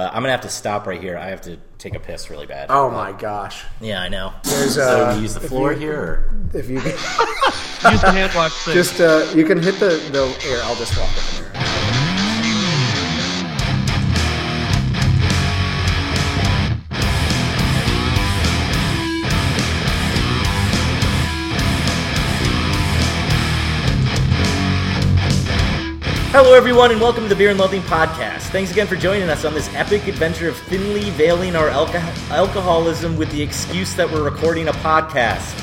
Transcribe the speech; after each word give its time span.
Uh, 0.00 0.08
I'm 0.14 0.22
gonna 0.22 0.30
have 0.30 0.40
to 0.40 0.48
stop 0.48 0.86
right 0.86 0.98
here. 0.98 1.18
I 1.18 1.28
have 1.28 1.42
to 1.42 1.58
take 1.76 1.94
a 1.94 2.00
piss 2.00 2.30
really 2.30 2.46
bad. 2.46 2.68
Oh 2.70 2.88
my 2.88 3.12
gosh! 3.12 3.64
Yeah, 3.82 4.00
I 4.00 4.08
know. 4.08 4.32
There's, 4.44 4.76
so 4.76 5.04
uh, 5.08 5.14
we 5.14 5.20
use 5.20 5.34
the 5.34 5.40
floor 5.40 5.72
you- 5.74 5.78
here. 5.78 6.00
Or? 6.00 6.34
If 6.54 6.70
you 6.70 6.80
can, 6.80 6.92
Use 6.92 8.00
the 8.00 8.10
hand 8.10 8.32
wash 8.34 8.64
just 8.64 8.98
uh, 8.98 9.30
you 9.34 9.44
can 9.44 9.62
hit 9.62 9.74
the 9.78 9.88
the 10.10 10.26
here. 10.40 10.58
I'll 10.64 10.76
just 10.76 10.96
walk 10.96 11.10
over 11.10 11.39
Hello, 26.42 26.54
everyone, 26.54 26.90
and 26.90 26.98
welcome 26.98 27.24
to 27.24 27.28
the 27.28 27.36
Beer 27.36 27.50
and 27.50 27.58
Loathing 27.58 27.82
Podcast. 27.82 28.44
Thanks 28.44 28.70
again 28.72 28.86
for 28.86 28.96
joining 28.96 29.28
us 29.28 29.44
on 29.44 29.52
this 29.52 29.68
epic 29.74 30.06
adventure 30.06 30.48
of 30.48 30.56
thinly 30.56 31.10
veiling 31.10 31.54
our 31.54 31.68
alco- 31.68 32.30
alcoholism 32.30 33.18
with 33.18 33.30
the 33.30 33.42
excuse 33.42 33.94
that 33.96 34.10
we're 34.10 34.22
recording 34.24 34.68
a 34.68 34.72
podcast. 34.72 35.54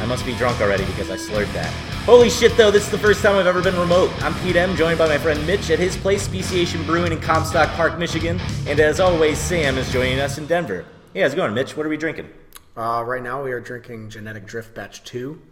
I 0.00 0.06
must 0.06 0.24
be 0.24 0.34
drunk 0.34 0.58
already 0.62 0.86
because 0.86 1.10
I 1.10 1.16
slurred 1.16 1.48
that. 1.48 1.70
Holy 2.06 2.30
shit, 2.30 2.56
though, 2.56 2.70
this 2.70 2.86
is 2.86 2.90
the 2.90 2.96
first 2.96 3.22
time 3.22 3.36
I've 3.36 3.46
ever 3.46 3.60
been 3.60 3.78
remote. 3.78 4.10
I'm 4.24 4.32
Pete 4.36 4.56
M., 4.56 4.74
joined 4.74 4.96
by 4.96 5.06
my 5.06 5.18
friend 5.18 5.46
Mitch 5.46 5.68
at 5.68 5.78
his 5.78 5.98
place, 5.98 6.22
Speciation 6.22 6.82
Brewing 6.86 7.12
in 7.12 7.20
Comstock 7.20 7.68
Park, 7.74 7.98
Michigan. 7.98 8.40
And 8.66 8.80
as 8.80 9.00
always, 9.00 9.36
Sam 9.36 9.76
is 9.76 9.92
joining 9.92 10.18
us 10.18 10.38
in 10.38 10.46
Denver. 10.46 10.86
Hey, 11.12 11.20
how's 11.20 11.34
it 11.34 11.36
going, 11.36 11.52
Mitch? 11.52 11.76
What 11.76 11.84
are 11.84 11.90
we 11.90 11.98
drinking? 11.98 12.30
Uh, 12.74 13.04
right 13.06 13.22
now 13.22 13.44
we 13.44 13.52
are 13.52 13.60
drinking 13.60 14.08
Genetic 14.08 14.46
Drift 14.46 14.74
Batch 14.74 15.04
Two, 15.04 15.42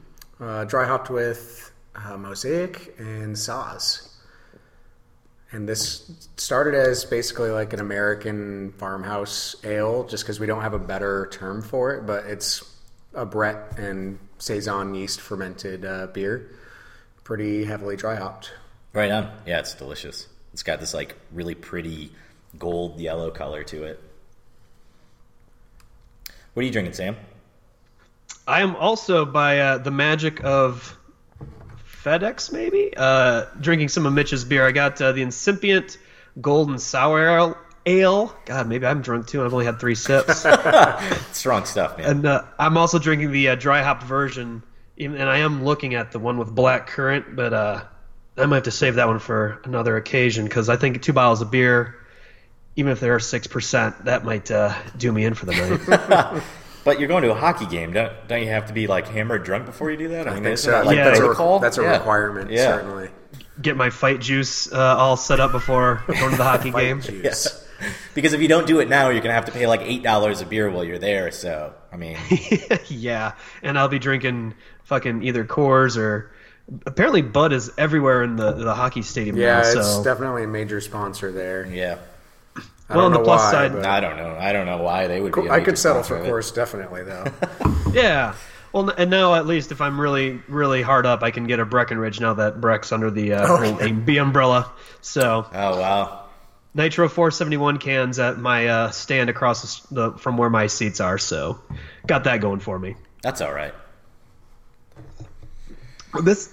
uh, 0.40 0.64
dry 0.64 0.86
hopped 0.86 1.10
with 1.10 1.70
uh, 1.94 2.16
Mosaic 2.16 2.94
and 2.98 3.36
Saaz. 3.36 4.13
And 5.54 5.68
this 5.68 6.10
started 6.36 6.74
as 6.74 7.04
basically 7.04 7.50
like 7.50 7.72
an 7.72 7.78
American 7.78 8.72
farmhouse 8.72 9.54
ale, 9.62 10.02
just 10.02 10.24
because 10.24 10.40
we 10.40 10.48
don't 10.48 10.62
have 10.62 10.74
a 10.74 10.80
better 10.80 11.28
term 11.30 11.62
for 11.62 11.94
it. 11.94 12.06
But 12.06 12.24
it's 12.26 12.64
a 13.14 13.24
Brett 13.24 13.78
and 13.78 14.18
saison 14.38 14.96
yeast 14.96 15.20
fermented 15.20 15.84
uh, 15.84 16.08
beer, 16.08 16.50
pretty 17.22 17.64
heavily 17.64 17.94
dry 17.94 18.16
hopped. 18.16 18.50
Right 18.92 19.12
on. 19.12 19.30
Yeah, 19.46 19.60
it's 19.60 19.74
delicious. 19.74 20.26
It's 20.52 20.64
got 20.64 20.80
this, 20.80 20.92
like, 20.92 21.14
really 21.32 21.54
pretty 21.54 22.10
gold 22.58 22.98
yellow 22.98 23.30
color 23.30 23.62
to 23.62 23.84
it. 23.84 24.02
What 26.54 26.62
are 26.62 26.66
you 26.66 26.72
drinking, 26.72 26.94
Sam? 26.94 27.16
I 28.48 28.60
am 28.60 28.74
also 28.74 29.24
by 29.24 29.60
uh, 29.60 29.78
the 29.78 29.92
magic 29.92 30.42
of 30.42 30.98
FedEx, 32.04 32.52
maybe 32.52 32.92
uh, 32.96 33.46
drinking 33.60 33.88
some 33.88 34.04
of 34.04 34.12
Mitch's 34.12 34.44
beer. 34.44 34.66
I 34.66 34.72
got 34.72 35.00
uh, 35.00 35.12
the 35.12 35.22
incipient 35.22 35.96
golden 36.40 36.78
sour 36.78 37.26
ale. 37.26 37.56
ale. 37.86 38.36
God, 38.44 38.68
maybe 38.68 38.86
I'm 38.86 39.00
drunk 39.00 39.26
too. 39.26 39.42
I've 39.44 39.52
only 39.52 39.64
had 39.64 39.80
three 39.80 39.94
sips. 39.94 40.40
Strong 41.32 41.64
stuff, 41.64 41.96
man. 41.98 42.10
and 42.10 42.26
uh, 42.26 42.42
I'm 42.58 42.76
also 42.76 42.98
drinking 42.98 43.32
the 43.32 43.48
uh, 43.48 43.54
dry 43.54 43.82
hop 43.82 44.02
version. 44.02 44.62
And 44.96 45.22
I 45.22 45.38
am 45.38 45.64
looking 45.64 45.94
at 45.94 46.12
the 46.12 46.20
one 46.20 46.38
with 46.38 46.54
black 46.54 46.86
currant, 46.86 47.34
but 47.34 47.52
uh, 47.52 47.82
I 48.36 48.46
might 48.46 48.56
have 48.56 48.64
to 48.64 48.70
save 48.70 48.94
that 48.96 49.08
one 49.08 49.18
for 49.18 49.60
another 49.64 49.96
occasion 49.96 50.44
because 50.44 50.68
I 50.68 50.76
think 50.76 51.02
two 51.02 51.12
bottles 51.12 51.40
of 51.40 51.50
beer, 51.50 51.96
even 52.76 52.92
if 52.92 53.00
they're 53.00 53.18
six 53.18 53.48
percent, 53.48 54.04
that 54.04 54.24
might 54.24 54.50
uh, 54.52 54.72
do 54.96 55.10
me 55.10 55.24
in 55.24 55.34
for 55.34 55.46
the 55.46 55.52
night. 55.52 56.42
But 56.84 56.98
you're 57.00 57.08
going 57.08 57.22
to 57.22 57.30
a 57.30 57.34
hockey 57.34 57.66
game, 57.66 57.92
don't, 57.92 58.12
don't 58.28 58.40
you 58.42 58.48
have 58.48 58.66
to 58.66 58.72
be 58.74 58.86
like 58.86 59.08
hammered 59.08 59.42
drunk 59.44 59.66
before 59.66 59.90
you 59.90 59.96
do 59.96 60.08
that? 60.08 60.28
I 60.28 60.34
mean, 60.34 60.42
think 60.44 60.58
so. 60.58 60.70
that 60.70 60.84
like 60.86 60.96
Yeah. 60.96 61.04
that's, 61.04 61.18
a, 61.18 61.22
protocol? 61.22 61.58
that's 61.58 61.78
a 61.78 61.82
Yeah. 61.82 61.92
requirement, 61.96 62.50
Yeah. 62.50 62.76
certainly. 62.76 63.08
Get 63.62 63.76
my 63.76 63.90
fight 63.90 64.20
juice 64.20 64.70
uh, 64.72 64.76
all 64.96 65.16
set 65.16 65.40
up 65.40 65.52
before 65.52 66.02
going 66.06 66.30
to 66.32 66.36
the 66.36 66.44
hockey 66.44 66.70
Fight 66.72 66.82
game. 66.82 67.00
juice. 67.00 67.60
Because 68.14 68.32
if 68.32 68.40
you 68.40 68.48
don't 68.48 68.66
do 68.66 68.80
it 68.80 68.88
now, 68.88 69.10
you're 69.10 69.20
gonna 69.20 69.34
have 69.34 69.44
to 69.46 69.52
pay 69.52 69.66
like 69.66 69.80
eight 69.82 70.02
dollars 70.02 70.40
a 70.40 70.46
beer 70.46 70.70
while 70.70 70.84
you're 70.84 70.98
there. 70.98 71.30
So 71.30 71.72
I 71.92 71.96
mean, 71.96 72.16
yeah, 72.88 73.32
and 73.62 73.78
I'll 73.78 73.88
be 73.88 73.98
drinking 73.98 74.54
fucking 74.84 75.22
either 75.22 75.44
Coors 75.44 75.96
or 75.96 76.30
apparently 76.86 77.20
Bud 77.22 77.52
is 77.52 77.70
everywhere 77.76 78.22
in 78.22 78.36
the 78.36 78.52
the 78.52 78.74
hockey 78.74 79.02
stadium 79.02 79.36
Yeah, 79.36 79.54
now. 79.54 79.58
it's 79.60 79.72
So 79.96 80.04
definitely 80.04 80.44
a 80.44 80.48
major 80.48 80.80
sponsor 80.80 81.30
there. 81.32 81.66
yeah, 81.66 81.96
I 82.88 82.96
Well, 82.96 83.06
on 83.06 83.12
the 83.12 83.20
plus 83.22 83.40
why, 83.44 83.50
side- 83.50 83.72
but- 83.72 83.86
I 83.86 84.00
don't 84.00 84.16
know. 84.16 84.36
I 84.38 84.52
don't 84.52 84.66
know 84.66 84.78
why 84.82 85.06
they 85.06 85.20
would. 85.20 85.32
Be 85.34 85.40
a 85.42 85.44
I 85.44 85.56
major 85.58 85.64
could 85.66 85.78
settle 85.78 86.02
for 86.02 86.18
Coors, 86.20 86.54
definitely 86.54 87.02
though. 87.04 87.24
yeah. 87.92 88.34
Well, 88.72 88.90
and 88.90 89.08
now 89.10 89.34
at 89.36 89.46
least 89.46 89.70
if 89.72 89.80
I'm 89.80 90.00
really 90.00 90.40
really 90.48 90.82
hard 90.82 91.06
up, 91.06 91.22
I 91.22 91.30
can 91.30 91.46
get 91.46 91.60
a 91.60 91.64
Breckenridge 91.64 92.20
now 92.20 92.34
that 92.34 92.60
Breck's 92.60 92.90
under 92.92 93.10
the 93.10 93.34
uh, 93.34 93.46
Oh, 93.48 93.56
whole 93.56 93.80
AB 93.82 94.18
umbrella. 94.18 94.70
So 95.00 95.46
Oh 95.52 95.80
wow, 95.80 96.24
Nitro 96.74 97.08
471 97.08 97.78
cans 97.78 98.18
at 98.18 98.36
my 98.38 98.66
uh, 98.66 98.90
stand 98.90 99.30
across 99.30 99.80
the, 99.86 99.94
the 100.10 100.18
from 100.18 100.36
where 100.36 100.50
my 100.50 100.66
seats 100.66 101.00
are. 101.00 101.18
So 101.18 101.60
got 102.06 102.24
that 102.24 102.40
going 102.40 102.58
for 102.60 102.76
me. 102.78 102.96
that's 103.22 103.40
all 103.40 103.52
right. 103.54 103.72
This, 106.22 106.52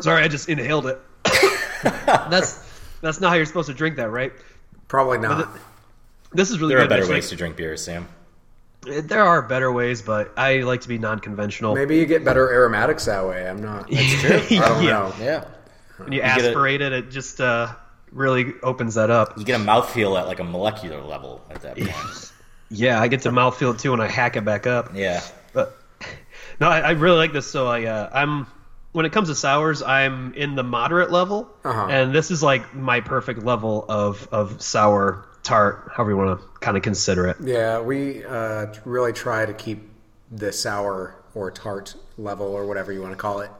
sorry, 0.00 0.22
I 0.22 0.28
just 0.28 0.48
inhaled 0.48 0.86
it. 0.86 1.00
that's 1.82 2.62
that's 3.00 3.20
not 3.20 3.30
how 3.30 3.34
you're 3.36 3.46
supposed 3.46 3.68
to 3.68 3.74
drink 3.74 3.96
that, 3.96 4.10
right? 4.10 4.32
Probably 4.90 5.18
not. 5.18 5.48
This 6.32 6.50
is 6.50 6.58
really 6.60 6.74
There 6.74 6.84
are 6.84 6.88
better 6.88 7.02
Mitch. 7.02 7.10
ways 7.10 7.24
Like, 7.24 7.30
to 7.30 7.36
drink 7.36 7.56
beer, 7.56 7.76
Sam. 7.76 8.08
There 8.82 9.22
are 9.22 9.40
better 9.42 9.70
ways, 9.70 10.02
but 10.02 10.32
I 10.36 10.62
like 10.62 10.80
to 10.80 10.88
be 10.88 10.98
non-conventional. 10.98 11.76
Maybe 11.76 11.96
you 11.98 12.06
get 12.06 12.24
better 12.24 12.50
aromatics 12.52 13.04
that 13.04 13.24
way. 13.24 13.48
I'm 13.48 13.62
not. 13.62 13.88
That's 13.90 14.20
true. 14.20 14.30
I 14.36 14.68
don't 14.68 14.82
Yeah. 14.82 14.90
know. 14.90 15.14
Yeah, 15.20 15.44
when 15.98 16.10
you, 16.12 16.20
get 16.20 16.40
a- 16.40 16.48
aspirate 16.48 16.80
it, 16.80 16.92
it 16.92 17.10
just 17.10 17.40
uh, 17.40 17.72
really 18.10 18.52
opens 18.64 18.94
that 18.96 19.10
up. 19.10 19.38
you 19.38 19.44
get 19.44 19.60
a 19.60 19.62
mouthfeel 19.64 20.18
at 20.18 20.26
like 20.26 20.40
a 20.40 20.44
molecular 20.44 21.00
level 21.02 21.40
at 21.50 21.62
that 21.62 21.76
point. 21.78 22.32
Yeah, 22.72 23.00
I 23.00 23.08
get 23.08 23.22
to 23.22 23.30
mouthfeel 23.30 23.74
it 23.74 23.80
too 23.80 23.90
when 23.92 24.00
I 24.00 24.06
hack 24.08 24.36
it 24.36 24.44
back 24.44 24.64
up. 24.66 24.90
yeah, 24.94 25.20
But 25.52 25.76
no, 26.60 26.68
I, 26.68 26.78
I 26.80 26.90
really 26.92 27.16
like 27.16 27.32
this. 27.32 27.50
So 27.50 27.66
I, 27.66 27.84
uh, 27.86 28.08
I'm 28.12 28.46
when 28.92 29.06
it 29.06 29.12
comes 29.12 29.28
to 29.28 29.34
sours, 29.34 29.82
I'm 29.82 30.34
in 30.34 30.54
the 30.56 30.62
moderate 30.62 31.10
level, 31.10 31.48
Uh-huh. 31.64 31.86
and 31.88 32.14
this 32.14 32.30
is 32.30 32.42
like 32.42 32.74
my 32.74 33.00
perfect 33.00 33.44
level 33.44 33.84
of 33.88 34.28
of 34.32 34.60
sour 34.62 35.26
tart, 35.42 35.90
however 35.94 36.10
you 36.10 36.16
want 36.16 36.40
to 36.40 36.46
kind 36.60 36.76
of 36.76 36.82
consider 36.82 37.26
it. 37.26 37.36
Yeah, 37.40 37.80
we 37.80 38.24
uh, 38.24 38.66
really 38.84 39.12
try 39.12 39.46
to 39.46 39.54
keep 39.54 39.88
the 40.30 40.52
sour 40.52 41.14
or 41.34 41.50
tart 41.50 41.94
level 42.18 42.46
or 42.46 42.66
whatever 42.66 42.92
you 42.92 43.00
want 43.00 43.12
to 43.12 43.16
call 43.16 43.40
it 43.40 43.50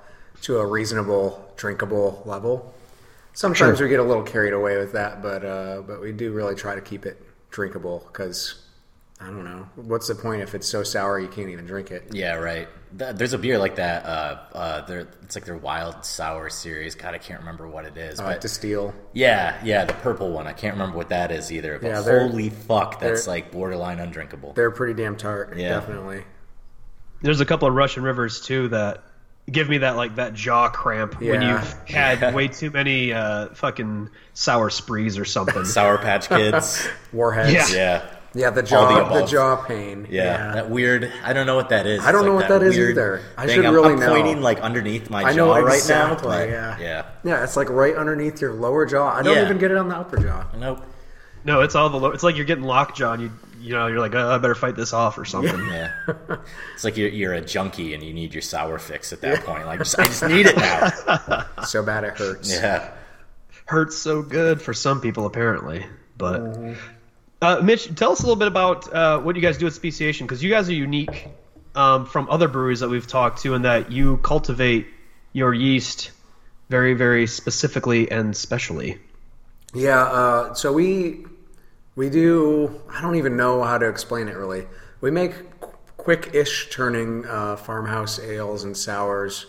to 0.43 0.59
a 0.59 0.67
reasonable, 0.67 1.53
drinkable 1.57 2.23
level. 2.27 2.75
Sometimes 3.33 3.81
we 3.81 3.89
get 3.89 4.01
a 4.01 4.03
little 4.03 4.23
carried 4.25 4.53
away 4.53 4.77
with 4.77 4.93
that, 4.93 5.23
but 5.23 5.45
uh, 5.45 5.83
but 5.87 6.01
we 6.01 6.13
do 6.13 6.33
really 6.33 6.55
try 6.55 6.75
to 6.75 6.81
keep 6.81 7.07
it 7.07 7.23
drinkable 7.51 8.05
because 8.13 8.63
I 9.21 9.27
don't 9.27 9.45
know 9.45 9.69
what's 9.77 10.09
the 10.09 10.15
point 10.15 10.41
if 10.41 10.55
it's 10.55 10.67
so 10.67 10.83
sour 10.83 11.19
you 11.19 11.29
can't 11.29 11.51
even 11.51 11.67
drink 11.67 11.91
it. 11.91 12.15
yeah, 12.15 12.35
right. 12.35 12.69
There's 12.93 13.35
a 13.35 13.39
beer 13.39 13.59
like 13.59 13.77
that. 13.77 14.05
Uh, 14.05 14.39
uh, 14.53 14.87
they're, 14.87 15.07
it's 15.23 15.37
like 15.37 15.45
their 15.45 15.57
wild 15.57 16.05
sour 16.05 16.49
series. 16.51 16.95
God, 16.95 17.15
I 17.15 17.19
can't 17.19 17.41
remember 17.41 17.69
what 17.69 17.85
it 17.85 17.97
is. 17.97 18.19
Uh, 18.19 18.25
but 18.25 18.41
to 18.41 18.49
steal, 18.49 18.95
Yeah, 19.13 19.61
yeah, 19.63 19.85
the 19.85 19.93
purple 19.93 20.31
one. 20.31 20.47
I 20.47 20.53
can't 20.55 20.75
remember 20.75 20.97
what 20.97 21.11
that 21.11 21.31
is 21.31 21.53
either. 21.53 21.79
But 21.79 21.89
Yeah, 21.89 22.03
holy 22.03 22.51
fuck, 22.51 22.99
that's 22.99 23.27
like 23.29 23.53
borderline 23.53 24.01
undrinkable. 24.01 24.55
they're 24.55 24.71
pretty 24.71 24.95
damn 24.95 25.17
tart. 25.17 25.57
Yeah. 25.57 25.69
Definitely. 25.69 26.25
There's 27.23 27.41
a 27.41 27.47
couple 27.47 27.69
of 27.69 27.75
Russian 27.75 28.03
rivers 28.03 28.41
too 28.41 28.69
that 28.69 29.05
give 29.51 29.69
me 29.69 29.79
that 29.79 29.97
like 29.97 30.17
that 30.17 30.33
jaw 30.35 30.69
cramp 30.71 31.21
when 31.21 31.43
you've 31.43 31.73
had 31.89 32.35
way 32.35 32.49
too 32.49 32.71
many 32.71 33.13
uh, 33.13 33.49
fucking 33.55 34.09
sour 34.33 34.71
sprees 34.71 35.19
or 35.19 35.25
something. 35.25 35.65
Sour 35.67 35.99
Patch 35.99 36.29
Kids. 36.29 36.89
Warheads. 37.13 37.53
Yeah. 37.53 37.69
yeah. 38.03 38.17
Yeah, 38.33 38.51
the 38.51 38.61
All 38.61 38.63
the 38.63 38.63
jaw, 39.03 39.15
the, 39.21 39.27
jaw 39.27 39.57
pain. 39.57 40.07
Yeah, 40.09 40.53
that 40.53 40.71
weird. 40.71 41.13
I 41.25 41.33
don't 41.33 41.47
know 41.47 41.57
what 41.57 41.71
that 41.71 41.85
is. 41.87 42.01
I 42.05 42.13
don't 42.13 42.21
It's 42.21 42.27
know 42.29 42.35
like 42.37 42.49
what 42.49 42.61
that 42.61 42.65
is 42.65 42.79
either. 42.79 43.23
I 43.37 43.49
should 43.49 43.67
I'm, 43.67 43.75
really 43.75 43.95
I'm 43.95 43.99
know. 43.99 44.09
pointing 44.09 44.41
like 44.41 44.61
underneath 44.61 45.11
my 45.11 45.25
I 45.25 45.31
jaw 45.33 45.37
know 45.57 45.63
right 45.65 45.83
now. 45.89 46.15
But 46.15 46.49
yeah. 46.49 46.79
yeah. 46.79 47.07
Yeah, 47.25 47.43
it's 47.43 47.57
like 47.57 47.69
right 47.71 47.97
underneath 47.97 48.41
your 48.41 48.53
lower 48.53 48.87
jaw. 48.87 49.09
I 49.13 49.23
don't 49.23 49.35
Yeah. 49.37 49.45
even 49.45 49.59
get 49.59 49.73
it 49.73 49.77
on 49.77 49.89
the 49.89 49.97
upper 49.97 50.19
jaw. 50.19 50.47
Nope. 50.57 50.85
No, 51.45 51.63
it's 51.63 51.75
all 51.75 51.89
the. 51.89 51.97
Lo- 51.99 52.11
it's 52.11 52.23
like 52.23 52.37
you're 52.37 52.45
getting 52.45 52.65
lockjaw, 52.65 53.15
and 53.15 53.23
you 53.23 53.31
you 53.61 53.75
know 53.75 53.89
you're 53.89 53.99
like, 53.99 54.15
oh, 54.15 54.31
I 54.31 54.39
better 54.39 54.55
fight 54.55 54.77
this 54.77 54.93
off 54.93 55.19
or 55.19 55.25
something. 55.25 55.59
Yeah. 55.67 55.93
it's 56.75 56.85
like 56.85 56.97
you're, 56.97 57.09
you're 57.09 57.35
a 57.35 57.41
junkie 57.41 57.95
and 57.95 58.03
you 58.03 58.13
need 58.15 58.33
your 58.33 58.43
sour 58.43 58.79
fix 58.79 59.13
at 59.13 59.23
that 59.23 59.45
point. 59.45 59.67
Like, 59.67 59.81
just, 59.81 59.99
I 59.99 60.05
just 60.05 60.23
need 60.23 60.47
it 60.47 60.57
now. 60.57 61.47
So 61.67 61.83
bad 61.83 62.05
it 62.05 62.17
hurts. 62.17 62.53
Yeah. 62.53 62.91
Hurts 63.67 63.97
so 63.99 64.23
good 64.23 64.63
for 64.63 64.73
some 64.73 65.01
people 65.01 65.27
apparently, 65.27 65.85
but. 66.17 66.41
Mm-hmm. 66.43 66.81
Uh, 67.43 67.61
Mitch, 67.63 67.95
tell 67.95 68.13
us 68.13 68.21
a 68.21 68.23
little 68.23 68.37
bit 68.37 68.49
about 68.49 68.93
uh, 68.93 69.19
what 69.21 69.35
you 69.35 69.43
guys 69.43 69.57
do 69.57 69.67
at 69.67 69.73
Speciation 69.73 70.27
because 70.27 70.43
you 70.43 70.51
guys 70.51 70.69
are 70.69 70.75
unique 70.75 71.29
um, 71.75 72.05
from 72.05 72.29
other 72.29 72.49
breweries 72.49 72.81
that 72.81 72.89
we've 72.89 73.07
talked 73.07 73.43
to 73.43 73.55
in 73.55 73.63
that 73.63 73.91
you 73.91 74.19
cultivate 74.19 74.87
your 75.33 75.55
yeast 75.55 76.11
very, 76.69 76.95
very 76.95 77.27
specifically 77.27 78.11
and 78.11 78.37
specially. 78.37 78.99
Yeah, 79.75 80.03
uh, 80.03 80.55
so 80.55 80.73
we 80.73 81.25
we 81.95 82.11
do. 82.11 82.83
I 82.91 83.01
don't 83.01 83.17
even 83.17 83.37
know 83.37 83.63
how 83.63 83.79
to 83.79 83.89
explain 83.89 84.29
it 84.29 84.37
really. 84.37 84.67
We 85.01 85.11
make 85.11 85.61
qu- 85.61 85.73
quick-ish 85.97 86.71
turning 86.71 87.25
uh, 87.27 87.57
farmhouse 87.57 88.19
ales 88.19 88.65
and 88.65 88.77
sours 88.77 89.47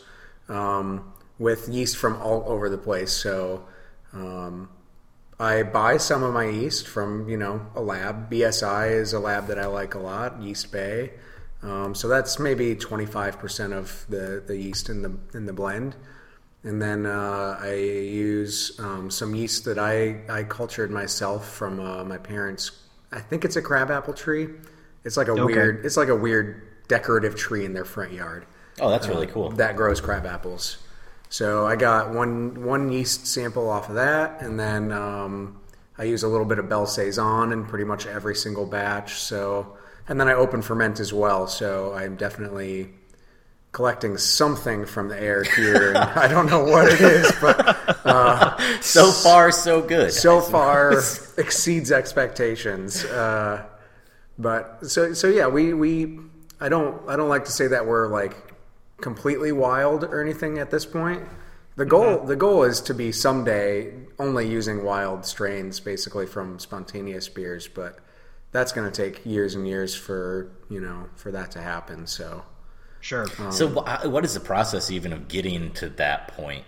um, 0.47 1.11
with 1.39 1.67
yeast 1.67 1.97
from 1.97 2.21
all 2.21 2.43
over 2.47 2.69
the 2.69 2.77
place. 2.77 3.11
So 3.11 3.65
um, 4.13 4.69
I 5.41 5.63
buy 5.63 5.97
some 5.97 6.21
of 6.23 6.33
my 6.33 6.45
yeast 6.45 6.87
from 6.87 7.27
you 7.27 7.37
know 7.37 7.65
a 7.75 7.81
lab. 7.81 8.29
BSI 8.31 8.91
is 8.91 9.13
a 9.13 9.19
lab 9.19 9.47
that 9.47 9.57
I 9.57 9.65
like 9.65 9.95
a 9.95 9.99
lot, 9.99 10.39
Yeast 10.41 10.71
Bay. 10.71 11.13
Um, 11.63 11.93
so 11.93 12.07
that's 12.07 12.39
maybe 12.39 12.75
25% 12.75 13.71
of 13.73 14.05
the, 14.09 14.43
the 14.45 14.57
yeast 14.57 14.89
in 14.89 15.01
the 15.01 15.17
in 15.33 15.45
the 15.45 15.53
blend. 15.53 15.95
And 16.63 16.79
then 16.81 17.05
uh, 17.07 17.57
I 17.59 17.73
use 17.73 18.79
um, 18.79 19.09
some 19.09 19.33
yeast 19.33 19.65
that 19.65 19.79
I, 19.79 20.21
I 20.29 20.43
cultured 20.43 20.91
myself 20.91 21.49
from 21.51 21.79
uh, 21.79 22.03
my 22.03 22.17
parents. 22.19 22.71
I 23.11 23.19
think 23.19 23.43
it's 23.45 23.55
a 23.55 23.61
crabapple 23.63 24.13
tree. 24.13 24.47
It's 25.03 25.17
like 25.17 25.27
a 25.27 25.31
Okay. 25.31 25.43
weird. 25.43 25.85
It's 25.85 25.97
like 25.97 26.09
a 26.09 26.15
weird 26.15 26.61
decorative 26.87 27.35
tree 27.35 27.65
in 27.65 27.73
their 27.73 27.85
front 27.85 28.11
yard 28.11 28.45
Oh, 28.79 28.89
that's 28.89 29.07
really 29.07 29.25
cool. 29.27 29.49
that 29.51 29.75
grows 29.75 29.99
crab 30.01 30.25
apples. 30.25 30.77
So 31.31 31.65
I 31.65 31.77
got 31.77 32.13
one 32.13 32.65
one 32.65 32.91
yeast 32.91 33.25
sample 33.25 33.69
off 33.69 33.87
of 33.87 33.95
that, 33.95 34.41
and 34.41 34.59
then 34.59 34.91
um, 34.91 35.61
I 35.97 36.03
use 36.03 36.23
a 36.23 36.27
little 36.27 36.45
bit 36.45 36.59
of 36.59 36.67
Belle 36.67 36.85
Saison 36.85 37.53
in 37.53 37.65
pretty 37.65 37.85
much 37.85 38.05
every 38.05 38.35
single 38.35 38.65
batch. 38.65 39.13
So 39.13 39.77
and 40.09 40.19
then 40.19 40.27
I 40.27 40.33
open 40.33 40.61
ferment 40.61 40.99
as 40.99 41.13
well. 41.13 41.47
So 41.47 41.93
I'm 41.93 42.17
definitely 42.17 42.89
collecting 43.71 44.17
something 44.17 44.85
from 44.85 45.07
the 45.07 45.17
air 45.17 45.43
here. 45.43 45.89
and 45.91 45.97
I 45.99 46.27
don't 46.27 46.47
know 46.47 46.65
what 46.65 46.91
it 46.91 46.99
is, 46.99 47.31
but 47.39 47.77
So 48.83 49.09
far, 49.13 49.51
so 49.53 49.81
good. 49.81 50.11
so 50.11 50.41
far 50.41 50.91
exceeds 51.37 51.93
expectations. 51.93 53.05
Uh, 53.05 53.63
but 54.37 54.85
so 54.85 55.13
so 55.13 55.27
yeah, 55.29 55.47
we 55.47 55.73
we 55.73 56.19
I 56.59 56.67
don't 56.67 57.07
I 57.07 57.15
don't 57.15 57.29
like 57.29 57.45
to 57.45 57.51
say 57.51 57.67
that 57.67 57.85
we're 57.85 58.07
like 58.07 58.35
completely 59.01 59.51
wild 59.51 60.03
or 60.03 60.21
anything 60.21 60.57
at 60.57 60.71
this 60.71 60.85
point. 60.85 61.23
The 61.75 61.85
goal 61.85 62.25
the 62.25 62.35
goal 62.35 62.63
is 62.63 62.81
to 62.81 62.93
be 62.93 63.11
someday 63.11 63.93
only 64.19 64.47
using 64.47 64.83
wild 64.83 65.25
strains 65.25 65.79
basically 65.79 66.25
from 66.25 66.59
spontaneous 66.59 67.29
beers, 67.29 67.67
but 67.67 67.99
that's 68.51 68.71
going 68.71 68.91
to 68.91 68.95
take 68.95 69.25
years 69.25 69.55
and 69.55 69.67
years 69.67 69.95
for 69.95 70.51
you 70.69 70.81
know 70.81 71.07
for 71.15 71.31
that 71.31 71.51
to 71.51 71.61
happen. 71.61 72.07
So 72.07 72.43
Sure. 73.01 73.25
So, 73.51 73.67
what 73.67 74.23
is 74.23 74.35
the 74.35 74.39
process 74.39 74.91
even 74.91 75.11
of 75.11 75.27
getting 75.27 75.71
to 75.73 75.89
that 75.89 76.27
point? 76.29 76.63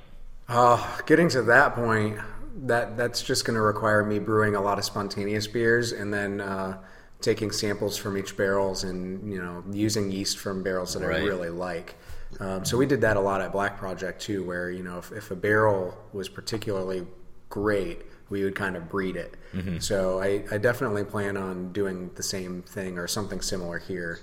Uh, 0.49 0.83
getting 1.05 1.29
to 1.29 1.43
that 1.43 1.75
point, 1.75 2.17
that 2.63 2.97
that's 2.97 3.21
just 3.21 3.45
going 3.45 3.53
to 3.53 3.61
require 3.61 4.03
me 4.03 4.17
brewing 4.19 4.55
a 4.55 4.61
lot 4.61 4.79
of 4.79 4.83
spontaneous 4.83 5.45
beers 5.45 5.91
and 5.91 6.11
then 6.11 6.41
uh, 6.41 6.79
taking 7.21 7.51
samples 7.51 7.97
from 7.97 8.17
each 8.17 8.35
barrels 8.35 8.83
and 8.83 9.31
you 9.31 9.41
know 9.41 9.63
using 9.71 10.11
yeast 10.11 10.39
from 10.39 10.63
barrels 10.63 10.93
that 10.95 11.03
I 11.03 11.19
really 11.19 11.49
like. 11.49 11.95
Um, 12.39 12.65
so 12.65 12.77
we 12.77 12.85
did 12.85 13.01
that 13.01 13.17
a 13.17 13.19
lot 13.19 13.41
at 13.41 13.51
Black 13.51 13.77
Project 13.77 14.21
too, 14.21 14.43
where 14.43 14.69
you 14.71 14.83
know 14.83 14.97
if, 14.97 15.11
if 15.11 15.31
a 15.31 15.35
barrel 15.35 15.97
was 16.13 16.29
particularly 16.29 17.05
great, 17.49 18.01
we 18.29 18.43
would 18.43 18.55
kind 18.55 18.75
of 18.75 18.89
breed 18.89 19.15
it. 19.15 19.35
So 19.81 20.19
I, 20.21 20.43
I 20.51 20.57
definitely 20.57 21.03
plan 21.03 21.37
on 21.37 21.71
doing 21.71 22.09
the 22.15 22.23
same 22.23 22.63
thing 22.63 22.97
or 22.97 23.07
something 23.07 23.41
similar 23.41 23.77
here. 23.79 24.19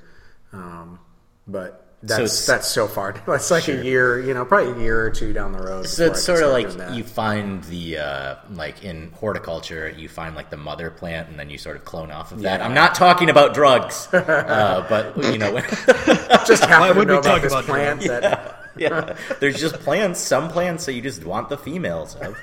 Um, 0.52 0.98
but 1.46 1.89
that's 2.02 2.20
it's- 2.20 2.46
that's 2.46 2.66
so 2.68 2.88
far. 2.88 3.12
That's 3.26 3.50
like 3.50 3.68
a 3.68 3.84
year, 3.84 4.18
you 4.20 4.32
know, 4.32 4.44
probably 4.46 4.72
a 4.72 4.78
year 4.82 5.04
or 5.04 5.10
two 5.10 5.32
down 5.34 5.52
the 5.52 5.62
road. 5.62 5.86
So 5.86 6.06
it's 6.06 6.22
sort 6.22 6.42
of 6.42 6.50
like 6.52 6.94
you 6.96 7.04
find 7.04 7.62
the 7.64 7.98
uh, 7.98 8.34
like 8.52 8.82
in 8.84 9.10
horticulture, 9.12 9.88
you 9.90 10.08
find 10.08 10.34
like 10.34 10.48
the 10.50 10.56
mother 10.56 10.90
plant, 10.90 11.28
and 11.28 11.38
then 11.38 11.50
you 11.50 11.58
sort 11.58 11.76
of 11.76 11.84
clone 11.84 12.10
off 12.10 12.32
of 12.32 12.40
that. 12.42 12.62
I'm 12.62 12.72
not 12.74 12.94
talking 12.94 13.28
about 13.28 13.52
drugs, 13.52 14.08
uh, 14.14 14.86
but 14.88 15.16
you 15.32 15.36
know, 15.38 15.60
just 16.46 16.64
happen 16.64 16.88
to 16.88 16.98
would 16.98 17.08
we 17.08 17.14
know 17.14 17.20
talk 17.20 17.38
about 17.38 17.42
this 17.42 17.52
about 17.52 17.64
plant 17.64 18.00
that 18.02 18.56
yeah, 18.76 19.16
there's 19.40 19.60
just 19.60 19.74
plants, 19.80 20.20
some 20.20 20.48
plants 20.48 20.86
that 20.86 20.94
you 20.94 21.02
just 21.02 21.24
want 21.24 21.48
the 21.50 21.58
females 21.58 22.16
of. 22.16 22.36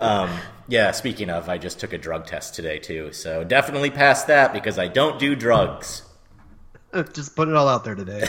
Um, 0.00 0.30
yeah, 0.68 0.90
speaking 0.90 1.30
of, 1.30 1.48
I 1.48 1.58
just 1.58 1.78
took 1.80 1.92
a 1.92 1.98
drug 1.98 2.26
test 2.26 2.54
today 2.54 2.78
too, 2.78 3.12
so 3.12 3.44
definitely 3.44 3.90
passed 3.90 4.26
that 4.26 4.52
because 4.52 4.78
I 4.78 4.88
don't 4.88 5.18
do 5.18 5.34
drugs. 5.34 6.02
Uh, 6.96 7.02
just 7.02 7.36
put 7.36 7.46
it 7.46 7.54
all 7.54 7.68
out 7.68 7.84
there 7.84 7.94
today. 7.94 8.24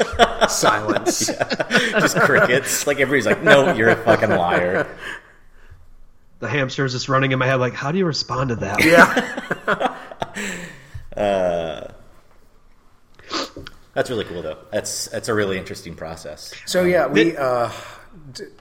silence. 0.48 1.26
Just 1.90 2.16
crickets. 2.20 2.86
Like 2.86 3.00
everybody's 3.00 3.26
like, 3.26 3.42
no, 3.42 3.74
you're 3.74 3.88
a 3.88 3.96
fucking 3.96 4.30
liar. 4.30 4.86
the 6.38 6.48
hamster's 6.48 6.92
just 6.92 7.08
running 7.08 7.32
in 7.32 7.38
my 7.40 7.46
head 7.46 7.56
like, 7.56 7.74
how 7.74 7.90
do 7.90 7.98
you 7.98 8.04
respond 8.04 8.50
to 8.50 8.56
that? 8.56 8.84
Yeah. 8.84 9.98
Uh, 11.14 11.92
that's 13.92 14.08
really 14.08 14.24
cool 14.24 14.40
though. 14.40 14.56
That's 14.70 15.08
that's 15.08 15.28
a 15.28 15.34
really 15.34 15.58
interesting 15.58 15.94
process. 15.94 16.54
So 16.64 16.84
yeah, 16.84 17.04
um, 17.04 17.12
we 17.12 17.36
uh, 17.36 17.70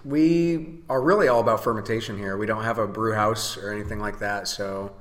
we 0.03 0.79
are 0.89 1.01
really 1.01 1.29
all 1.29 1.39
about 1.39 1.63
fermentation 1.63 2.17
here. 2.17 2.35
We 2.35 2.47
don't 2.47 2.65
have 2.65 2.77
a 2.77 2.87
brew 2.87 3.13
house 3.13 3.55
or 3.55 3.71
anything 3.71 3.99
like 3.99 4.19
that, 4.19 4.49
so 4.49 4.91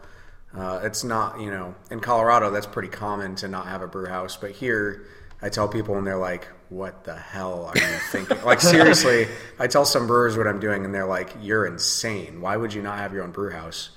uh, 0.57 0.81
it's 0.83 1.05
not 1.05 1.41
you 1.41 1.51
know 1.51 1.75
in 1.91 2.01
Colorado 2.01 2.51
that's 2.51 2.67
pretty 2.67 2.89
common 2.89 3.35
to 3.37 3.49
not 3.49 3.67
have 3.67 3.83
a 3.83 3.87
brew 3.87 4.07
house. 4.07 4.37
But 4.37 4.51
here, 4.53 5.05
I 5.43 5.49
tell 5.49 5.69
people 5.69 5.97
and 5.97 6.07
they're 6.07 6.17
like, 6.19 6.49
"What 6.69 7.05
the 7.05 7.15
hell 7.17 7.67
are 7.75 7.79
you 7.79 7.99
thinking?" 8.11 8.39
like 8.45 8.61
seriously, 8.61 9.29
I 9.59 9.67
tell 9.67 9.85
some 9.85 10.07
brewers 10.07 10.37
what 10.37 10.47
I'm 10.47 10.61
doing 10.61 10.85
and 10.85 10.95
they're 10.95 11.07
like, 11.07 11.35
"You're 11.41 11.67
insane. 11.67 12.41
Why 12.41 12.57
would 12.57 12.75
you 12.75 12.83
not 12.83 12.99
have 12.99 13.13
your 13.13 13.23
own 13.23 13.31
brew 13.33 13.51
house?" 13.51 13.91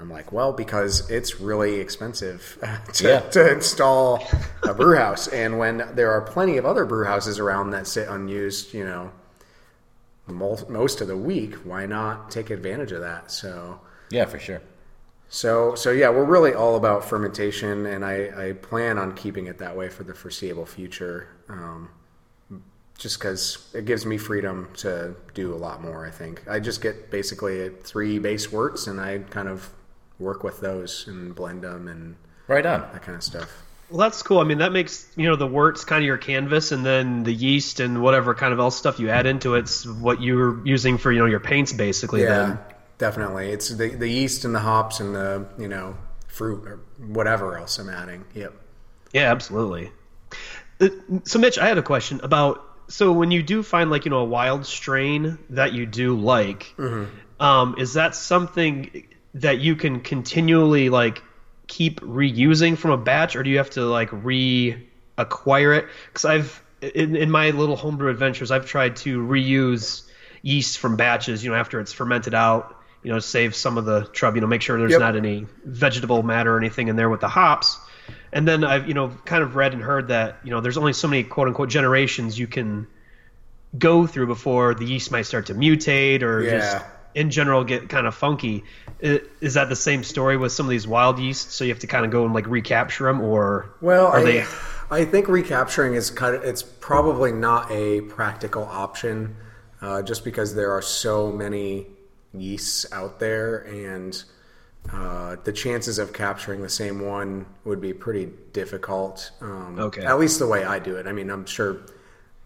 I'm 0.00 0.08
like, 0.08 0.30
well, 0.30 0.52
because 0.52 1.10
it's 1.10 1.40
really 1.40 1.80
expensive 1.80 2.56
to, 2.92 3.04
Yeah. 3.08 3.18
to 3.30 3.52
install 3.52 4.24
a 4.62 4.72
brew 4.72 4.94
house, 4.94 5.26
and 5.26 5.58
when 5.58 5.88
there 5.96 6.12
are 6.12 6.20
plenty 6.20 6.56
of 6.56 6.64
other 6.64 6.84
brew 6.84 7.04
houses 7.04 7.40
around 7.40 7.70
that 7.70 7.88
sit 7.88 8.06
unused, 8.06 8.72
you 8.74 8.84
know, 8.84 9.10
most 10.28 11.00
of 11.00 11.08
the 11.08 11.16
week, 11.16 11.54
why 11.64 11.86
not 11.86 12.30
take 12.30 12.50
advantage 12.50 12.92
of 12.92 13.00
that? 13.00 13.30
So, 13.32 13.80
Yeah, 14.10 14.26
for 14.26 14.38
sure. 14.38 14.60
So, 15.28 15.74
so 15.74 15.90
yeah, 15.90 16.08
we're 16.10 16.24
really 16.24 16.54
all 16.54 16.76
about 16.76 17.04
fermentation, 17.04 17.86
and 17.86 18.04
I, 18.04 18.48
I 18.48 18.52
plan 18.52 18.98
on 18.98 19.14
keeping 19.14 19.46
it 19.46 19.58
that 19.58 19.76
way 19.76 19.88
for 19.88 20.04
the 20.04 20.14
foreseeable 20.14 20.66
future. 20.66 21.28
Um, 21.48 21.90
just 22.98 23.20
because 23.20 23.70
it 23.74 23.84
gives 23.84 24.04
me 24.04 24.18
freedom 24.18 24.68
to 24.78 25.14
do 25.32 25.54
a 25.54 25.56
lot 25.56 25.80
more. 25.80 26.04
I 26.04 26.10
think 26.10 26.42
I 26.48 26.58
just 26.58 26.82
get 26.82 27.10
basically 27.12 27.68
three 27.68 28.18
base 28.18 28.50
worts, 28.50 28.86
and 28.88 29.00
I 29.00 29.18
kind 29.18 29.48
of 29.48 29.70
work 30.18 30.42
with 30.42 30.60
those 30.60 31.06
and 31.06 31.34
blend 31.34 31.62
them 31.62 31.86
and 31.88 32.16
Right 32.48 32.66
on. 32.66 32.80
that 32.92 33.02
kind 33.02 33.14
of 33.14 33.22
stuff. 33.22 33.62
Well, 33.90 33.98
that's 34.00 34.22
cool. 34.22 34.38
I 34.40 34.44
mean, 34.44 34.58
that 34.58 34.72
makes 34.72 35.06
you 35.16 35.28
know 35.28 35.36
the 35.36 35.46
worts 35.46 35.84
kind 35.84 36.02
of 36.02 36.06
your 36.06 36.18
canvas, 36.18 36.72
and 36.72 36.84
then 36.84 37.22
the 37.22 37.32
yeast 37.32 37.80
and 37.80 38.02
whatever 38.02 38.34
kind 38.34 38.52
of 38.52 38.58
else 38.58 38.76
stuff 38.76 38.98
you 38.98 39.10
add 39.10 39.26
into 39.26 39.54
it's 39.54 39.86
what 39.86 40.20
you're 40.20 40.66
using 40.66 40.98
for 40.98 41.12
you 41.12 41.20
know 41.20 41.26
your 41.26 41.40
paints 41.40 41.72
basically. 41.72 42.22
Yeah, 42.22 42.46
Then. 42.46 42.58
Definitely. 42.98 43.50
It's 43.50 43.68
the 43.68 43.88
the 43.88 44.08
yeast 44.08 44.44
and 44.44 44.54
the 44.54 44.60
hops 44.60 45.00
and 45.00 45.14
the 45.14 45.46
you 45.58 45.68
know 45.68 45.96
fruit 46.26 46.66
or 46.66 46.80
whatever 46.98 47.56
else 47.56 47.78
I'm 47.78 47.88
adding. 47.88 48.24
Yep. 48.34 48.52
Yeah, 49.12 49.30
absolutely. 49.32 49.90
Uh, 50.80 50.88
So, 51.24 51.38
Mitch, 51.38 51.58
I 51.58 51.66
had 51.66 51.78
a 51.78 51.82
question 51.82 52.20
about. 52.22 52.64
So, 52.88 53.12
when 53.12 53.30
you 53.30 53.42
do 53.42 53.62
find 53.62 53.90
like 53.90 54.04
you 54.04 54.10
know 54.10 54.18
a 54.20 54.24
wild 54.24 54.64
strain 54.66 55.38
that 55.50 55.72
you 55.72 55.84
do 55.86 56.16
like, 56.16 56.74
um, 57.40 57.74
is 57.78 57.94
that 57.94 58.14
something 58.14 59.06
that 59.34 59.58
you 59.58 59.76
can 59.76 60.00
continually 60.00 60.88
like 60.88 61.22
keep 61.66 62.00
reusing 62.00 62.78
from 62.78 62.92
a 62.92 62.96
batch, 62.96 63.36
or 63.36 63.42
do 63.42 63.50
you 63.50 63.58
have 63.58 63.70
to 63.70 63.82
like 63.82 64.10
reacquire 64.10 65.78
it? 65.78 65.86
Because 66.06 66.24
I've 66.24 66.62
in, 66.80 67.16
in 67.16 67.30
my 67.30 67.50
little 67.50 67.76
homebrew 67.76 68.10
adventures, 68.10 68.50
I've 68.50 68.66
tried 68.66 68.96
to 68.96 69.18
reuse 69.20 70.08
yeast 70.42 70.78
from 70.78 70.96
batches. 70.96 71.44
You 71.44 71.50
know, 71.50 71.56
after 71.56 71.80
it's 71.80 71.92
fermented 71.92 72.34
out. 72.34 72.74
You 73.02 73.12
know, 73.12 73.18
save 73.20 73.54
some 73.54 73.78
of 73.78 73.84
the 73.84 74.04
trouble. 74.12 74.36
You 74.38 74.40
know, 74.42 74.46
make 74.48 74.62
sure 74.62 74.78
there's 74.78 74.92
Yep. 74.92 75.00
not 75.00 75.16
any 75.16 75.46
vegetable 75.64 76.22
matter 76.22 76.54
or 76.54 76.58
anything 76.58 76.88
in 76.88 76.96
there 76.96 77.08
with 77.08 77.20
the 77.20 77.28
hops. 77.28 77.78
And 78.32 78.46
then 78.46 78.64
I've 78.64 78.88
you 78.88 78.94
know 78.94 79.08
kind 79.24 79.42
of 79.42 79.56
read 79.56 79.72
and 79.72 79.82
heard 79.82 80.08
that 80.08 80.38
you 80.44 80.50
know 80.50 80.60
there's 80.60 80.76
only 80.78 80.92
so 80.92 81.08
many 81.08 81.24
quote 81.24 81.48
unquote 81.48 81.68
generations 81.68 82.38
you 82.38 82.46
can 82.46 82.86
go 83.78 84.06
through 84.06 84.26
before 84.26 84.74
the 84.74 84.84
yeast 84.84 85.10
might 85.12 85.22
start 85.22 85.46
to 85.46 85.54
mutate 85.54 86.22
or 86.22 86.42
just 86.48 86.76
in 87.14 87.30
general 87.30 87.64
get 87.64 87.88
kind 87.88 88.06
of 88.06 88.14
funky. 88.14 88.64
Is 89.00 89.54
that 89.54 89.68
the 89.68 89.76
same 89.76 90.02
story 90.02 90.36
with 90.36 90.52
some 90.52 90.66
of 90.66 90.70
these 90.70 90.86
wild 90.86 91.18
yeasts? 91.18 91.54
So 91.54 91.64
you 91.64 91.70
have 91.70 91.80
to 91.80 91.86
kind 91.86 92.04
of 92.04 92.10
go 92.10 92.24
and 92.24 92.34
like 92.34 92.46
recapture 92.46 93.04
them, 93.04 93.20
or 93.20 93.70
Well, 93.80 94.06
are 94.06 94.18
I, 94.18 94.22
they? 94.24 94.44
I 94.90 95.04
think 95.04 95.28
recapturing 95.28 95.94
is 95.94 96.10
kind 96.10 96.34
of 96.34 96.42
it's 96.44 96.62
probably 96.62 97.32
not 97.32 97.70
a 97.70 98.00
practical 98.02 98.64
option, 98.64 99.36
uh, 99.80 100.02
just 100.02 100.24
because 100.24 100.54
there 100.54 100.72
are 100.72 100.82
so 100.82 101.30
many 101.30 101.86
yeasts 102.40 102.90
out 102.92 103.18
there, 103.20 103.58
and 103.58 104.22
uh, 104.92 105.36
the 105.44 105.52
chances 105.52 105.98
of 105.98 106.12
capturing 106.12 106.62
the 106.62 106.68
same 106.68 107.00
one 107.00 107.46
would 107.64 107.80
be 107.80 107.92
pretty 107.92 108.30
difficult. 108.52 109.30
Um, 109.40 109.78
Okay. 109.78 110.02
At 110.02 110.18
least 110.18 110.38
the 110.38 110.46
way 110.46 110.64
I 110.64 110.78
do 110.78 110.96
it. 110.96 111.06
I 111.06 111.12
mean, 111.12 111.30
I'm 111.30 111.46
sure 111.46 111.78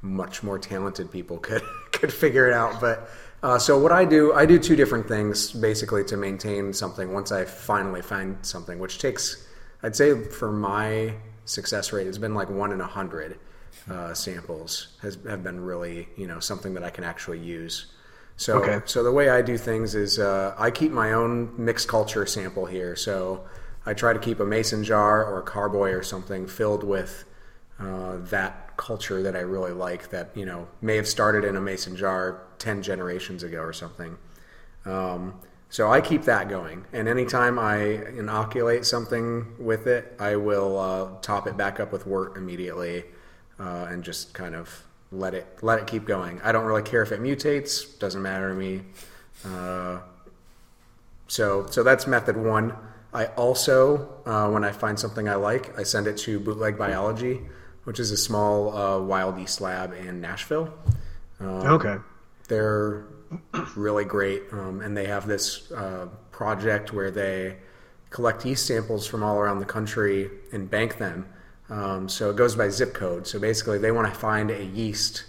much 0.00 0.42
more 0.42 0.58
talented 0.58 1.10
people 1.10 1.38
could 1.48 1.62
could 1.92 2.12
figure 2.12 2.48
it 2.48 2.54
out, 2.54 2.80
but. 2.80 3.08
Uh, 3.44 3.58
so 3.58 3.76
what 3.76 3.90
I 3.90 4.04
do, 4.04 4.32
I 4.32 4.46
do 4.46 4.56
two 4.56 4.76
different 4.76 5.08
things 5.08 5.50
basically 5.50 6.04
to 6.04 6.16
maintain 6.16 6.72
something. 6.72 7.12
Once 7.12 7.32
I 7.32 7.44
finally 7.44 8.00
find 8.00 8.38
something, 8.42 8.78
which 8.78 9.00
takes, 9.00 9.48
I'd 9.82 9.96
say 9.96 10.22
for 10.22 10.52
my 10.52 11.16
success 11.44 11.92
rate 11.92 12.06
it's 12.06 12.18
been 12.18 12.34
like 12.34 12.48
one 12.48 12.72
in 12.72 12.80
a 12.80 12.86
hundred 12.86 13.38
uh, 13.90 14.14
samples 14.14 14.88
has 15.02 15.18
have 15.26 15.42
been 15.42 15.60
really 15.60 16.08
you 16.16 16.26
know 16.26 16.38
something 16.38 16.74
that 16.74 16.84
I 16.84 16.90
can 16.90 17.04
actually 17.04 17.38
use. 17.38 17.86
So, 18.36 18.58
Okay. 18.58 18.80
so 18.86 19.02
the 19.02 19.12
way 19.12 19.28
I 19.28 19.42
do 19.42 19.56
things 19.56 19.94
is 19.94 20.18
uh, 20.18 20.54
I 20.58 20.70
keep 20.70 20.90
my 20.90 21.12
own 21.12 21.52
mixed 21.56 21.88
culture 21.88 22.26
sample 22.26 22.66
here. 22.66 22.96
So 22.96 23.44
I 23.86 23.94
try 23.94 24.12
to 24.12 24.18
keep 24.18 24.40
a 24.40 24.44
mason 24.44 24.84
jar 24.84 25.24
or 25.24 25.38
a 25.38 25.42
carboy 25.42 25.92
or 25.92 26.02
something 26.02 26.46
filled 26.46 26.84
with 26.84 27.24
uh, 27.80 28.16
that 28.30 28.76
culture 28.76 29.22
that 29.22 29.36
I 29.36 29.40
really 29.40 29.72
like. 29.72 30.10
That 30.10 30.30
you 30.34 30.46
know 30.46 30.68
may 30.80 30.96
have 30.96 31.08
started 31.08 31.44
in 31.44 31.56
a 31.56 31.60
mason 31.60 31.96
jar 31.96 32.42
ten 32.58 32.82
generations 32.82 33.42
ago 33.42 33.60
or 33.60 33.72
something. 33.72 34.16
Um, 34.84 35.40
so 35.68 35.90
I 35.90 36.00
keep 36.00 36.24
that 36.24 36.48
going, 36.48 36.84
and 36.92 37.08
anytime 37.08 37.58
I 37.58 37.76
inoculate 38.18 38.84
something 38.84 39.54
with 39.58 39.86
it, 39.86 40.14
I 40.18 40.36
will 40.36 40.78
uh, 40.78 41.20
top 41.22 41.46
it 41.46 41.56
back 41.56 41.80
up 41.80 41.92
with 41.92 42.06
wort 42.06 42.36
immediately, 42.36 43.04
uh, 43.58 43.86
and 43.90 44.04
just 44.04 44.34
kind 44.34 44.54
of 44.54 44.84
let 45.12 45.34
it 45.34 45.46
let 45.62 45.78
it 45.78 45.86
keep 45.86 46.04
going. 46.06 46.40
I 46.42 46.52
don't 46.52 46.64
really 46.64 46.82
care 46.82 47.02
if 47.02 47.12
it 47.12 47.20
mutates; 47.20 47.98
doesn't 47.98 48.22
matter 48.22 48.48
to 48.48 48.54
me. 48.54 48.82
Uh, 49.44 50.00
so 51.28 51.66
so 51.70 51.82
that's 51.82 52.06
method 52.06 52.36
one. 52.36 52.74
I 53.14 53.26
also, 53.26 54.08
uh, 54.24 54.48
when 54.48 54.64
I 54.64 54.72
find 54.72 54.98
something 54.98 55.28
I 55.28 55.34
like, 55.34 55.78
I 55.78 55.82
send 55.82 56.06
it 56.06 56.16
to 56.18 56.40
Bootleg 56.40 56.78
Biology, 56.78 57.42
which 57.84 58.00
is 58.00 58.10
a 58.10 58.16
small 58.16 58.74
uh, 58.74 58.98
wild 59.00 59.38
yeast 59.38 59.60
lab 59.60 59.92
in 59.92 60.20
Nashville. 60.20 60.72
Um, 61.38 61.48
Okay. 61.48 61.96
they're 62.48 63.04
really 63.76 64.04
great, 64.06 64.42
um, 64.52 64.80
and 64.80 64.96
they 64.96 65.06
have 65.06 65.26
this 65.26 65.70
uh, 65.72 66.06
project 66.30 66.94
where 66.94 67.10
they 67.10 67.56
collect 68.08 68.46
yeast 68.46 68.66
samples 68.66 69.06
from 69.06 69.22
all 69.22 69.36
around 69.36 69.58
the 69.58 69.66
country 69.66 70.30
and 70.52 70.70
bank 70.70 70.96
them. 70.98 71.26
Um, 71.70 72.08
so 72.08 72.30
it 72.30 72.36
goes 72.36 72.54
by 72.56 72.68
zip 72.68 72.92
code. 72.94 73.26
So 73.26 73.38
basically, 73.38 73.78
they 73.78 73.92
want 73.92 74.12
to 74.12 74.18
find 74.18 74.50
a 74.50 74.64
yeast, 74.64 75.24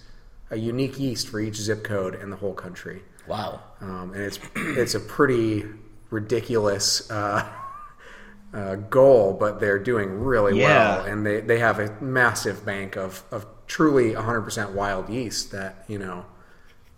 a 0.49 0.57
unique 0.57 0.99
yeast 0.99 1.29
for 1.29 1.39
each 1.39 1.55
zip 1.55 1.83
code 1.83 2.15
in 2.15 2.29
the 2.29 2.35
whole 2.35 2.53
country, 2.53 3.01
Wow. 3.27 3.61
um, 3.81 4.11
and 4.13 4.23
it's 4.23 4.39
it's 4.55 4.95
a 4.95 4.99
pretty 4.99 5.65
ridiculous. 6.09 7.09
Uh, 7.09 7.47
uh, 8.53 8.75
goal, 8.75 9.33
but 9.33 9.59
they're 9.59 9.79
doing 9.79 10.11
really 10.19 10.59
Yeah. 10.59 10.97
well, 10.97 11.05
and 11.05 11.25
they, 11.25 11.41
they 11.41 11.57
have 11.57 11.79
a 11.79 11.89
massive 11.99 12.63
bank 12.63 12.95
of, 12.95 13.23
of 13.31 13.47
truly 13.65 14.11
100% 14.13 14.73
wild 14.73 15.09
yeast 15.09 15.51
that 15.51 15.83
you 15.87 15.97
know 15.97 16.25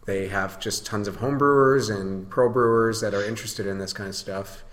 they 0.05 0.27
have 0.27 0.59
just 0.59 0.85
tons 0.85 1.07
of 1.07 1.15
home 1.17 1.37
brewers 1.37 1.89
and 1.89 2.29
pro 2.29 2.49
brewers 2.49 2.99
that 2.99 3.13
are 3.13 3.23
interested 3.23 3.65
in 3.67 3.77
this 3.79 3.93
kind 3.93 4.09
of 4.09 4.15
stuff, 4.15 4.65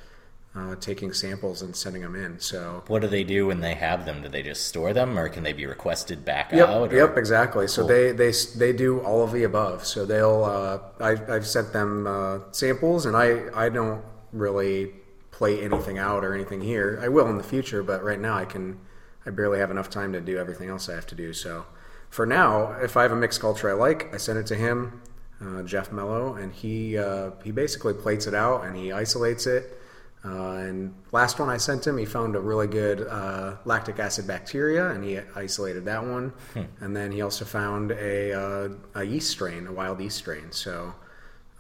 uh, 0.55 0.77
taking 0.77 1.13
samples 1.15 1.63
and 1.63 1.75
sending 1.75 2.03
them 2.03 2.15
in. 2.15 2.39
So 2.39 2.83
What 2.87 3.01
do 3.03 3.09
they 3.09 3.25
do 3.25 3.47
when 3.47 3.61
they 3.61 3.75
have 3.75 4.05
them? 4.05 4.21
Do 4.23 4.29
they 4.29 4.43
just 4.43 4.67
store 4.67 4.93
them, 4.93 5.19
or 5.19 5.29
can 5.31 5.43
they 5.45 5.53
be 5.55 5.65
requested 5.67 6.25
back 6.25 6.53
Yep, 6.53 6.69
out? 6.69 6.93
or- 6.93 6.97
yep, 6.97 7.17
exactly. 7.17 7.67
So 7.69 7.87
they, 7.87 8.13
they 8.13 8.33
they 8.59 8.73
do 8.73 9.01
all 9.01 9.23
of 9.25 9.33
the 9.33 9.45
above. 9.45 9.87
So 9.87 10.05
they'll 10.05 10.45
uh, 10.45 10.79
I, 11.03 11.13
I've 11.35 11.47
sent 11.47 11.73
them 11.73 12.07
uh, 12.07 12.39
samples, 12.53 13.07
and 13.07 13.17
I 13.17 13.45
I 13.55 13.69
don't 13.71 14.05
really 14.33 14.93
play 15.31 15.63
anything 15.65 15.99
out 15.99 16.25
or 16.25 16.35
anything 16.35 16.61
here. 16.61 16.99
I 17.03 17.09
will 17.09 17.27
in 17.29 17.37
the 17.39 17.43
future, 17.43 17.83
but 17.83 18.03
right 18.05 18.21
now 18.21 18.37
I 18.37 18.45
can 18.45 18.79
I 19.25 19.31
barely 19.31 19.59
have 19.59 19.71
enough 19.71 19.89
time 19.89 20.13
to 20.13 20.21
do 20.21 20.37
everything 20.37 20.69
else 20.69 20.89
I 20.89 20.95
have 20.95 21.07
to 21.09 21.15
do. 21.15 21.33
So 21.33 21.65
for 22.11 22.27
now, 22.27 22.73
if 22.83 22.97
I 22.97 23.03
have 23.03 23.13
a 23.13 23.17
mixed 23.17 23.41
culture 23.41 23.71
I 23.71 23.73
like, 23.73 24.13
I 24.15 24.19
send 24.19 24.39
it 24.39 24.47
to 24.49 24.55
him, 24.55 25.01
uh, 25.41 25.63
Jeff 25.63 25.91
Mello, 25.93 26.35
and 26.35 26.53
he 26.53 26.99
uh, 26.99 27.31
he 27.43 27.51
basically 27.53 27.95
plates 27.95 28.27
it 28.27 28.35
out 28.35 28.65
and 28.67 28.77
he 28.77 28.93
isolates 28.93 29.47
it. 29.47 29.79
Uh, 30.25 30.53
and 30.53 30.95
last 31.11 31.41
one 31.41 31.49
I 31.49 31.57
sent 31.57 31.85
him, 31.87 31.99
he 31.99 32.05
found 32.05 32.37
a 32.37 32.41
really 32.41 32.69
good 32.69 33.07
uh, 33.09 33.57
lactic 33.65 33.99
acid 33.99 34.27
bacteria, 34.27 34.91
and 34.91 35.03
he 35.03 35.19
isolated 35.35 35.85
that 35.87 36.05
one. 36.07 36.33
And 36.81 36.95
then 36.97 37.11
he 37.11 37.23
also 37.23 37.45
found 37.45 37.91
a, 37.91 38.33
uh, 38.33 38.69
a 38.95 39.03
yeast 39.05 39.31
strain, 39.31 39.67
a 39.67 39.73
wild 39.73 40.01
yeast 40.01 40.19
strain. 40.19 40.53
So, 40.53 40.95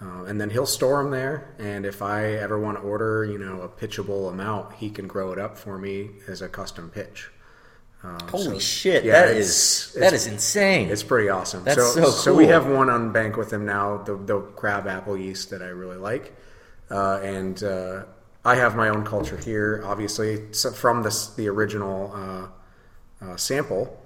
uh, 0.00 0.24
and 0.24 0.40
then 0.40 0.48
he'll 0.48 0.66
store 0.66 1.02
them 1.02 1.10
there. 1.10 1.54
And 1.58 1.84
if 1.84 2.02
I 2.02 2.34
ever 2.34 2.56
want 2.60 2.76
to 2.78 2.82
order, 2.84 3.24
you 3.24 3.36
know, 3.38 3.62
a 3.62 3.68
pitchable 3.68 4.30
amount, 4.30 4.74
he 4.74 4.90
can 4.90 5.08
grow 5.08 5.32
it 5.32 5.40
up 5.40 5.58
for 5.58 5.76
me 5.76 6.10
as 6.28 6.40
a 6.40 6.48
custom 6.48 6.88
pitch. 6.88 7.30
Uh, 8.04 8.18
Holy 8.30 8.44
so- 8.44 8.58
shit! 8.58 9.04
yeah, 9.04 9.12
that 9.12 9.28
it's- 9.30 9.46
is 9.46 9.96
it's- 9.96 10.10
that 10.10 10.14
is 10.14 10.26
insane. 10.28 10.88
It's 10.88 11.02
pretty 11.04 11.28
awesome. 11.28 11.64
That's 11.64 11.94
so, 11.94 12.10
so 12.10 12.34
we 12.34 12.46
have 12.46 12.66
one 12.66 12.90
on 12.90 13.12
bank 13.12 13.36
with 13.36 13.52
him 13.52 13.64
now, 13.64 13.98
the, 13.98 14.16
the 14.16 14.40
crab 14.40 14.86
apple 14.88 15.16
yeast 15.16 15.50
that 15.50 15.62
I 15.62 15.68
really 15.68 15.98
like, 15.98 16.32
uh, 16.90 17.20
and 17.22 17.62
uh, 17.62 18.02
I 18.44 18.56
have 18.56 18.76
my 18.76 18.88
own 18.88 19.04
culture 19.04 19.36
here, 19.36 19.82
obviously 19.84 20.52
so 20.52 20.72
from 20.72 21.02
this 21.02 21.28
the 21.34 21.48
original 21.48 22.12
uh, 22.14 23.24
uh, 23.24 23.36
sample. 23.36 23.98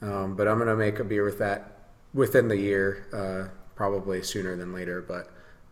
Um, 0.00 0.34
but 0.34 0.48
I'm 0.48 0.58
gonna 0.58 0.76
make 0.76 0.98
a 0.98 1.04
beer 1.04 1.24
with 1.24 1.38
that 1.38 1.90
within 2.14 2.48
the 2.48 2.56
year, 2.56 3.06
uh, 3.12 3.48
probably 3.74 4.22
sooner 4.22 4.56
than 4.56 4.72
later. 4.72 5.00
But 5.00 5.30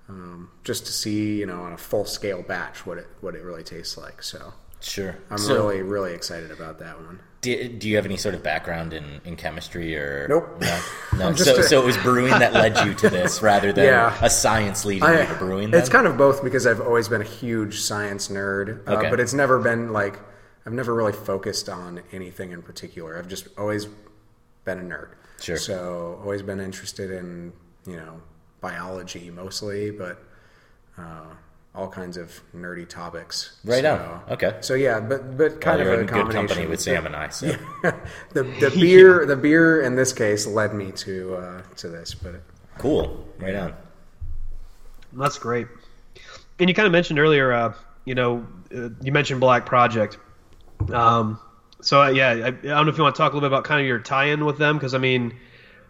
um, 0.08 0.50
just 0.64 0.86
to 0.86 0.92
see, 0.92 1.38
you 1.38 1.46
know, 1.46 1.62
on 1.62 1.72
a 1.72 1.78
full 1.78 2.04
scale 2.04 2.42
batch, 2.42 2.84
what 2.86 2.98
it 2.98 3.06
what 3.20 3.34
it 3.34 3.42
really 3.42 3.64
tastes 3.64 3.96
like. 3.96 4.22
So 4.22 4.52
sure. 4.80 5.16
I'm 5.30 5.38
so, 5.38 5.54
really 5.54 5.82
really 5.82 6.12
excited 6.12 6.50
about 6.50 6.78
that 6.80 7.00
one. 7.00 7.20
Do, 7.40 7.68
do 7.68 7.88
you 7.88 7.96
have 7.96 8.04
any 8.04 8.16
sort 8.16 8.34
of 8.34 8.42
background 8.42 8.92
in, 8.92 9.20
in 9.24 9.34
chemistry 9.36 9.96
or 9.96 10.26
Nope. 10.28 10.60
No, 10.60 11.30
no. 11.30 11.34
So, 11.36 11.56
a- 11.58 11.62
so 11.62 11.82
it 11.82 11.84
was 11.86 11.96
brewing 11.98 12.30
that 12.38 12.52
led 12.52 12.76
you 12.86 12.94
to 12.94 13.08
this 13.10 13.40
rather 13.50 13.72
than 13.72 13.84
Yeah. 13.86 14.16
a 14.22 14.28
science 14.28 14.84
leading 14.84 15.08
you 15.08 15.26
to 15.26 15.34
brewing. 15.38 15.72
It's 15.72 15.88
kind 15.88 16.06
of 16.06 16.16
both 16.18 16.44
because 16.44 16.66
I've 16.66 16.80
always 16.80 17.08
been 17.08 17.20
a 17.22 17.24
huge 17.24 17.80
science 17.80 18.28
nerd, 18.28 18.86
uh, 18.86 18.96
Okay. 18.98 19.10
but 19.10 19.20
it's 19.20 19.32
never 19.34 19.58
been 19.58 19.92
like 19.92 20.18
I've 20.66 20.74
never 20.74 20.94
really 20.94 21.12
focused 21.14 21.68
on 21.70 22.02
anything 22.12 22.52
in 22.52 22.60
particular. 22.62 23.16
I've 23.18 23.28
just 23.28 23.48
always 23.56 23.86
been 24.66 24.78
a 24.78 24.82
nerd. 24.82 25.08
Sure. 25.40 25.56
So 25.56 26.20
always 26.22 26.42
been 26.42 26.60
interested 26.60 27.10
in 27.10 27.52
you 27.86 27.96
know 27.96 28.20
biology 28.60 29.30
mostly, 29.30 29.90
but 29.90 30.22
uh, 30.98 31.24
all 31.74 31.88
kinds 31.88 32.16
of 32.16 32.40
nerdy 32.54 32.88
topics. 32.88 33.56
right 33.64 33.82
so, 33.82 33.94
on. 33.94 34.32
Okay. 34.32 34.56
So 34.60 34.74
yeah, 34.74 35.00
but 35.00 35.36
but 35.36 35.60
kind 35.60 35.78
Well, 35.80 35.92
of 35.92 35.98
a 35.98 36.00
in 36.00 36.06
good 36.06 36.30
company 36.30 36.66
with 36.66 36.80
Sam 36.80 37.06
and 37.06 37.14
I. 37.14 37.28
So 37.28 37.46
the 38.32 38.42
the 38.42 38.72
beer 38.80 39.24
the 39.26 39.36
beer 39.36 39.82
in 39.82 39.94
this 39.94 40.12
case 40.12 40.46
led 40.46 40.74
me 40.74 40.90
to 40.92 41.36
uh, 41.36 41.62
to 41.76 41.88
this, 41.88 42.14
but 42.14 42.42
cool. 42.78 43.26
Right 43.38 43.54
on. 43.54 43.74
That's 45.12 45.38
great. 45.38 45.66
And 46.58 46.68
you 46.68 46.74
kind 46.74 46.86
of 46.86 46.92
mentioned 46.92 47.18
earlier, 47.18 47.52
uh, 47.52 47.72
you 48.04 48.14
know, 48.14 48.46
uh, 48.74 48.90
you 49.02 49.12
mentioned 49.12 49.40
Black 49.40 49.64
Project. 49.66 50.18
Um, 50.92 51.38
so 51.80 52.02
uh, 52.02 52.10
yeah, 52.10 52.28
I, 52.28 52.46
I 52.48 52.50
don't 52.50 52.86
know 52.86 52.88
if 52.88 52.96
you 52.98 53.02
want 53.02 53.14
to 53.14 53.18
talk 53.18 53.32
a 53.32 53.36
little 53.36 53.48
bit 53.48 53.52
about 53.52 53.64
kind 53.64 53.80
of 53.80 53.86
your 53.86 53.98
tie-in 53.98 54.44
with 54.44 54.58
them, 54.58 54.76
because 54.76 54.94
I 54.94 54.98
mean, 54.98 55.36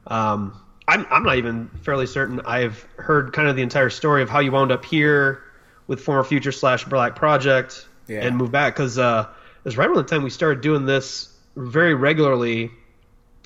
um, 0.06 0.60
I'm 0.86 1.06
I'm 1.10 1.22
not 1.22 1.36
even 1.36 1.68
fairly 1.82 2.06
certain 2.06 2.40
I've 2.44 2.86
heard 2.96 3.32
kind 3.32 3.48
of 3.48 3.56
the 3.56 3.62
entire 3.62 3.90
story 3.90 4.22
of 4.22 4.28
how 4.28 4.40
you 4.40 4.52
wound 4.52 4.72
up 4.72 4.84
here 4.84 5.42
with 5.90 6.00
former 6.00 6.22
Future 6.22 6.52
slash 6.52 6.84
Black 6.84 7.16
Project 7.16 7.84
Yeah. 8.06 8.24
and 8.24 8.36
moved 8.36 8.52
back, 8.52 8.74
because 8.76 8.96
uh, 8.96 9.26
it 9.28 9.64
was 9.64 9.76
right 9.76 9.88
around 9.88 9.96
the 9.96 10.04
time 10.04 10.22
we 10.22 10.30
started 10.30 10.60
doing 10.60 10.86
this 10.86 11.28
very 11.56 11.94
regularly, 11.94 12.70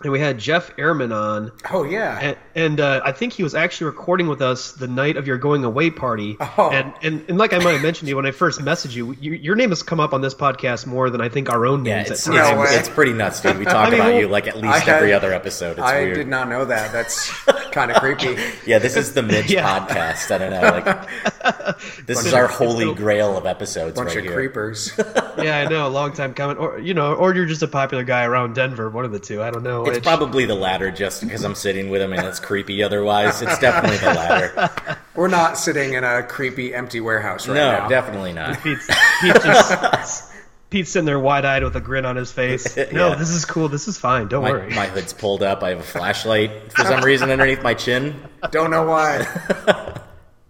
and 0.02 0.12
we 0.12 0.18
had 0.18 0.38
Jeff 0.38 0.74
Ehrman 0.76 1.14
on. 1.14 1.52
oh 1.70 1.84
yeah, 1.84 2.18
And, 2.20 2.36
and 2.56 2.80
uh, 2.80 3.00
I 3.04 3.12
think 3.12 3.32
he 3.32 3.42
was 3.44 3.54
actually 3.54 3.86
recording 3.86 4.26
with 4.26 4.42
us 4.42 4.72
the 4.72 4.88
night 4.88 5.16
of 5.16 5.26
your 5.26 5.38
going 5.38 5.64
away 5.64 5.90
party. 5.90 6.36
Oh. 6.40 6.70
And, 6.72 6.92
and 7.02 7.24
and 7.28 7.38
like 7.38 7.52
I 7.52 7.58
might 7.58 7.72
have 7.72 7.82
mentioned 7.82 8.06
to 8.06 8.10
you 8.10 8.16
when 8.16 8.26
I 8.26 8.32
first 8.32 8.60
messaged 8.60 8.94
you, 8.94 9.12
you, 9.20 9.32
your 9.32 9.54
name 9.54 9.70
has 9.70 9.82
come 9.84 10.00
up 10.00 10.12
on 10.12 10.20
this 10.20 10.34
podcast 10.34 10.84
more 10.86 11.10
than 11.10 11.20
I 11.20 11.28
think 11.28 11.48
our 11.48 11.64
own 11.64 11.84
Yeah, 11.84 11.98
names 11.98 12.10
it's, 12.10 12.26
at 12.28 12.34
No 12.34 12.40
times. 12.42 12.70
it's, 12.70 12.80
it's 12.80 12.88
pretty 12.88 13.12
nuts, 13.12 13.40
dude. 13.40 13.56
We 13.56 13.64
talk 13.64 13.76
I 13.86 13.90
mean, 13.90 14.00
about 14.00 14.10
well, 14.12 14.20
you 14.20 14.28
like 14.28 14.48
at 14.48 14.56
least 14.56 14.80
had- 14.80 14.96
every 14.96 15.12
other 15.12 15.32
episode. 15.32 15.78
It's 15.78 15.80
I 15.86 16.00
weird. 16.00 16.16
did 16.16 16.28
not 16.28 16.48
know 16.48 16.64
that. 16.64 16.92
That's 16.92 17.30
kind 17.70 17.90
of 17.92 17.98
creepy. 17.98 18.36
Yeah, 18.66 18.80
this 18.80 18.96
is 18.96 19.14
the 19.14 19.22
Mitch 19.24 19.48
Yeah. 19.50 19.86
podcast. 19.86 20.30
I 20.34 20.38
don't 20.38 20.50
know. 20.50 20.60
Like, 20.60 21.78
this 22.06 22.24
is 22.26 22.34
our 22.34 22.46
holy 22.48 22.92
grail 22.94 23.36
of 23.36 23.46
episodes 23.46 23.94
Bunch 23.96 24.08
right 24.08 24.18
of 24.18 24.24
here. 24.24 24.34
creepers. 24.34 24.92
yeah, 25.38 25.58
I 25.64 25.68
know, 25.68 25.86
a 25.86 25.88
long 25.88 26.12
time 26.12 26.34
coming. 26.34 26.56
Or 26.56 26.78
you 26.78 26.94
know, 26.94 27.14
or 27.14 27.34
you're 27.34 27.46
just 27.46 27.62
a 27.62 27.68
popular 27.68 28.02
guy 28.04 28.24
around 28.24 28.54
Denver. 28.54 28.90
One 28.90 29.04
of 29.04 29.12
the 29.12 29.20
two. 29.20 29.42
I 29.42 29.50
don't 29.50 29.62
know. 29.62 29.83
It's 29.86 30.00
probably 30.06 30.44
the 30.46 30.54
latter, 30.54 30.90
just 30.90 31.22
because 31.22 31.44
I'm 31.44 31.54
sitting 31.54 31.90
with 31.90 32.00
him 32.02 32.12
and 32.12 32.26
it's 32.26 32.40
creepy. 32.40 32.82
Otherwise, 32.82 33.42
it's 33.42 33.58
definitely 33.58 33.98
the 33.98 34.14
latter. 34.14 34.98
We're 35.14 35.28
not 35.28 35.56
sitting 35.58 35.94
in 35.94 36.04
a 36.04 36.22
creepy 36.22 36.74
empty 36.74 37.00
warehouse 37.00 37.46
right 37.48 37.54
No, 37.54 37.70
now. 37.72 37.88
definitely 37.88 38.32
not. 38.32 38.60
Pete's, 38.62 38.86
Pete 39.20 39.34
just, 39.42 40.32
Pete's 40.70 40.90
sitting 40.90 41.06
there 41.06 41.20
wide-eyed 41.20 41.62
with 41.62 41.76
a 41.76 41.80
grin 41.80 42.04
on 42.04 42.16
his 42.16 42.32
face. 42.32 42.76
No, 42.92 43.10
Yeah. 43.10 43.14
this 43.14 43.30
is 43.30 43.44
cool. 43.44 43.68
This 43.68 43.86
is 43.88 43.96
fine. 43.96 44.28
Don't 44.28 44.42
My, 44.42 44.50
worry. 44.50 44.70
my 44.74 44.86
hood's 44.86 45.12
pulled 45.12 45.42
up. 45.42 45.62
I 45.62 45.70
have 45.70 45.80
a 45.80 45.82
flashlight 45.84 46.72
for 46.72 46.84
some 46.84 47.02
reason 47.04 47.30
underneath 47.30 47.62
my 47.62 47.74
chin. 47.74 48.20
Don't 48.50 48.70
know 48.70 48.84
why. 48.86 49.26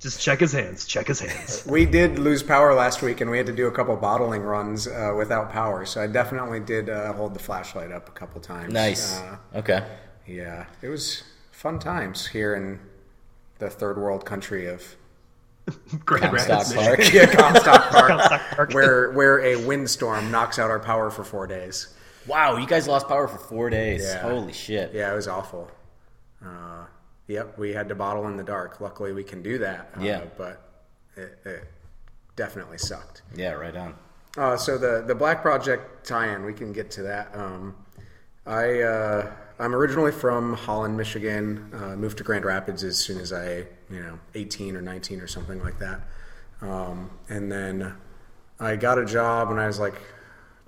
Just 0.04 0.20
check 0.20 0.38
his 0.38 0.52
hands. 0.52 0.84
Check 0.84 1.06
his 1.08 1.18
hands. 1.18 1.64
we 1.66 1.86
did 1.86 2.18
lose 2.18 2.42
power 2.42 2.74
last 2.74 3.00
week, 3.00 3.22
and 3.22 3.30
we 3.30 3.38
had 3.38 3.46
to 3.46 3.54
do 3.54 3.68
a 3.68 3.72
couple 3.72 3.96
bottling 3.96 4.42
runs 4.42 4.86
uh, 4.86 5.14
without 5.16 5.50
power. 5.50 5.86
So 5.86 6.02
I 6.02 6.06
definitely 6.06 6.60
did 6.60 6.90
uh, 6.90 7.14
hold 7.14 7.32
the 7.32 7.38
flashlight 7.38 7.90
up 7.90 8.06
a 8.06 8.12
couple 8.12 8.38
times. 8.42 8.70
Nice. 8.70 9.18
Uh, 9.18 9.36
Okay. 9.54 9.82
yeah, 10.26 10.66
it 10.82 10.88
was 10.90 11.22
fun 11.52 11.78
times 11.78 12.26
here 12.26 12.54
in 12.54 12.80
the 13.60 13.70
third 13.70 13.96
world 13.96 14.26
country 14.26 14.66
of 14.68 14.94
Grand 16.04 16.36
Comstock 16.36 16.48
Rapids, 16.50 16.74
Park. 16.74 17.14
yeah, 17.14 17.24
Comstock 17.24 17.82
Park, 17.90 18.08
Comstock 18.08 18.40
Park. 18.50 18.74
where 18.74 19.10
where 19.12 19.40
a 19.40 19.56
windstorm 19.64 20.30
knocks 20.30 20.58
out 20.58 20.68
our 20.70 20.80
power 20.80 21.08
for 21.10 21.24
four 21.24 21.46
days. 21.46 21.94
Wow, 22.26 22.58
you 22.58 22.66
guys 22.66 22.86
lost 22.86 23.08
power 23.08 23.26
for 23.26 23.38
four 23.38 23.70
days. 23.70 24.02
Yeah. 24.04 24.20
Holy 24.20 24.52
shit. 24.52 24.92
Yeah, 24.92 25.12
it 25.12 25.16
was 25.16 25.28
awful. 25.28 25.70
Uh, 26.44 26.84
Yep, 27.26 27.58
we 27.58 27.72
had 27.72 27.88
to 27.88 27.94
bottle 27.94 28.26
in 28.28 28.36
the 28.36 28.44
dark. 28.44 28.80
Luckily, 28.80 29.12
we 29.12 29.24
can 29.24 29.42
do 29.42 29.58
that. 29.58 29.90
uh, 29.96 30.00
Yeah. 30.02 30.24
but 30.36 30.60
it, 31.16 31.38
it 31.44 31.64
definitely 32.36 32.78
sucked. 32.78 33.22
Yeah, 33.34 33.52
right 33.52 33.74
on. 33.76 33.94
Uh, 34.36 34.56
so 34.56 34.76
the 34.76 35.04
the 35.06 35.14
Black 35.14 35.42
Project 35.42 36.06
tie-in, 36.06 36.44
we 36.44 36.52
can 36.52 36.72
get 36.72 36.90
to 36.92 37.02
that. 37.02 37.34
Um, 37.34 37.74
I 38.46 38.82
uh, 38.82 39.32
I'm 39.58 39.74
originally 39.74 40.12
from 40.12 40.54
Holland, 40.54 40.96
Michigan. 40.96 41.70
Uh, 41.72 41.96
moved 41.96 42.18
to 42.18 42.24
Grand 42.24 42.44
Rapids 42.44 42.82
as 42.84 42.98
soon 42.98 43.18
as 43.18 43.32
I 43.32 43.66
you 43.90 44.00
know 44.02 44.18
18 44.34 44.76
or 44.76 44.82
19 44.82 45.20
or 45.20 45.26
something 45.28 45.62
like 45.62 45.78
that. 45.78 46.00
Um, 46.60 47.10
and 47.28 47.50
then 47.50 47.94
I 48.60 48.76
got 48.76 48.98
a 48.98 49.04
job 49.04 49.48
when 49.48 49.58
I 49.58 49.66
was 49.66 49.78
like 49.78 49.94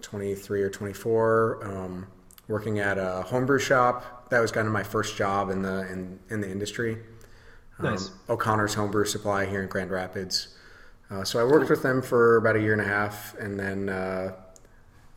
23 0.02 0.62
or 0.62 0.70
24, 0.70 1.64
um, 1.64 2.06
working 2.48 2.78
at 2.78 2.98
a 2.98 3.22
homebrew 3.22 3.58
shop. 3.58 4.15
That 4.30 4.40
was 4.40 4.50
kind 4.50 4.66
of 4.66 4.72
my 4.72 4.82
first 4.82 5.16
job 5.16 5.50
in 5.50 5.62
the 5.62 5.90
in, 5.90 6.18
in 6.30 6.40
the 6.40 6.50
industry. 6.50 6.98
Nice. 7.80 8.08
Um, 8.08 8.14
O'Connor's 8.30 8.74
Homebrew 8.74 9.04
Supply 9.04 9.46
here 9.46 9.62
in 9.62 9.68
Grand 9.68 9.90
Rapids. 9.90 10.48
Uh, 11.10 11.24
so 11.24 11.38
I 11.38 11.44
worked 11.44 11.70
with 11.70 11.82
them 11.82 12.02
for 12.02 12.36
about 12.36 12.56
a 12.56 12.60
year 12.60 12.72
and 12.72 12.80
a 12.80 12.86
half, 12.86 13.36
and 13.38 13.60
then 13.60 13.88
uh, 13.88 14.32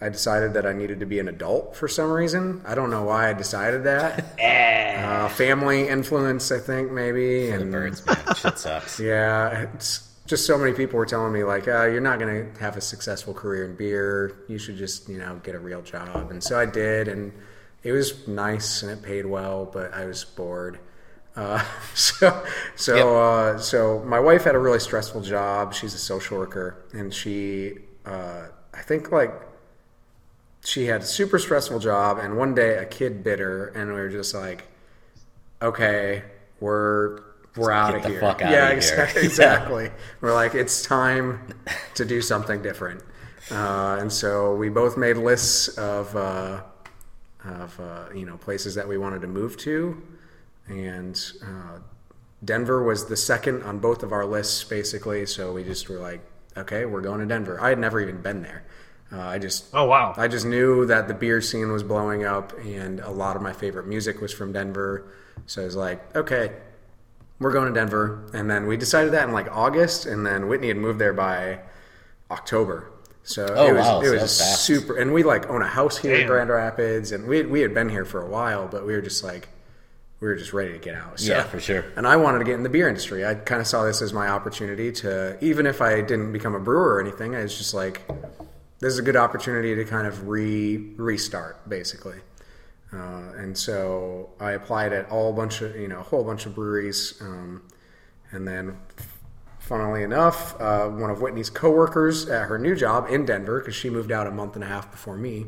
I 0.01 0.09
decided 0.09 0.53
that 0.53 0.65
I 0.65 0.73
needed 0.73 0.99
to 0.99 1.05
be 1.05 1.19
an 1.19 1.27
adult 1.27 1.75
for 1.75 1.87
some 1.87 2.11
reason. 2.11 2.61
I 2.65 2.75
don't 2.75 2.91
know 2.91 3.03
why 3.03 3.29
I 3.29 3.33
decided 3.33 3.83
that. 3.85 4.39
uh, 4.39 5.29
family 5.29 5.87
influence, 5.87 6.51
I 6.51 6.59
think, 6.59 6.91
maybe. 6.91 7.47
The 7.47 7.61
and 7.61 7.71
birds, 7.71 8.05
man. 8.05 8.17
Shit 8.35 8.59
sucks. 8.59 8.99
yeah, 8.99 9.67
it's 9.73 10.07
just 10.27 10.45
so 10.45 10.57
many 10.57 10.73
people 10.73 10.97
were 10.97 11.07
telling 11.07 11.33
me 11.33 11.43
like, 11.43 11.67
uh, 11.67 11.85
"You're 11.85 12.01
not 12.01 12.19
going 12.19 12.53
to 12.53 12.59
have 12.59 12.77
a 12.77 12.81
successful 12.81 13.33
career 13.33 13.65
in 13.65 13.75
beer. 13.75 14.37
You 14.47 14.59
should 14.59 14.77
just, 14.77 15.09
you 15.09 15.17
know, 15.17 15.41
get 15.43 15.55
a 15.55 15.59
real 15.59 15.81
job." 15.81 16.29
And 16.29 16.43
so 16.43 16.59
I 16.59 16.65
did, 16.67 17.07
and 17.07 17.33
it 17.83 17.91
was 17.91 18.27
nice 18.27 18.83
and 18.83 18.91
it 18.91 19.01
paid 19.01 19.25
well, 19.25 19.65
but 19.65 19.93
I 19.93 20.05
was 20.05 20.23
bored. 20.25 20.79
Uh, 21.35 21.63
so, 21.93 22.43
so, 22.75 22.95
Yep. 22.95 23.05
uh, 23.05 23.57
so 23.59 23.99
my 24.05 24.19
wife 24.19 24.43
had 24.43 24.55
a 24.55 24.59
really 24.59 24.79
stressful 24.79 25.21
job. 25.21 25.73
She's 25.73 25.93
a 25.93 25.97
social 25.99 26.37
worker, 26.37 26.83
and 26.93 27.13
she, 27.13 27.77
uh, 28.05 28.47
I 28.73 28.81
think, 28.81 29.11
like 29.11 29.33
she 30.65 30.85
had 30.87 31.01
a 31.01 31.05
super 31.05 31.39
stressful 31.39 31.79
job. 31.79 32.17
And 32.19 32.37
one 32.37 32.53
day, 32.53 32.77
a 32.77 32.85
kid 32.85 33.23
bit 33.23 33.39
her, 33.39 33.67
and 33.67 33.93
we 33.93 33.99
were 33.99 34.09
just 34.09 34.33
like, 34.33 34.67
"Okay, 35.61 36.23
we're." 36.59 37.21
We're 37.55 37.71
out 37.71 37.95
of 37.95 38.05
here. 38.05 38.21
yeah, 38.39 38.67
here. 38.67 38.77
exactly. 38.77 39.21
exactly. 39.25 39.91
We're 40.21 40.33
like, 40.33 40.53
it's 40.55 40.83
time 40.83 41.51
to 41.95 42.05
do 42.05 42.21
something 42.21 42.61
different. 42.61 43.01
Uh, 43.51 43.97
and 43.99 44.13
so 44.13 44.55
we 44.55 44.69
both 44.69 44.95
made 44.97 45.17
lists 45.17 45.67
of, 45.69 46.15
uh, 46.15 46.61
of 47.45 47.79
uh, 47.79 48.05
you 48.13 48.25
know, 48.25 48.37
places 48.37 48.75
that 48.75 48.87
we 48.87 48.97
wanted 48.97 49.21
to 49.21 49.27
move 49.27 49.57
to. 49.57 50.01
And 50.67 51.19
uh, 51.43 51.79
Denver 52.43 52.83
was 52.83 53.07
the 53.07 53.17
second 53.17 53.63
on 53.63 53.79
both 53.79 54.03
of 54.03 54.11
our 54.11 54.25
lists, 54.25 54.63
basically. 54.63 55.25
So 55.25 55.51
we 55.53 55.63
just 55.63 55.89
were 55.89 55.99
like, 55.99 56.21
okay, 56.57 56.85
we're 56.85 57.01
going 57.01 57.19
to 57.19 57.25
Denver. 57.25 57.59
I 57.61 57.69
had 57.69 57.79
never 57.79 57.99
even 57.99 58.21
been 58.21 58.43
there. 58.43 58.63
Uh, 59.11 59.21
I 59.21 59.39
just 59.39 59.65
Oh 59.73 59.85
wow. 59.85 60.13
I 60.17 60.27
just 60.27 60.45
knew 60.45 60.85
that 60.85 61.07
the 61.07 61.15
beer 61.15 61.41
scene 61.41 61.71
was 61.71 61.81
blowing 61.81 62.25
up, 62.25 62.53
and 62.59 62.99
a 62.99 63.09
lot 63.09 63.35
of 63.35 63.41
my 63.41 63.53
favorite 63.53 63.87
music 63.87 64.21
was 64.21 64.31
from 64.31 64.53
Denver. 64.53 65.11
So 65.47 65.63
I 65.63 65.65
was 65.65 65.75
like, 65.75 66.15
okay, 66.15 66.51
we're 67.39 67.51
going 67.51 67.67
to 67.67 67.73
Denver. 67.73 68.29
And 68.33 68.49
then 68.49 68.67
we 68.67 68.77
decided 68.77 69.13
that 69.13 69.27
in 69.27 69.33
like 69.33 69.49
August, 69.51 70.05
and 70.05 70.25
then 70.25 70.47
Whitney 70.47 70.67
had 70.67 70.77
moved 70.77 70.99
there 70.99 71.13
by 71.13 71.61
October. 72.29 72.91
So 73.23 73.45
Oh, 73.47 73.67
it 73.67 73.73
was 73.73 73.85
wow, 73.85 74.01
it 74.01 74.05
so 74.05 74.11
was 74.13 74.21
that's 74.21 74.59
super. 74.59 74.97
And 74.97 75.13
we 75.13 75.23
like 75.23 75.49
own 75.49 75.61
a 75.61 75.67
house 75.67 75.97
here 75.97 76.15
in 76.15 76.27
Grand 76.27 76.49
Rapids, 76.49 77.11
and 77.11 77.27
we 77.27 77.43
we 77.43 77.61
had 77.61 77.73
been 77.73 77.89
here 77.89 78.05
for 78.05 78.21
a 78.21 78.27
while, 78.29 78.67
but 78.67 78.85
we 78.85 78.93
were 78.93 79.01
just 79.01 79.23
like 79.23 79.49
we 80.19 80.27
were 80.27 80.35
just 80.35 80.51
ready 80.51 80.73
to 80.73 80.79
get 80.79 80.95
out. 80.95 81.19
So- 81.19 81.31
Yeah, 81.31 81.43
for 81.43 81.59
sure. 81.59 81.85
And 81.95 82.05
I 82.07 82.15
wanted 82.17 82.39
to 82.39 82.43
get 82.45 82.55
in 82.55 82.63
the 82.63 82.69
beer 82.69 82.89
industry. 82.89 83.25
I 83.25 83.35
kind 83.35 83.61
of 83.61 83.67
saw 83.67 83.83
this 83.85 84.01
as 84.01 84.11
my 84.13 84.27
opportunity 84.27 84.91
to, 84.93 85.37
even 85.39 85.65
if 85.65 85.81
I 85.81 86.01
didn't 86.01 86.33
become 86.33 86.55
a 86.55 86.59
brewer 86.59 86.95
or 86.95 86.99
anything, 87.01 87.35
I 87.35 87.43
was 87.43 87.57
just 87.57 87.73
like, 87.73 88.01
this 88.79 88.91
is 88.91 88.99
a 88.99 89.01
good 89.01 89.15
opportunity 89.15 89.75
to 89.75 89.85
kind 89.85 90.05
of 90.07 90.27
re 90.27 90.77
restart, 90.97 91.69
basically. 91.69 92.17
Uh, 92.91 93.31
and 93.37 93.57
so 93.57 94.29
I 94.41 94.51
applied 94.53 94.91
at 94.91 95.09
all 95.11 95.31
bunch 95.31 95.61
of 95.61 95.75
you 95.75 95.87
know 95.87 95.99
a 95.99 96.03
whole 96.03 96.23
bunch 96.23 96.45
of 96.47 96.55
breweries, 96.55 97.13
um, 97.21 97.61
and 98.31 98.47
then 98.47 98.75
funnily 99.69 100.01
enough, 100.01 100.59
uh, 100.59 100.87
one 100.89 101.11
of 101.11 101.21
Whitney's 101.21 101.51
coworkers 101.51 102.27
at 102.27 102.47
her 102.47 102.57
new 102.57 102.75
job 102.75 103.05
in 103.07 103.23
Denver, 103.23 103.59
because 103.59 103.75
she 103.75 103.87
moved 103.87 104.11
out 104.11 104.25
a 104.25 104.31
month 104.31 104.55
and 104.55 104.63
a 104.63 104.67
half 104.67 104.89
before 104.89 105.15
me, 105.15 105.45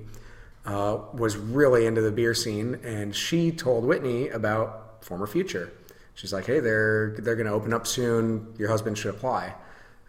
uh, 0.64 1.00
was 1.12 1.36
really 1.36 1.88
into 1.88 2.02
the 2.02 2.12
beer 2.12 2.36
scene, 2.36 2.80
and 2.84 3.16
she 3.16 3.52
told 3.52 3.84
Whitney 3.84 4.30
about 4.30 5.04
Former 5.04 5.26
Future. 5.26 5.74
She's 6.14 6.32
like, 6.32 6.46
"Hey, 6.46 6.60
they're 6.60 7.16
they're 7.18 7.36
going 7.36 7.48
to 7.48 7.52
open 7.52 7.74
up 7.74 7.88
soon. 7.88 8.54
Your 8.60 8.70
husband 8.70 8.96
should 8.96 9.10
apply." 9.16 9.56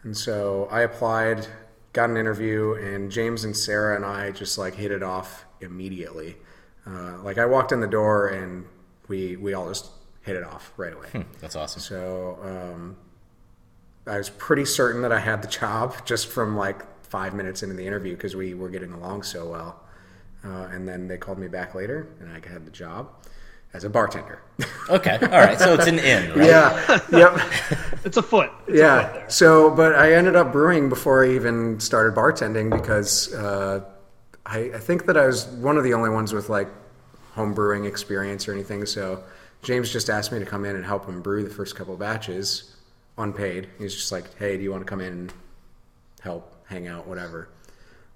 And 0.02 0.14
so 0.14 0.68
I 0.70 0.82
applied, 0.82 1.46
got 1.94 2.10
an 2.10 2.18
interview, 2.18 2.74
and 2.74 3.10
James 3.10 3.44
and 3.44 3.56
Sarah 3.56 3.96
and 3.96 4.04
I 4.04 4.30
just 4.30 4.58
like 4.58 4.74
hit 4.74 4.90
it 4.90 5.02
off 5.02 5.46
immediately. 5.62 6.36
Uh, 6.86 7.16
like 7.22 7.38
I 7.38 7.46
walked 7.46 7.72
in 7.72 7.80
the 7.80 7.86
door 7.86 8.28
and 8.28 8.66
we 9.08 9.36
we 9.36 9.54
all 9.54 9.68
just 9.68 9.88
hit 10.20 10.36
it 10.36 10.44
off 10.44 10.70
right 10.76 10.92
away. 10.92 11.24
That's 11.40 11.56
awesome. 11.56 11.80
So 11.80 12.38
um, 12.42 12.96
I 14.06 14.18
was 14.18 14.30
pretty 14.30 14.64
certain 14.64 15.02
that 15.02 15.12
I 15.12 15.20
had 15.20 15.42
the 15.42 15.48
job 15.48 16.04
just 16.04 16.26
from 16.28 16.56
like 16.56 16.82
five 17.04 17.34
minutes 17.34 17.62
into 17.62 17.74
the 17.74 17.86
interview 17.86 18.14
because 18.14 18.34
we 18.34 18.54
were 18.54 18.68
getting 18.68 18.92
along 18.92 19.22
so 19.22 19.48
well. 19.48 19.80
Uh, 20.44 20.68
and 20.72 20.88
then 20.88 21.06
they 21.06 21.16
called 21.16 21.38
me 21.38 21.46
back 21.46 21.74
later, 21.74 22.08
and 22.20 22.28
I 22.28 22.48
had 22.48 22.66
the 22.66 22.70
job 22.70 23.08
as 23.74 23.84
a 23.84 23.90
bartender. 23.90 24.40
Okay, 24.90 25.16
all 25.22 25.28
right. 25.28 25.58
So 25.60 25.74
it's 25.74 25.86
an 25.86 26.00
in, 26.00 26.36
right? 26.36 26.48
yeah. 26.48 27.00
Yep. 27.12 27.40
It's 28.04 28.16
a 28.16 28.22
foot. 28.22 28.50
It's 28.66 28.68
a 28.68 28.72
foot 28.72 28.76
yeah. 28.76 29.12
there. 29.12 29.30
So, 29.30 29.70
but 29.70 29.94
I 29.94 30.14
ended 30.14 30.34
up 30.34 30.50
brewing 30.50 30.88
before 30.88 31.24
I 31.24 31.30
even 31.30 31.78
started 31.78 32.16
bartending 32.16 32.68
because 32.68 33.32
uh, 33.32 33.84
I, 34.44 34.72
I 34.74 34.78
think 34.78 35.06
that 35.06 35.16
I 35.16 35.26
was 35.26 35.46
one 35.46 35.78
of 35.78 35.84
the 35.84 35.94
only 35.94 36.10
ones 36.10 36.32
with 36.32 36.48
like 36.48 36.66
home 37.34 37.54
brewing 37.54 37.84
experience 37.84 38.48
or 38.48 38.52
anything. 38.52 38.86
So 38.86 39.22
James 39.62 39.92
just 39.92 40.10
asked 40.10 40.32
me 40.32 40.40
to 40.40 40.44
come 40.44 40.64
in 40.64 40.74
and 40.74 40.84
help 40.84 41.06
him 41.06 41.22
brew 41.22 41.44
the 41.44 41.50
first 41.50 41.76
couple 41.76 41.96
batches, 41.96 42.71
unpaid. 43.18 43.68
He's 43.78 43.94
just 43.94 44.12
like, 44.12 44.36
"Hey, 44.38 44.56
do 44.56 44.62
you 44.62 44.70
want 44.70 44.82
to 44.82 44.90
come 44.90 45.00
in 45.00 45.12
and 45.12 45.32
help, 46.20 46.54
hang 46.66 46.88
out, 46.88 47.06
whatever?" 47.06 47.48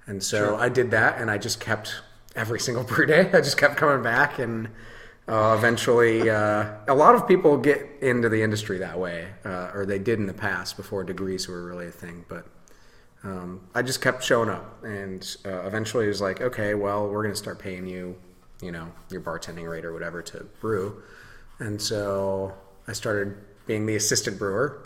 And 0.06 0.22
so 0.22 0.56
I 0.56 0.68
did 0.68 0.92
that, 0.92 1.20
and 1.20 1.30
I 1.30 1.38
just 1.38 1.60
kept 1.60 2.00
every 2.34 2.60
single 2.60 2.84
brew 2.90 3.06
day. 3.06 3.30
I 3.32 3.40
just 3.40 3.56
kept 3.56 3.76
coming 3.76 4.02
back, 4.02 4.38
and 4.38 4.68
uh, 5.28 5.56
eventually, 5.58 6.30
uh, 6.30 6.66
a 6.86 6.94
lot 6.94 7.16
of 7.16 7.26
people 7.26 7.56
get 7.56 7.84
into 8.00 8.28
the 8.28 8.42
industry 8.42 8.78
that 8.78 8.98
way, 8.98 9.28
uh, 9.44 9.70
or 9.74 9.84
they 9.84 9.98
did 9.98 10.20
in 10.20 10.26
the 10.26 10.34
past 10.34 10.76
before 10.76 11.02
degrees 11.02 11.48
were 11.48 11.64
really 11.64 11.86
a 11.86 11.90
thing. 11.90 12.24
But 12.28 12.46
um, 13.24 13.68
I 13.74 13.82
just 13.82 14.00
kept 14.00 14.22
showing 14.22 14.48
up, 14.48 14.84
and 14.84 15.36
uh, 15.44 15.66
eventually, 15.66 16.04
it 16.04 16.08
was 16.08 16.20
like, 16.20 16.40
okay, 16.40 16.74
well, 16.74 17.08
we're 17.08 17.22
going 17.22 17.34
to 17.34 17.38
start 17.38 17.58
paying 17.58 17.86
you, 17.86 18.16
you 18.62 18.70
know, 18.70 18.92
your 19.10 19.20
bartending 19.20 19.68
rate 19.68 19.84
or 19.84 19.92
whatever 19.92 20.22
to 20.22 20.44
brew. 20.60 21.02
And 21.58 21.80
so 21.80 22.54
I 22.86 22.92
started 22.92 23.36
being 23.66 23.86
the 23.86 23.96
assistant 23.96 24.38
brewer 24.38 24.82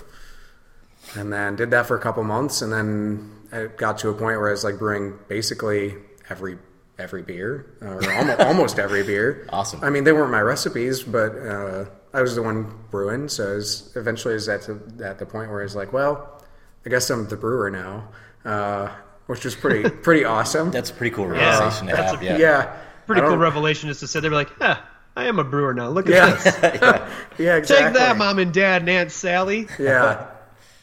and 1.17 1.33
then 1.33 1.57
did 1.57 1.71
that 1.71 1.87
for 1.87 1.97
a 1.97 2.01
couple 2.01 2.23
months 2.25 2.63
and 2.63 2.73
then 2.73 3.31
it 3.53 3.77
got 3.77 3.99
to 3.99 4.09
a 4.09 4.13
point 4.13 4.39
where 4.39 4.49
I 4.49 4.53
was 4.53 4.65
like 4.65 4.79
brewing 4.79 5.19
basically 5.29 5.95
every 6.29 6.59
every 6.99 7.23
beer 7.23 7.67
or 7.81 8.01
almost, 8.19 8.41
almost 8.41 8.79
every 8.79 9.03
beer. 9.03 9.47
Awesome. 9.51 9.83
I 9.83 9.89
mean, 9.91 10.05
they 10.05 10.13
weren't 10.13 10.31
my 10.31 10.41
recipes, 10.43 11.03
but 11.03 11.33
uh, 11.37 11.87
I 12.13 12.21
was 12.21 12.35
the 12.35 12.43
one 12.43 12.75
brewing. 12.91 13.29
So 13.29 13.53
I 13.53 13.55
was, 13.55 13.91
eventually, 13.97 14.35
I 14.35 14.37
was 14.37 14.49
at, 14.51 14.63
the, 14.67 15.07
at 15.07 15.19
the 15.19 15.25
point 15.25 15.51
where 15.51 15.61
I 15.61 15.63
was 15.63 15.75
like, 15.75 15.93
well, 15.95 16.43
I 16.85 16.91
guess 16.91 17.09
I'm 17.09 17.27
the 17.27 17.37
brewer 17.39 17.71
now, 17.71 18.09
uh, 18.45 18.91
which 19.27 19.45
was 19.47 19.55
pretty 19.55 19.89
pretty 20.03 20.25
awesome. 20.27 20.71
That's 20.71 20.91
a 20.91 20.95
pretty 20.95 21.15
cool 21.17 21.27
realization 21.27 21.87
to 21.89 21.95
that's 21.97 22.11
have. 22.13 22.21
a- 22.23 22.25
yeah. 22.25 22.37
yeah, 22.37 22.77
Pretty 23.07 23.23
cool 23.23 23.37
revelation 23.39 23.89
is 23.89 23.99
to 24.01 24.07
say 24.07 24.21
they 24.21 24.29
were 24.29 24.35
like, 24.37 24.51
huh, 24.59 24.79
I 25.21 25.25
am 25.25 25.39
a 25.39 25.45
brewer 25.45 25.75
now. 25.75 25.91
Look 25.91 26.09
at 26.09 26.15
Yeah, 26.15 26.31
this. 26.35 26.45
yeah, 27.39 27.57
exactly. 27.57 27.85
Take 27.85 27.95
that, 27.95 28.17
mom 28.17 28.39
and 28.39 28.55
dad 28.55 28.83
and 28.83 28.89
Aunt 28.89 29.13
Sally. 29.13 29.69
yeah. 29.79 30.29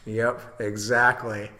Yep, 0.06 0.60
exactly. 0.60 1.50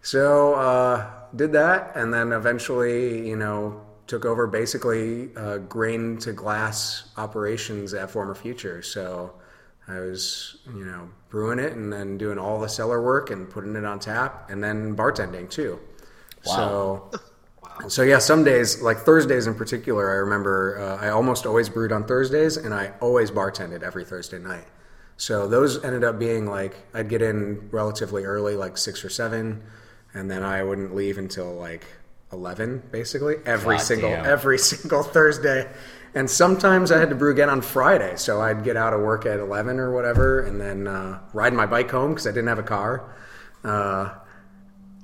So 0.00 0.54
uh, 0.54 1.10
did 1.36 1.52
that, 1.52 1.92
and 1.94 2.12
then 2.12 2.32
eventually, 2.32 3.28
you 3.28 3.36
know, 3.36 3.82
took 4.06 4.24
over 4.24 4.46
basically 4.46 5.28
uh, 5.36 5.58
grain 5.58 6.16
to 6.18 6.32
glass 6.32 7.10
operations 7.18 7.92
at 7.92 8.10
Former 8.10 8.34
Future. 8.34 8.82
So 8.82 9.34
I 9.86 10.00
was, 10.00 10.56
you 10.74 10.86
know, 10.86 11.10
brewing 11.28 11.58
it 11.58 11.74
and 11.74 11.92
then 11.92 12.16
doing 12.16 12.38
all 12.38 12.58
the 12.58 12.68
cellar 12.68 13.02
work 13.02 13.30
and 13.30 13.48
putting 13.48 13.76
it 13.76 13.84
on 13.84 13.98
tap, 14.00 14.50
and 14.50 14.64
then 14.64 14.96
bartending 14.96 15.50
too. 15.50 15.78
Wow. 16.46 17.10
So. 17.12 17.20
So 17.88 18.02
yeah, 18.02 18.18
some 18.18 18.44
days, 18.44 18.80
like 18.80 18.98
Thursdays 18.98 19.46
in 19.46 19.54
particular, 19.54 20.10
I 20.10 20.14
remember 20.14 20.78
uh, 20.78 21.04
I 21.04 21.10
almost 21.10 21.46
always 21.46 21.68
brewed 21.68 21.92
on 21.92 22.04
Thursdays, 22.04 22.56
and 22.56 22.72
I 22.72 22.92
always 23.00 23.30
bartended 23.30 23.82
every 23.82 24.04
Thursday 24.04 24.38
night. 24.38 24.66
So 25.16 25.46
those 25.46 25.84
ended 25.84 26.04
up 26.04 26.18
being 26.18 26.46
like 26.46 26.74
I'd 26.94 27.08
get 27.08 27.22
in 27.22 27.68
relatively 27.70 28.24
early, 28.24 28.56
like 28.56 28.76
six 28.78 29.04
or 29.04 29.08
seven, 29.08 29.62
and 30.14 30.30
then 30.30 30.42
I 30.42 30.62
wouldn't 30.62 30.94
leave 30.94 31.18
until 31.18 31.52
like 31.54 31.84
eleven, 32.32 32.82
basically 32.90 33.36
every 33.44 33.76
God 33.76 33.84
single 33.84 34.10
damn. 34.10 34.26
every 34.26 34.58
single 34.72 35.02
Thursday. 35.02 35.70
And 36.14 36.28
sometimes 36.28 36.92
I 36.92 36.98
had 36.98 37.08
to 37.08 37.14
brew 37.14 37.30
again 37.30 37.48
on 37.48 37.62
Friday, 37.62 38.16
so 38.16 38.40
I'd 38.40 38.64
get 38.64 38.76
out 38.76 38.92
of 38.92 39.00
work 39.00 39.24
at 39.26 39.40
eleven 39.40 39.78
or 39.78 39.92
whatever, 39.92 40.40
and 40.40 40.60
then 40.60 40.86
uh, 40.86 41.20
ride 41.32 41.54
my 41.54 41.66
bike 41.66 41.90
home 41.90 42.10
because 42.10 42.26
I 42.26 42.30
didn't 42.30 42.48
have 42.48 42.58
a 42.58 42.64
car, 42.64 43.14
uh, 43.64 44.10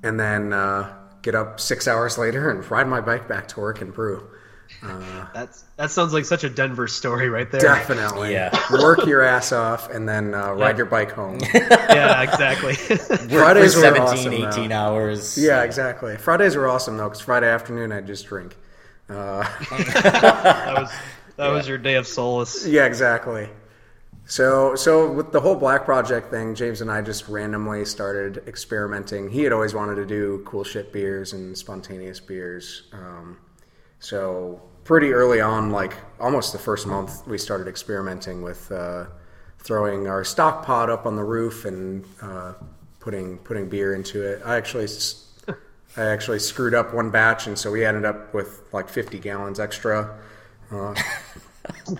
and 0.02 0.18
then 0.20 0.52
uh, 0.52 0.97
get 1.22 1.34
up 1.34 1.60
six 1.60 1.86
hours 1.88 2.18
later 2.18 2.50
and 2.50 2.68
ride 2.70 2.86
my 2.88 3.00
bike 3.00 3.28
back 3.28 3.48
to 3.48 3.60
work 3.60 3.80
and 3.80 3.92
brew. 3.92 4.26
That's 5.34 5.64
that 5.76 5.90
sounds 5.90 6.12
like 6.12 6.24
such 6.26 6.44
a 6.44 6.50
Denver 6.50 6.88
story 6.88 7.28
right 7.30 7.50
there. 7.50 7.60
Definitely, 7.60 8.32
Yeah. 8.32 8.50
Work 8.70 9.06
your 9.06 9.22
ass 9.22 9.50
off 9.50 9.90
and 9.90 10.08
then 10.08 10.34
uh, 10.34 10.52
ride 10.52 10.70
Yeah. 10.72 10.76
your 10.76 10.86
bike 10.86 11.10
home. 11.10 11.38
yeah, 11.54 12.22
exactly. 12.22 12.74
Fridays 12.74 13.74
for 13.74 13.80
were 13.80 13.96
17, 13.96 14.02
awesome, 14.02 14.32
18 14.34 14.68
though. 14.68 14.74
hours. 14.76 15.38
Yeah, 15.38 15.62
exactly. 15.62 16.16
Fridays 16.18 16.54
were 16.54 16.68
awesome 16.68 16.96
though, 16.98 17.04
because 17.08 17.20
Friday 17.22 17.48
afternoon 17.48 17.92
I'd 17.92 18.06
just 18.06 18.26
drink. 18.26 18.56
Uh, 19.08 19.40
that 19.70 20.74
was 20.76 20.92
that 21.36 21.48
was 21.52 21.66
your 21.66 21.78
day 21.78 21.94
of 21.94 22.06
solace. 22.06 22.66
yeah, 22.66 22.84
exactly. 22.84 23.48
So, 24.28 24.74
so 24.74 25.10
with 25.10 25.32
the 25.32 25.40
whole 25.40 25.54
Black 25.54 25.86
Project 25.86 26.30
thing, 26.30 26.54
James 26.54 26.82
and 26.82 26.90
I 26.90 27.00
just 27.00 27.28
randomly 27.28 27.86
started 27.86 28.42
experimenting. 28.46 29.30
He 29.30 29.42
had 29.42 29.54
always 29.54 29.72
wanted 29.72 29.94
to 29.94 30.04
do 30.04 30.44
coolship 30.44 30.92
beers 30.92 31.32
and 31.32 31.56
spontaneous 31.56 32.20
beers. 32.20 32.82
Um, 32.92 33.38
so 34.00 34.60
pretty 34.84 35.14
early 35.14 35.40
on, 35.40 35.70
like 35.70 35.96
almost 36.20 36.52
the 36.52 36.58
first 36.58 36.86
month, 36.86 37.26
we 37.26 37.38
started 37.38 37.68
experimenting 37.68 38.42
with 38.42 38.70
uh, 38.70 39.06
throwing 39.60 40.08
our 40.08 40.24
stock 40.24 40.62
pot 40.62 40.90
up 40.90 41.06
on 41.06 41.16
the 41.16 41.24
roof 41.24 41.64
and 41.64 42.04
uh, 42.20 42.52
putting 43.00 43.38
putting 43.38 43.66
beer 43.70 43.94
into 43.94 44.22
it. 44.22 44.42
I 44.44 44.56
actually 44.56 44.88
I 45.96 46.04
actually 46.04 46.40
screwed 46.40 46.74
up 46.74 46.92
one 46.92 47.10
batch, 47.10 47.46
and 47.46 47.58
so 47.58 47.70
we 47.70 47.82
ended 47.82 48.04
up 48.04 48.34
with 48.34 48.68
like 48.74 48.90
50 48.90 49.20
gallons 49.20 49.58
extra. 49.58 50.18
Uh, 50.70 50.94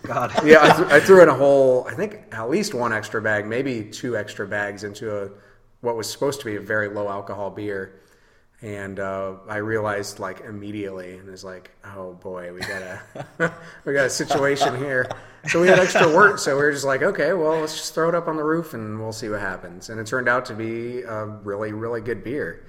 God. 0.02 0.32
yeah, 0.44 0.58
I, 0.62 0.76
th- 0.76 0.88
I 0.90 1.00
threw 1.00 1.22
in 1.22 1.28
a 1.28 1.34
whole, 1.34 1.86
I 1.88 1.94
think 1.94 2.24
at 2.32 2.50
least 2.50 2.74
one 2.74 2.92
extra 2.92 3.20
bag, 3.22 3.46
maybe 3.46 3.84
two 3.84 4.16
extra 4.16 4.46
bags 4.46 4.84
into 4.84 5.24
a 5.24 5.30
what 5.80 5.96
was 5.96 6.10
supposed 6.10 6.40
to 6.40 6.46
be 6.46 6.56
a 6.56 6.60
very 6.60 6.88
low 6.88 7.08
alcohol 7.08 7.50
beer. 7.50 8.00
And 8.60 8.98
uh, 8.98 9.34
I 9.48 9.58
realized 9.58 10.18
like 10.18 10.40
immediately, 10.40 11.16
and 11.16 11.30
was 11.30 11.44
like, 11.44 11.70
"Oh 11.84 12.14
boy, 12.14 12.52
we 12.52 12.58
got 12.58 12.82
a 12.82 13.54
we 13.84 13.92
got 13.92 14.06
a 14.06 14.10
situation 14.10 14.76
here." 14.76 15.08
So 15.46 15.60
we 15.60 15.68
had 15.68 15.78
extra 15.78 16.12
work, 16.12 16.40
so 16.40 16.56
we 16.56 16.62
were 16.62 16.72
just 16.72 16.84
like, 16.84 17.02
"Okay, 17.02 17.34
well, 17.34 17.60
let's 17.60 17.76
just 17.76 17.94
throw 17.94 18.08
it 18.08 18.16
up 18.16 18.26
on 18.26 18.36
the 18.36 18.42
roof, 18.42 18.74
and 18.74 18.98
we'll 18.98 19.12
see 19.12 19.28
what 19.28 19.38
happens." 19.38 19.90
And 19.90 20.00
it 20.00 20.08
turned 20.08 20.28
out 20.28 20.44
to 20.46 20.54
be 20.54 21.02
a 21.02 21.24
really, 21.26 21.72
really 21.72 22.00
good 22.00 22.24
beer. 22.24 22.66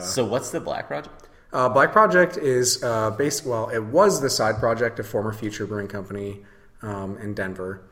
So 0.00 0.24
what's 0.24 0.50
the 0.50 0.58
Black 0.58 0.88
Project? 0.88 1.28
Uh, 1.54 1.68
Black 1.68 1.92
Project 1.92 2.36
is 2.36 2.82
uh, 2.82 3.12
based. 3.12 3.46
Well, 3.46 3.68
it 3.68 3.78
was 3.78 4.20
the 4.20 4.28
side 4.28 4.58
project 4.58 4.98
of 4.98 5.06
former 5.06 5.32
Future 5.32 5.66
Brewing 5.66 5.86
Company 5.86 6.40
um, 6.82 7.16
in 7.18 7.32
Denver, 7.32 7.82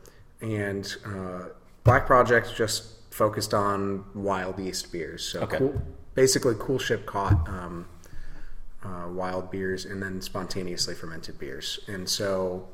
and 0.41 0.93
uh, 1.05 1.43
Black 1.85 2.05
Project 2.05 2.53
just 2.55 3.09
focused 3.09 3.53
on 3.53 4.03
wild 4.13 4.59
yeast 4.59 4.91
beers. 4.91 5.23
So 5.23 5.39
Okay. 5.43 5.59
cool, 5.59 5.81
basically, 6.13 6.55
coolship 6.55 7.05
caught 7.05 7.47
um, 7.47 7.87
uh, 8.83 9.07
wild 9.07 9.49
beers 9.49 9.85
and 9.85 10.03
then 10.03 10.19
spontaneously 10.19 10.93
fermented 10.93 11.39
beers. 11.39 11.79
And 11.87 12.09
so 12.09 12.67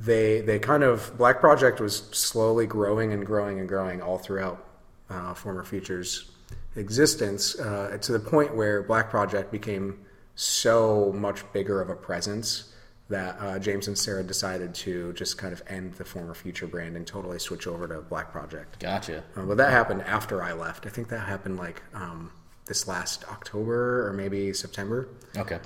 they 0.00 0.40
they 0.40 0.58
kind 0.58 0.82
of 0.82 1.16
Black 1.16 1.38
Project 1.38 1.80
was 1.80 2.08
slowly 2.10 2.66
growing 2.66 3.12
and 3.12 3.24
growing 3.24 3.60
and 3.60 3.68
growing 3.68 4.02
all 4.02 4.18
throughout 4.18 4.66
uh, 5.08 5.32
former 5.34 5.62
Futures 5.62 6.31
existence 6.76 7.58
uh, 7.58 7.98
to 8.00 8.12
the 8.12 8.20
point 8.20 8.56
where 8.56 8.82
Black 8.82 9.10
Project 9.10 9.52
became 9.52 9.98
so 10.34 11.12
much 11.14 11.50
bigger 11.52 11.80
of 11.80 11.90
a 11.90 11.94
presence 11.94 12.72
that 13.08 13.36
uh, 13.40 13.58
James 13.58 13.88
and 13.88 13.98
Sarah 13.98 14.22
decided 14.22 14.74
to 14.74 15.12
just 15.12 15.36
kind 15.36 15.52
of 15.52 15.62
end 15.68 15.92
the 15.94 16.04
former 16.04 16.34
Future 16.34 16.66
brand 16.66 16.96
and 16.96 17.06
totally 17.06 17.38
switch 17.38 17.66
over 17.66 17.86
to 17.86 18.00
Black 18.00 18.32
Project. 18.32 18.78
Gotcha. 18.80 19.22
Uh, 19.36 19.42
but 19.42 19.58
that 19.58 19.70
happened 19.70 20.02
after 20.02 20.42
I 20.42 20.52
left. 20.52 20.86
I 20.86 20.88
think 20.88 21.08
that 21.08 21.26
happened 21.26 21.58
like 21.58 21.82
um, 21.94 22.32
this 22.66 22.88
last 22.88 23.24
October 23.30 24.06
or 24.06 24.12
maybe 24.14 24.52
September. 24.54 25.08
Okay. 25.36 25.58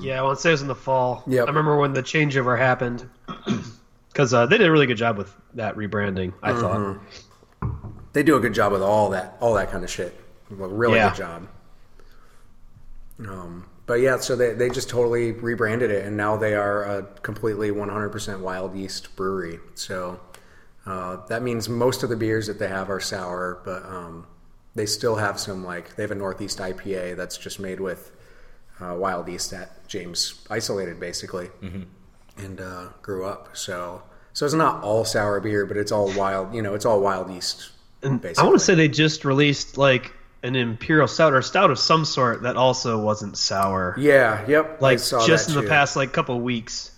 Yeah, 0.00 0.20
I 0.20 0.22
want 0.22 0.38
to 0.38 0.42
say 0.42 0.50
it 0.50 0.52
was 0.52 0.62
in 0.62 0.68
the 0.68 0.74
fall. 0.74 1.22
Yep. 1.26 1.46
I 1.46 1.48
remember 1.48 1.78
when 1.78 1.94
the 1.94 2.02
changeover 2.02 2.58
happened 2.58 3.08
because 4.08 4.34
uh, 4.34 4.46
they 4.46 4.58
did 4.58 4.66
a 4.66 4.72
really 4.72 4.86
good 4.86 4.98
job 4.98 5.16
with 5.16 5.34
that 5.54 5.76
rebranding. 5.76 6.34
I 6.42 6.52
thought. 6.52 6.98
They 8.12 8.22
do 8.24 8.36
a 8.36 8.40
good 8.40 8.54
job 8.54 8.72
with 8.72 8.82
all 8.82 9.10
that, 9.10 9.36
all 9.40 9.54
that 9.54 9.70
kind 9.70 9.84
of 9.84 9.90
shit. 9.90 10.18
A 10.50 10.54
really 10.68 10.96
Yeah. 10.96 11.10
good 11.10 11.16
job. 11.18 11.48
Um, 13.20 13.66
but 13.86 14.00
yeah, 14.00 14.18
so 14.18 14.36
they, 14.36 14.54
they 14.54 14.70
just 14.70 14.88
totally 14.88 15.32
rebranded 15.32 15.90
it, 15.90 16.04
and 16.06 16.16
now 16.16 16.36
they 16.36 16.54
are 16.54 16.84
a 16.84 17.02
completely 17.22 17.70
100% 17.70 18.40
wild 18.40 18.74
yeast 18.74 19.14
brewery. 19.16 19.58
So 19.74 20.20
uh, 20.86 21.18
that 21.28 21.42
means 21.42 21.68
most 21.68 22.02
of 22.02 22.08
the 22.08 22.16
beers 22.16 22.46
that 22.46 22.58
they 22.58 22.68
have 22.68 22.88
are 22.90 23.00
sour, 23.00 23.60
but 23.64 23.84
um, 23.84 24.26
they 24.74 24.86
still 24.86 25.16
have 25.16 25.38
some 25.38 25.64
like 25.64 25.96
they 25.96 26.02
have 26.02 26.10
a 26.12 26.14
Northeast 26.14 26.58
IPA 26.58 27.16
that's 27.16 27.36
just 27.36 27.60
made 27.60 27.80
with 27.80 28.12
uh, 28.80 28.94
wild 28.94 29.28
yeast 29.28 29.50
that 29.50 29.86
James 29.88 30.40
isolated 30.48 30.98
basically, 30.98 31.50
and 32.38 32.60
uh, 32.60 32.86
grew 33.02 33.26
up. 33.26 33.54
So 33.56 34.02
so 34.32 34.46
it's 34.46 34.54
not 34.54 34.82
all 34.82 35.04
sour 35.04 35.40
beer, 35.40 35.66
but 35.66 35.76
it's 35.76 35.92
all 35.92 36.10
wild. 36.16 36.54
You 36.54 36.62
know, 36.62 36.74
it's 36.74 36.86
all 36.86 37.00
wild 37.00 37.30
yeast. 37.30 37.70
And 38.02 38.20
basically. 38.22 38.42
I 38.42 38.46
want 38.46 38.58
to 38.58 38.64
say 38.64 38.74
they 38.74 38.88
just 38.88 39.24
released 39.26 39.76
like 39.76 40.14
an 40.42 40.56
imperial 40.56 41.06
stout 41.08 41.32
or 41.32 41.38
a 41.38 41.42
stout 41.42 41.70
of 41.70 41.78
some 41.78 42.04
sort 42.04 42.42
that 42.42 42.56
also 42.56 42.98
wasn't 42.98 43.36
sour. 43.36 43.94
Yeah, 43.98 44.44
yep. 44.48 44.78
I 44.78 44.82
like 44.82 44.98
saw 44.98 45.26
just 45.26 45.46
that 45.48 45.52
in 45.52 45.56
the 45.56 45.62
too. 45.62 45.68
past 45.68 45.96
like 45.96 46.12
couple 46.12 46.40
weeks. 46.40 46.90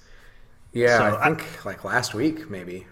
Yeah, 0.72 0.98
so 0.98 1.04
I 1.16 1.22
I- 1.30 1.34
think 1.34 1.64
like 1.64 1.84
last 1.84 2.14
week 2.14 2.48
maybe. 2.50 2.86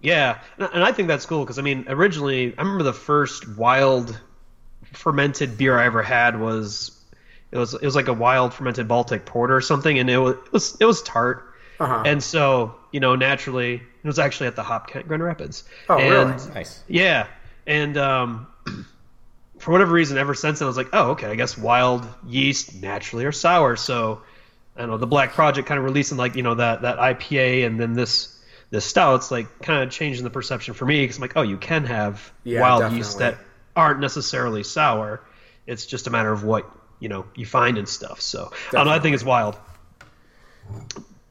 Yeah, 0.00 0.38
and 0.58 0.68
and 0.74 0.84
I 0.84 0.92
think 0.92 1.08
that's 1.08 1.26
cool 1.26 1.40
because 1.44 1.58
I 1.58 1.62
mean, 1.62 1.86
originally 1.88 2.54
I 2.56 2.62
remember 2.62 2.84
the 2.84 2.92
first 2.92 3.48
wild 3.56 4.18
fermented 4.92 5.58
beer 5.58 5.78
I 5.78 5.86
ever 5.86 6.02
had 6.02 6.38
was 6.40 6.92
it 7.50 7.58
was 7.58 7.74
it 7.74 7.82
was 7.82 7.96
like 7.96 8.08
a 8.08 8.12
wild 8.12 8.54
fermented 8.54 8.88
Baltic 8.88 9.24
porter 9.26 9.56
or 9.56 9.60
something, 9.60 9.98
and 9.98 10.08
it 10.08 10.18
was 10.18 10.36
it 10.36 10.52
was, 10.52 10.76
it 10.80 10.84
was 10.84 11.02
tart, 11.02 11.52
Uh-huh. 11.80 12.02
and 12.06 12.22
so 12.22 12.74
you 12.92 13.00
know 13.00 13.16
naturally 13.16 13.74
it 13.74 14.06
was 14.06 14.18
actually 14.18 14.46
at 14.46 14.54
the 14.56 14.62
HopCat 14.62 15.06
Grand 15.08 15.22
Rapids. 15.22 15.64
Oh, 15.88 15.98
and, 15.98 16.10
really? 16.10 16.54
Nice. 16.54 16.82
Yeah, 16.88 17.26
and 17.66 17.96
um, 17.96 18.46
for 19.66 19.72
whatever 19.72 19.92
reason, 19.94 20.16
ever 20.16 20.32
since 20.32 20.60
then, 20.60 20.66
I 20.66 20.68
was 20.68 20.76
like, 20.76 20.90
oh, 20.92 21.10
okay, 21.10 21.26
I 21.26 21.34
guess 21.34 21.58
wild 21.58 22.06
yeast 22.24 22.80
naturally 22.80 23.24
are 23.24 23.32
sour. 23.32 23.74
So 23.74 24.22
I 24.76 24.80
don't 24.82 24.90
know 24.90 24.96
the 24.96 25.08
Black 25.08 25.32
Project 25.32 25.66
kind 25.66 25.76
of 25.76 25.84
releasing 25.84 26.16
like 26.16 26.36
you 26.36 26.44
know 26.44 26.54
that 26.54 26.82
that 26.82 26.98
IPA 26.98 27.66
and 27.66 27.80
then 27.80 27.92
this 27.94 28.40
this 28.70 28.84
stout. 28.84 29.16
It's 29.16 29.32
like 29.32 29.48
kind 29.62 29.82
of 29.82 29.90
changing 29.90 30.22
the 30.22 30.30
perception 30.30 30.74
for 30.74 30.86
me 30.86 31.02
because 31.02 31.16
I'm 31.16 31.22
like, 31.22 31.32
oh, 31.34 31.42
you 31.42 31.56
can 31.56 31.84
have 31.86 32.30
Yeah, 32.44 32.60
wild 32.60 32.92
yeast 32.92 33.18
that 33.18 33.38
aren't 33.74 33.98
necessarily 33.98 34.62
sour. 34.62 35.20
It's 35.66 35.84
just 35.84 36.06
a 36.06 36.10
matter 36.10 36.30
of 36.30 36.44
what 36.44 36.70
you 37.00 37.08
know 37.08 37.26
you 37.34 37.44
find 37.44 37.76
and 37.76 37.88
stuff. 37.88 38.20
So 38.20 38.52
I 38.68 38.76
don't 38.76 38.86
know. 38.86 38.92
I 38.92 39.00
think 39.00 39.14
it's 39.14 39.24
wild. 39.24 39.58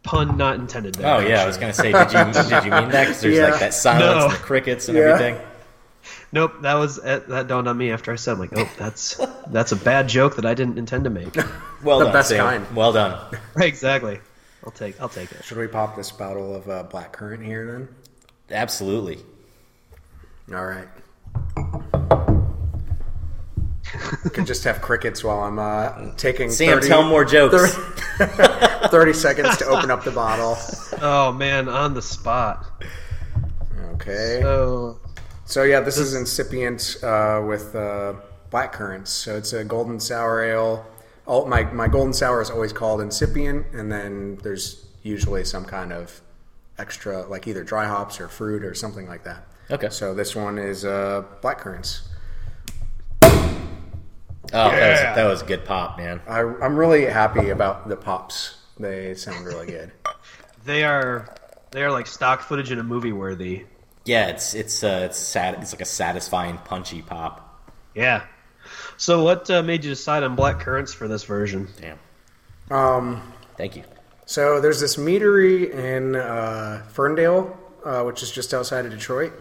Pun 0.03 0.35
not 0.35 0.55
intended. 0.55 0.95
There. 0.95 1.07
Oh 1.07 1.19
yeah, 1.19 1.41
I 1.41 1.45
was 1.45 1.55
gonna 1.55 1.71
say, 1.73 1.93
did 1.93 2.11
you 2.11 2.33
did 2.33 2.65
you 2.65 2.71
mean 2.71 2.89
that? 2.89 3.05
Because 3.07 3.21
there's 3.21 3.35
Yeah. 3.37 3.51
like 3.51 3.61
that 3.61 3.73
silence, 3.73 4.13
No. 4.13 4.25
and 4.25 4.33
the 4.33 4.39
crickets, 4.43 4.89
and 4.89 4.97
Yeah. 4.97 5.03
everything. 5.05 5.39
Nope, 6.31 6.53
that 6.61 6.73
was 6.75 6.97
that 6.97 7.27
that 7.29 7.47
dawned 7.47 7.67
on 7.67 7.77
me 7.77 7.91
after 7.91 8.11
I 8.11 8.15
said, 8.15 8.33
I'm 8.33 8.39
like, 8.39 8.51
oh, 8.57 8.69
that's 8.77 9.19
that's 9.47 9.71
a 9.71 9.75
bad 9.77 10.07
joke 10.09 10.35
that 10.35 10.45
I 10.45 10.53
didn't 10.53 10.77
intend 10.77 11.03
to 11.05 11.09
make. 11.09 11.35
Well 11.83 11.99
The 11.99 12.05
done, 12.05 12.13
best 12.13 12.29
Sam. 12.29 12.39
kind. 12.39 12.75
Well 12.75 12.91
done. 12.93 13.37
exactly. 13.57 14.19
I'll 14.65 14.71
take 14.71 14.99
I'll 14.99 15.07
take 15.09 15.31
it. 15.31 15.43
Should 15.45 15.59
we 15.59 15.67
pop 15.67 15.95
this 15.95 16.11
bottle 16.11 16.55
of 16.55 16.67
uh, 16.67 16.83
black 16.83 17.11
currant 17.13 17.43
here 17.43 17.71
then? 17.71 17.87
Absolutely. 18.57 19.19
All 20.51 20.65
right. 20.65 20.87
We 24.23 24.29
could 24.31 24.45
just 24.47 24.63
have 24.63 24.81
crickets 24.81 25.23
while 25.23 25.41
I'm 25.41 25.59
uh, 25.59 26.15
taking 26.17 26.49
Sam, 26.49 26.79
30, 26.79 26.87
tell 26.87 27.03
more 27.03 27.23
jokes. 27.23 27.75
30, 28.17 28.87
30 28.89 29.13
seconds 29.13 29.57
to 29.57 29.65
open 29.65 29.89
up 29.91 30.03
the 30.03 30.11
bottle. 30.11 30.57
Oh 31.01 31.31
man, 31.31 31.69
on 31.69 31.93
the 31.93 32.01
spot. 32.01 32.65
Okay. 33.93 34.39
So 34.41 34.99
So 35.45 35.63
yeah, 35.63 35.79
this 35.79 35.97
is 35.97 36.15
incipient 36.15 36.97
uh, 37.03 37.43
with 37.47 37.75
uh, 37.75 38.15
black 38.49 38.73
currants. 38.73 39.11
So 39.11 39.37
it's 39.37 39.53
a 39.53 39.63
golden 39.63 39.99
sour 39.99 40.43
ale. 40.43 40.85
All, 41.27 41.45
my 41.45 41.63
my 41.71 41.87
golden 41.87 42.13
sour 42.13 42.41
is 42.41 42.49
always 42.49 42.73
called 42.73 43.01
incipient, 43.01 43.67
and 43.73 43.91
then 43.91 44.37
there's 44.43 44.85
usually 45.03 45.43
some 45.43 45.65
kind 45.65 45.93
of 45.93 46.21
extra, 46.77 47.25
like 47.27 47.47
either 47.47 47.63
dry 47.63 47.85
hops 47.85 48.19
or 48.19 48.27
fruit 48.27 48.63
or 48.63 48.73
something 48.73 49.07
like 49.07 49.23
that. 49.23 49.47
Okay. 49.71 49.89
So 49.89 50.13
this 50.13 50.35
one 50.35 50.57
is 50.57 50.83
uh, 50.83 51.23
black 51.41 51.59
currants. 51.59 52.09
Oh, 54.53 54.69
that, 54.69 54.89
was, 54.91 55.15
that 55.15 55.25
was 55.25 55.41
a 55.41 55.45
good 55.45 55.65
pop, 55.65 55.97
man. 55.97 56.21
I, 56.27 56.39
I'm 56.39 56.77
really 56.77 57.05
happy 57.05 57.49
about 57.49 57.89
the 57.89 57.95
pops. 57.95 58.57
They 58.79 59.15
sound 59.15 59.45
really 59.45 59.65
good. 59.65 59.91
they 60.65 60.83
are 60.83 61.35
they 61.71 61.83
are 61.83 61.91
like 61.91 62.07
stock 62.07 62.41
footage 62.41 62.71
in 62.71 62.79
a 62.79 62.83
movie 62.83 63.11
worthy. 63.11 63.65
Yeah, 64.05 64.27
it's 64.27 64.53
it's 64.53 64.83
uh, 64.83 65.07
it's 65.09 65.17
sad. 65.17 65.55
It's 65.61 65.73
like 65.73 65.81
a 65.81 65.85
satisfying, 65.85 66.57
punchy 66.59 67.01
pop. 67.01 67.71
Yeah. 67.95 68.23
So 68.97 69.23
what 69.23 69.49
uh, 69.49 69.63
made 69.63 69.83
you 69.83 69.89
decide 69.89 70.23
on 70.23 70.35
black 70.35 70.59
currants 70.59 70.93
for 70.93 71.07
this 71.07 71.23
version? 71.23 71.67
Damn. 71.81 71.99
Um, 72.71 73.33
Thank 73.57 73.75
you. 73.75 73.83
so 74.25 74.59
there's 74.61 74.79
this 74.79 74.95
meadery 74.97 75.69
in 75.71 76.15
uh, 76.15 76.83
Ferndale, 76.89 77.57
uh, 77.83 78.03
which 78.03 78.23
is 78.23 78.31
just 78.31 78.53
outside 78.53 78.85
of 78.85 78.91
Detroit, 78.91 79.33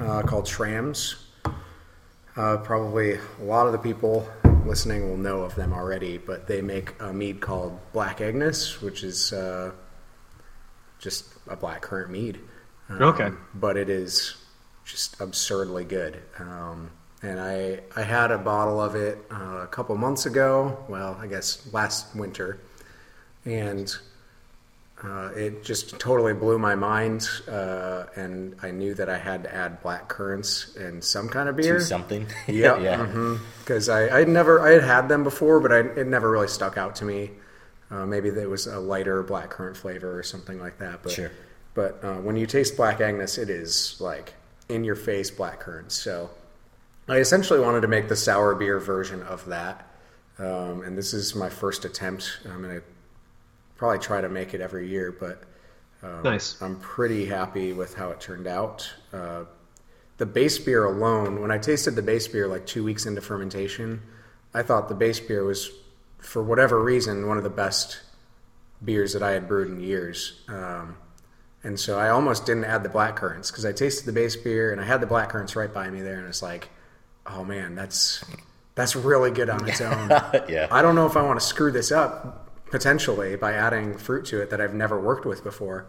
uh, 0.00 0.22
called 0.22 0.46
Schramm's. 0.46 1.16
Uh, 2.34 2.56
probably 2.58 3.14
a 3.14 3.44
lot 3.44 3.66
of 3.66 3.72
the 3.72 3.78
people 3.78 4.26
listening 4.64 5.08
will 5.10 5.18
know 5.18 5.42
of 5.42 5.54
them 5.54 5.72
already, 5.72 6.16
but 6.16 6.46
they 6.46 6.62
make 6.62 6.94
a 7.00 7.12
mead 7.12 7.40
called 7.40 7.78
Black 7.92 8.20
Agnes, 8.22 8.80
which 8.80 9.02
is 9.02 9.32
uh, 9.34 9.72
just 10.98 11.26
a 11.48 11.56
black 11.56 11.82
currant 11.82 12.10
mead. 12.10 12.38
Um, 13.00 13.02
Okay. 13.02 13.30
But 13.54 13.76
it 13.76 13.88
is 13.88 14.36
just 14.84 15.20
absurdly 15.20 15.84
good. 15.84 16.20
Um, 16.38 16.90
and 17.22 17.38
I 17.40 17.80
I 17.94 18.02
had 18.02 18.30
a 18.32 18.38
bottle 18.38 18.80
of 18.80 18.94
it 18.96 19.18
uh, 19.30 19.60
a 19.62 19.66
couple 19.68 19.96
months 19.96 20.26
ago. 20.26 20.84
Well, 20.88 21.16
I 21.20 21.26
guess 21.28 21.68
last 21.72 22.14
winter, 22.16 22.58
and 23.44 23.94
uh, 25.04 25.30
it 25.36 25.64
just 25.64 25.98
totally 26.00 26.32
blew 26.34 26.58
my 26.58 26.74
mind. 26.74 27.28
Uh, 27.48 28.04
and 28.16 28.56
I 28.62 28.70
knew 28.72 28.94
that 28.94 29.08
I 29.08 29.18
had 29.18 29.44
to 29.44 29.54
add 29.54 29.82
black 29.82 30.08
currants 30.08 30.74
in 30.76 31.00
some 31.02 31.28
kind 31.28 31.48
of 31.48 31.56
beer. 31.56 31.78
To 31.78 31.84
something. 31.84 32.26
Yep. 32.48 32.80
yeah. 32.82 33.36
Because 33.60 33.88
I 33.88 34.18
I'd 34.18 34.28
never 34.28 34.60
I 34.60 34.72
had 34.72 34.82
had 34.84 35.08
them 35.08 35.22
before, 35.22 35.60
but 35.60 35.72
I, 35.72 35.78
it 35.78 36.06
never 36.08 36.30
really 36.30 36.48
stuck 36.48 36.76
out 36.76 36.96
to 36.96 37.04
me. 37.04 37.30
Uh, 37.90 38.06
maybe 38.06 38.30
it 38.30 38.48
was 38.50 38.66
a 38.66 38.80
lighter 38.80 39.22
black 39.22 39.50
currant 39.50 39.76
flavor 39.76 40.18
or 40.18 40.22
something 40.22 40.58
like 40.58 40.78
that. 40.78 41.02
But 41.02 41.12
Sure. 41.12 41.30
But 41.74 42.02
uh, 42.02 42.16
when 42.16 42.36
you 42.36 42.46
taste 42.46 42.76
Black 42.76 43.00
Agnes, 43.00 43.38
it 43.38 43.50
is 43.50 43.96
like 44.00 44.34
in 44.68 44.84
your 44.84 44.96
face 44.96 45.30
black 45.30 45.60
currants. 45.60 45.94
So 45.94 46.30
I 47.08 47.18
essentially 47.18 47.60
wanted 47.60 47.82
to 47.82 47.88
make 47.88 48.08
the 48.08 48.16
sour 48.16 48.54
beer 48.54 48.78
version 48.78 49.22
of 49.22 49.44
that, 49.46 49.86
um, 50.38 50.82
and 50.82 50.96
this 50.96 51.12
is 51.12 51.34
my 51.34 51.48
first 51.48 51.84
attempt. 51.84 52.38
I'm 52.44 52.62
gonna 52.62 52.82
probably 53.76 53.98
try 53.98 54.20
to 54.20 54.28
make 54.28 54.54
it 54.54 54.60
every 54.60 54.88
year, 54.88 55.10
but 55.12 55.42
um, 56.02 56.22
Nice. 56.22 56.60
I'm 56.60 56.78
pretty 56.80 57.26
happy 57.26 57.72
with 57.72 57.94
how 57.94 58.10
it 58.10 58.20
turned 58.20 58.46
out. 58.46 58.90
Uh, 59.12 59.44
the 60.18 60.26
base 60.26 60.58
beer 60.58 60.84
alone, 60.84 61.40
when 61.40 61.50
I 61.50 61.58
tasted 61.58 61.96
the 61.96 62.02
base 62.02 62.28
beer 62.28 62.46
like 62.46 62.66
two 62.66 62.84
weeks 62.84 63.06
into 63.06 63.20
fermentation, 63.20 64.02
I 64.54 64.62
thought 64.62 64.88
the 64.88 64.94
base 64.94 65.20
beer 65.20 65.44
was, 65.44 65.70
for 66.18 66.42
whatever 66.42 66.82
reason, 66.82 67.26
one 67.26 67.38
of 67.38 67.44
the 67.44 67.50
best 67.50 68.00
beers 68.84 69.12
that 69.14 69.22
I 69.22 69.32
had 69.32 69.48
brewed 69.48 69.68
in 69.68 69.80
years. 69.80 70.40
Um, 70.48 70.96
and 71.64 71.78
so 71.78 71.98
I 71.98 72.10
almost 72.10 72.46
didn't 72.46 72.64
add 72.64 72.82
the 72.82 72.88
black 72.88 73.16
currants 73.16 73.50
because 73.50 73.64
I 73.64 73.72
tasted 73.72 74.06
the 74.06 74.12
base 74.12 74.36
beer 74.36 74.72
and 74.72 74.80
I 74.80 74.84
had 74.84 75.00
the 75.00 75.06
black 75.06 75.30
currants 75.30 75.54
right 75.56 75.72
by 75.72 75.90
me 75.90 76.00
there, 76.00 76.18
and 76.18 76.26
it's 76.26 76.42
like, 76.42 76.68
oh 77.26 77.44
man, 77.44 77.74
that's 77.74 78.24
that's 78.74 78.96
really 78.96 79.30
good 79.30 79.50
on 79.50 79.68
its 79.68 79.80
own. 79.80 80.08
yeah. 80.48 80.68
I 80.70 80.82
don't 80.82 80.94
know 80.94 81.06
if 81.06 81.16
I 81.16 81.22
want 81.22 81.38
to 81.38 81.46
screw 81.46 81.70
this 81.70 81.92
up 81.92 82.50
potentially 82.70 83.36
by 83.36 83.52
adding 83.52 83.98
fruit 83.98 84.24
to 84.26 84.40
it 84.40 84.50
that 84.50 84.60
I've 84.60 84.74
never 84.74 84.98
worked 84.98 85.26
with 85.26 85.44
before. 85.44 85.86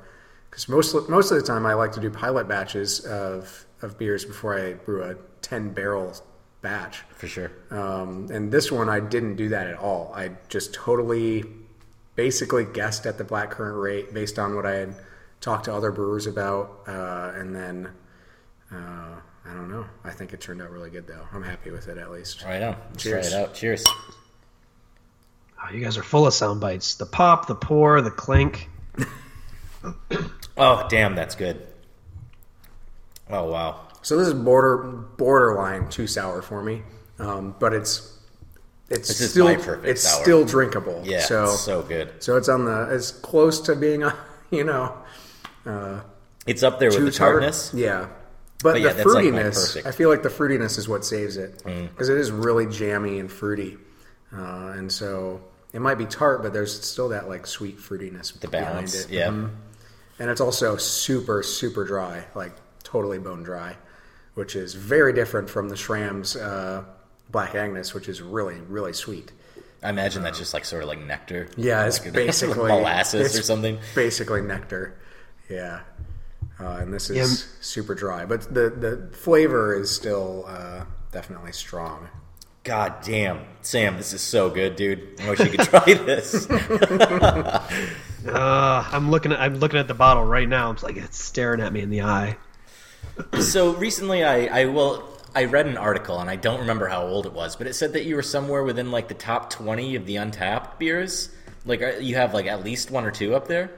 Because 0.50 0.70
most 0.70 1.10
most 1.10 1.32
of 1.32 1.38
the 1.38 1.44
time 1.44 1.66
I 1.66 1.74
like 1.74 1.92
to 1.94 2.00
do 2.00 2.10
pilot 2.10 2.48
batches 2.48 3.00
of 3.06 3.66
of 3.82 3.98
beers 3.98 4.26
before 4.26 4.60
I 4.60 4.74
brew 4.74 5.04
a 5.04 5.16
ten 5.42 5.74
barrel 5.74 6.14
batch. 6.62 7.04
For 7.16 7.28
sure. 7.28 7.52
Um, 7.72 8.30
and 8.32 8.52
this 8.52 8.72
one 8.72 8.90
I 8.90 9.00
didn't 9.00 9.36
do 9.36 9.50
that 9.50 9.68
at 9.68 9.78
all. 9.78 10.12
I 10.16 10.32
just 10.50 10.74
totally, 10.74 11.44
basically 12.16 12.66
guessed 12.66 13.06
at 13.06 13.18
the 13.18 13.24
black 13.24 13.52
currant 13.52 13.78
rate 13.78 14.14
based 14.14 14.38
on 14.38 14.56
what 14.56 14.66
I 14.66 14.74
had 14.74 14.96
talked 15.44 15.66
to 15.66 15.74
other 15.74 15.92
brewers 15.92 16.26
about, 16.26 16.80
uh, 16.88 17.34
and 17.36 17.54
then 17.56 17.90
uh, 18.72 18.76
I 19.46 19.54
don't 19.54 19.70
know. 19.70 19.86
I 20.04 20.12
think 20.12 20.34
it 20.34 20.42
turned 20.42 20.62
out 20.62 20.72
really 20.72 20.90
good 20.90 21.06
though. 21.06 21.28
I'm 21.34 21.44
happy 21.44 21.70
with 21.72 21.88
it 21.90 21.98
at 21.98 22.12
least. 22.12 22.44
Right 22.44 22.62
on. 22.64 22.76
Let's 22.92 23.04
Cheers. 23.04 23.30
try 23.30 23.40
it 23.40 23.44
out. 23.44 23.54
Cheers. 23.54 23.84
Oh, 23.88 25.74
you 25.74 25.84
guys 25.84 25.98
are 25.98 26.04
full 26.04 26.26
of 26.28 26.34
sound 26.34 26.60
bites. 26.62 26.96
The 26.96 27.06
pop, 27.06 27.48
the 27.48 27.56
pour, 27.56 28.02
the 28.02 28.12
clink. 28.12 28.70
Oh, 30.58 30.86
damn, 30.90 31.16
that's 31.16 31.36
good. 31.36 31.66
Oh, 33.30 33.46
wow. 33.52 33.88
So 34.02 34.18
this 34.18 34.28
is 34.28 34.34
border 34.34 34.78
borderline 35.18 35.90
too 35.90 36.08
sour 36.08 36.42
for 36.42 36.62
me, 36.62 36.84
um, 37.20 37.56
but 37.60 37.74
it's 37.74 38.18
it's 38.90 39.08
This 39.08 39.22
is 39.22 39.32
still 39.32 39.46
my 39.46 39.56
perfect 39.56 39.86
it's 39.88 40.02
sour. 40.04 40.22
still 40.22 40.46
drinkable. 40.46 41.02
Yeah, 41.06 41.22
So 41.22 41.46
it's 41.46 41.62
so 41.62 41.82
good. 41.82 42.22
so 42.22 42.36
it's 42.36 42.50
on 42.50 42.66
the 42.66 42.88
as 42.92 43.12
close 43.12 43.62
to 43.62 43.76
being 43.76 44.04
a 44.04 44.14
you 44.52 44.64
know 44.66 44.96
It's 46.46 46.64
up 46.64 46.80
there 46.80 46.90
with 46.90 47.00
the 47.06 47.12
tart. 47.12 47.34
tartness. 47.42 47.72
Yeah. 47.74 48.08
But, 48.62 48.74
But 48.74 48.82
yeah, 48.82 48.94
the 48.94 49.08
like, 49.10 49.26
fruitiness. 49.26 49.82
Mm. 49.82 49.86
I 49.86 49.92
feel 49.92 50.10
like 50.10 50.24
the 50.24 50.30
fruitiness 50.30 50.78
is 50.78 50.88
what 50.88 51.04
saves 51.04 51.36
it 51.38 51.62
because 51.66 52.08
it 52.10 52.18
is 52.18 52.32
really 52.32 52.66
jammy 52.66 53.20
and 53.20 53.30
fruity, 53.30 53.78
uh, 54.34 54.74
and 54.78 54.90
so 54.90 55.42
it 55.74 55.82
might 55.82 55.96
be 55.98 56.06
tart, 56.06 56.42
but 56.42 56.54
there's 56.54 56.82
still 56.82 57.10
that 57.10 57.28
like 57.28 57.46
sweet 57.46 57.78
fruitiness 57.78 58.40
The 58.40 58.48
behind 58.48 58.68
balance. 58.74 58.96
it. 59.06 59.10
Yeah. 59.10 59.28
Mhm. 59.30 59.50
and 60.20 60.30
it's 60.30 60.40
also 60.40 60.78
super 60.78 61.44
super 61.44 61.84
dry, 61.84 62.24
like 62.36 62.54
totally 62.84 63.20
bone 63.20 63.44
dry, 63.44 63.76
which 64.36 64.56
is 64.56 64.76
very 64.76 65.12
different 65.12 65.50
from 65.50 65.68
the 65.68 65.76
Schramm's 65.76 66.38
uh, 66.38 66.86
Black 67.32 67.56
Agnes, 67.56 67.94
which 67.94 68.08
is 68.08 68.22
really 68.22 68.62
really 68.70 68.94
sweet. 68.94 69.34
I 69.82 69.90
imagine 69.90 70.24
that's 70.24 70.40
just 70.40 70.54
like 70.54 70.64
sort 70.64 70.84
of 70.84 70.88
like 70.88 71.00
nectar. 71.00 71.50
Yeah, 71.58 71.86
it's 71.86 72.02
Like 72.02 72.14
basically 72.28 72.70
molasses 72.70 73.38
or 73.38 73.42
something. 73.42 73.78
Basically 73.94 74.42
nectar. 74.42 74.96
Yeah. 75.50 75.82
Uh, 76.60 76.78
and 76.82 76.94
this 76.94 77.10
is 77.10 77.18
Yeah. 77.18 77.48
super 77.62 77.96
dry, 77.96 78.26
but 78.26 78.54
the 78.54 78.70
the 78.70 79.10
flavor 79.16 79.76
is 79.76 79.90
still 79.94 80.46
uh, 80.48 80.86
definitely 81.12 81.52
strong. 81.52 82.10
God 82.64 83.02
damn, 83.04 83.42
Sam, 83.62 83.98
this 83.98 84.14
is 84.14 84.22
so 84.22 84.50
good, 84.50 84.78
dude. 84.78 85.20
I 85.22 85.30
wish 85.32 85.40
you 85.40 85.50
could 85.50 85.62
try 85.62 85.84
this. 85.94 86.48
Uh, 88.26 88.88
I'm 88.90 89.12
looking 89.12 89.34
at 89.34 89.42
I'm 89.42 89.56
looking 89.56 89.80
at 89.80 89.90
the 89.90 89.94
bottle 89.94 90.24
right 90.24 90.48
now. 90.48 90.72
It's 90.72 90.82
like 90.82 90.96
it's 90.96 91.20
staring 91.22 91.60
at 91.60 91.74
me 91.74 91.82
in 91.82 91.90
the 91.90 92.04
eye. 92.04 92.38
so 93.42 93.74
recently, 93.74 94.24
I, 94.24 94.62
I 94.62 94.66
well, 94.68 95.04
I 95.36 95.44
read 95.44 95.66
an 95.68 95.76
article 95.76 96.18
and 96.20 96.30
I 96.30 96.38
don't 96.38 96.62
remember 96.62 96.88
how 96.88 97.06
old 97.06 97.26
it 97.26 97.34
was, 97.34 97.58
but 97.58 97.68
it 97.68 97.74
said 97.74 97.92
that 97.94 98.06
you 98.06 98.16
were 98.16 98.22
somewhere 98.24 98.64
within 98.64 98.92
like 98.92 99.10
the 99.10 99.14
top 99.14 99.50
twenty 99.50 99.96
of 99.98 100.06
the 100.06 100.16
Untappd 100.16 100.80
beers. 100.80 101.32
Like 101.66 101.82
you 102.00 102.16
have 102.16 102.34
like 102.34 102.46
at 102.46 102.64
least 102.64 102.92
one 102.92 103.04
or 103.06 103.12
two 103.12 103.36
up 103.36 103.50
there. 103.50 103.72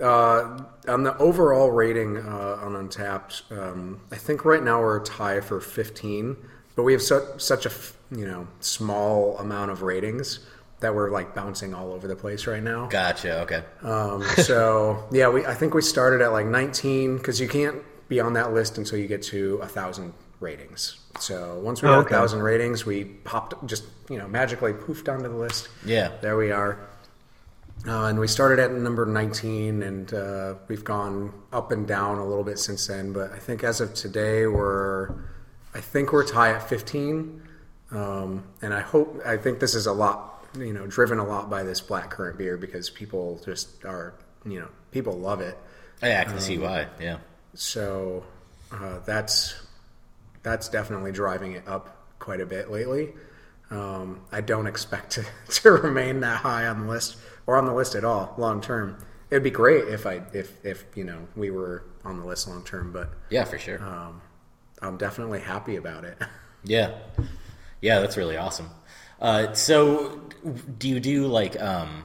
Uh, 0.00 0.62
on 0.88 1.02
the 1.02 1.16
overall 1.18 1.70
rating 1.70 2.16
uh, 2.16 2.58
on 2.62 2.72
Untappd, 2.72 3.42
um, 3.56 4.00
I 4.10 4.16
think 4.16 4.44
right 4.44 4.62
now 4.62 4.80
we're 4.80 5.00
a 5.00 5.04
tie 5.04 5.40
for 5.40 5.60
15, 5.60 6.36
but 6.74 6.84
we 6.84 6.92
have 6.92 7.02
su- 7.02 7.26
such 7.36 7.66
a 7.66 7.70
f- 7.70 7.96
you 8.10 8.26
know 8.26 8.46
small 8.60 9.36
amount 9.38 9.70
of 9.70 9.82
ratings 9.82 10.40
that 10.80 10.94
we're 10.94 11.10
like 11.10 11.34
bouncing 11.34 11.74
all 11.74 11.92
over 11.92 12.08
the 12.08 12.16
place 12.16 12.46
right 12.46 12.62
now. 12.62 12.86
Gotcha. 12.86 13.40
Okay. 13.42 13.62
Um, 13.82 14.22
so 14.38 15.04
yeah, 15.12 15.28
we 15.28 15.44
I 15.44 15.54
think 15.54 15.74
we 15.74 15.82
started 15.82 16.22
at 16.22 16.32
like 16.32 16.46
19 16.46 17.18
because 17.18 17.38
you 17.38 17.46
can't 17.48 17.76
be 18.08 18.18
on 18.20 18.32
that 18.32 18.52
list 18.54 18.78
until 18.78 18.98
you 18.98 19.06
get 19.06 19.22
to 19.24 19.56
a 19.62 19.66
thousand 19.68 20.14
ratings. 20.40 20.96
So 21.20 21.60
once 21.60 21.82
we 21.82 21.88
Oh, 21.88 21.96
got 21.96 22.06
okay. 22.06 22.14
a 22.14 22.18
thousand 22.18 22.40
ratings, 22.42 22.86
we 22.86 23.04
popped 23.04 23.66
just 23.66 23.84
you 24.08 24.16
know 24.16 24.26
magically 24.26 24.72
poofed 24.72 25.12
onto 25.12 25.28
the 25.28 25.36
list. 25.36 25.68
Yeah. 25.84 26.12
There 26.22 26.36
we 26.38 26.50
are. 26.50 26.78
Uh, 27.86 28.06
and 28.06 28.18
we 28.20 28.28
started 28.28 28.58
at 28.58 28.72
number 28.72 29.06
19, 29.06 29.82
and 29.82 30.12
uh, 30.12 30.54
we've 30.68 30.84
gone 30.84 31.32
up 31.52 31.72
and 31.72 31.86
down 31.88 32.18
a 32.18 32.24
little 32.26 32.44
bit 32.44 32.58
since 32.58 32.86
then. 32.86 33.12
But 33.12 33.32
I 33.32 33.38
think 33.38 33.64
as 33.64 33.80
of 33.80 33.94
today, 33.94 34.46
we're, 34.46 35.14
I 35.74 35.80
think 35.80 36.12
we're 36.12 36.26
tied 36.26 36.56
at 36.56 36.68
15. 36.68 37.42
Um, 37.92 38.44
and 38.60 38.74
I 38.74 38.80
hope, 38.80 39.20
I 39.24 39.36
think 39.38 39.60
this 39.60 39.74
is 39.74 39.86
a 39.86 39.92
lot, 39.92 40.46
you 40.58 40.72
know, 40.74 40.86
driven 40.86 41.18
a 41.18 41.24
lot 41.24 41.48
by 41.48 41.62
this 41.62 41.80
black 41.80 42.10
currant 42.10 42.36
beer 42.38 42.56
because 42.58 42.90
people 42.90 43.40
just 43.44 43.84
are, 43.84 44.14
you 44.44 44.60
know, 44.60 44.68
people 44.90 45.14
love 45.18 45.40
it. 45.40 45.56
Yeah, 46.02 46.20
I 46.20 46.24
can 46.24 46.38
see 46.40 46.56
Um, 46.56 46.62
why. 46.62 46.86
Yeah. 47.00 47.18
So 47.54 48.24
uh, 48.72 48.98
that's 49.06 49.54
that's 50.42 50.68
definitely 50.68 51.12
driving 51.12 51.52
it 51.52 51.66
up 51.66 51.96
quite 52.18 52.40
a 52.40 52.46
bit 52.46 52.70
lately. 52.70 53.12
Um, 53.70 54.20
I 54.32 54.40
don't 54.40 54.66
expect 54.66 55.10
to, 55.12 55.24
to 55.62 55.70
remain 55.70 56.20
that 56.20 56.38
high 56.38 56.66
on 56.66 56.82
the 56.82 56.86
list 56.86 57.16
or 57.46 57.56
on 57.56 57.66
the 57.66 57.72
list 57.74 57.94
at 57.94 58.04
all 58.04 58.34
long 58.38 58.60
term. 58.60 58.96
It'd 59.30 59.42
be 59.44 59.50
great 59.50 59.88
if 59.88 60.06
I 60.06 60.22
if 60.32 60.64
if 60.64 60.84
you 60.94 61.04
know 61.04 61.28
we 61.36 61.50
were 61.50 61.84
on 62.04 62.18
the 62.18 62.26
list 62.26 62.48
long 62.48 62.64
term, 62.64 62.92
but 62.92 63.10
Yeah, 63.30 63.44
for 63.44 63.58
sure. 63.58 63.80
um, 63.82 64.20
I'm 64.82 64.96
definitely 64.96 65.40
happy 65.40 65.76
about 65.76 66.04
it. 66.04 66.18
Yeah, 66.62 66.90
yeah, 67.80 68.00
that's 68.00 68.18
really 68.18 68.36
awesome. 68.36 68.68
Uh, 69.18 69.54
so, 69.54 70.20
do 70.78 70.90
you 70.90 71.00
do 71.00 71.26
like 71.26 71.58
um, 71.58 72.04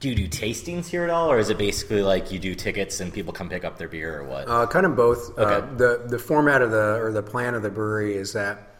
do 0.00 0.08
you 0.08 0.14
do 0.14 0.26
tastings 0.26 0.86
here 0.86 1.04
at 1.04 1.10
all, 1.10 1.30
or 1.30 1.38
is 1.38 1.50
it 1.50 1.58
basically 1.58 2.00
like 2.00 2.32
you 2.32 2.38
do 2.38 2.54
tickets 2.54 3.00
and 3.00 3.12
people 3.12 3.30
come 3.34 3.50
pick 3.50 3.66
up 3.66 3.76
their 3.76 3.88
beer, 3.88 4.20
or 4.20 4.24
what? 4.24 4.48
Uh, 4.48 4.66
kind 4.66 4.86
of 4.86 4.96
both. 4.96 5.38
Uh, 5.38 5.60
the 5.76 6.04
the 6.08 6.18
format 6.18 6.62
of 6.62 6.70
the 6.70 6.94
or 6.98 7.12
the 7.12 7.22
plan 7.22 7.54
of 7.54 7.62
the 7.62 7.68
brewery 7.68 8.14
is 8.16 8.32
that 8.32 8.76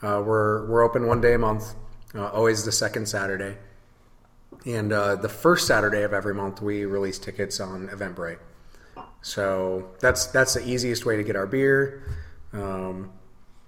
uh, 0.00 0.22
we're 0.24 0.64
we're 0.70 0.82
open 0.82 1.06
one 1.06 1.20
day 1.20 1.34
a 1.34 1.38
month, 1.38 1.74
uh, 2.14 2.28
always 2.28 2.64
the 2.64 2.72
second 2.72 3.06
Saturday, 3.06 3.58
and 4.66 4.92
uh, 4.92 5.16
the 5.16 5.28
first 5.28 5.66
Saturday 5.66 6.02
of 6.02 6.12
every 6.12 6.34
month 6.34 6.60
we 6.60 6.84
release 6.84 7.18
tickets 7.18 7.60
on 7.60 7.88
Eventbrite. 7.88 8.38
So 9.22 9.90
that's 10.00 10.26
that's 10.26 10.54
the 10.54 10.66
easiest 10.68 11.04
way 11.04 11.16
to 11.16 11.22
get 11.22 11.36
our 11.36 11.46
beer. 11.46 12.02
Um, 12.52 13.12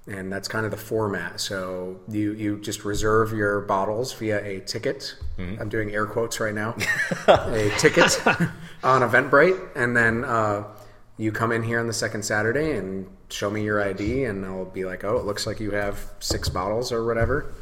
and 0.07 0.33
that's 0.33 0.49
kind 0.49 0.65
of 0.65 0.71
the 0.73 0.77
format. 0.77 1.41
So 1.41 2.01
you 2.09 2.33
you 2.33 2.59
just 2.61 2.85
reserve 2.85 3.33
your 3.33 3.61
bottles 3.61 4.13
via 4.15 4.45
a 4.45 4.61
ticket. 4.61 5.15
I'm 5.61 5.69
doing 5.69 5.93
air 5.93 6.07
quotes 6.07 6.41
right 6.41 6.55
now. 6.55 6.75
a 7.29 7.71
ticket 7.79 8.21
on 8.83 9.03
Eventbrite, 9.03 9.77
and 9.77 9.97
then 9.97 10.25
uh, 10.25 10.65
you 11.19 11.31
come 11.31 11.53
in 11.53 11.63
here 11.63 11.79
on 11.79 11.87
the 11.87 11.93
second 11.93 12.25
Saturday 12.25 12.77
and 12.77 13.07
show 13.29 13.49
me 13.49 13.63
your 13.63 13.81
ID, 13.81 14.25
and 14.25 14.45
I'll 14.45 14.65
be 14.65 14.85
like, 14.85 15.05
oh, 15.05 15.17
it 15.17 15.25
looks 15.25 15.47
like 15.47 15.61
you 15.61 15.71
have 15.71 16.11
six 16.19 16.49
bottles 16.49 16.91
or 16.91 17.05
whatever, 17.07 17.53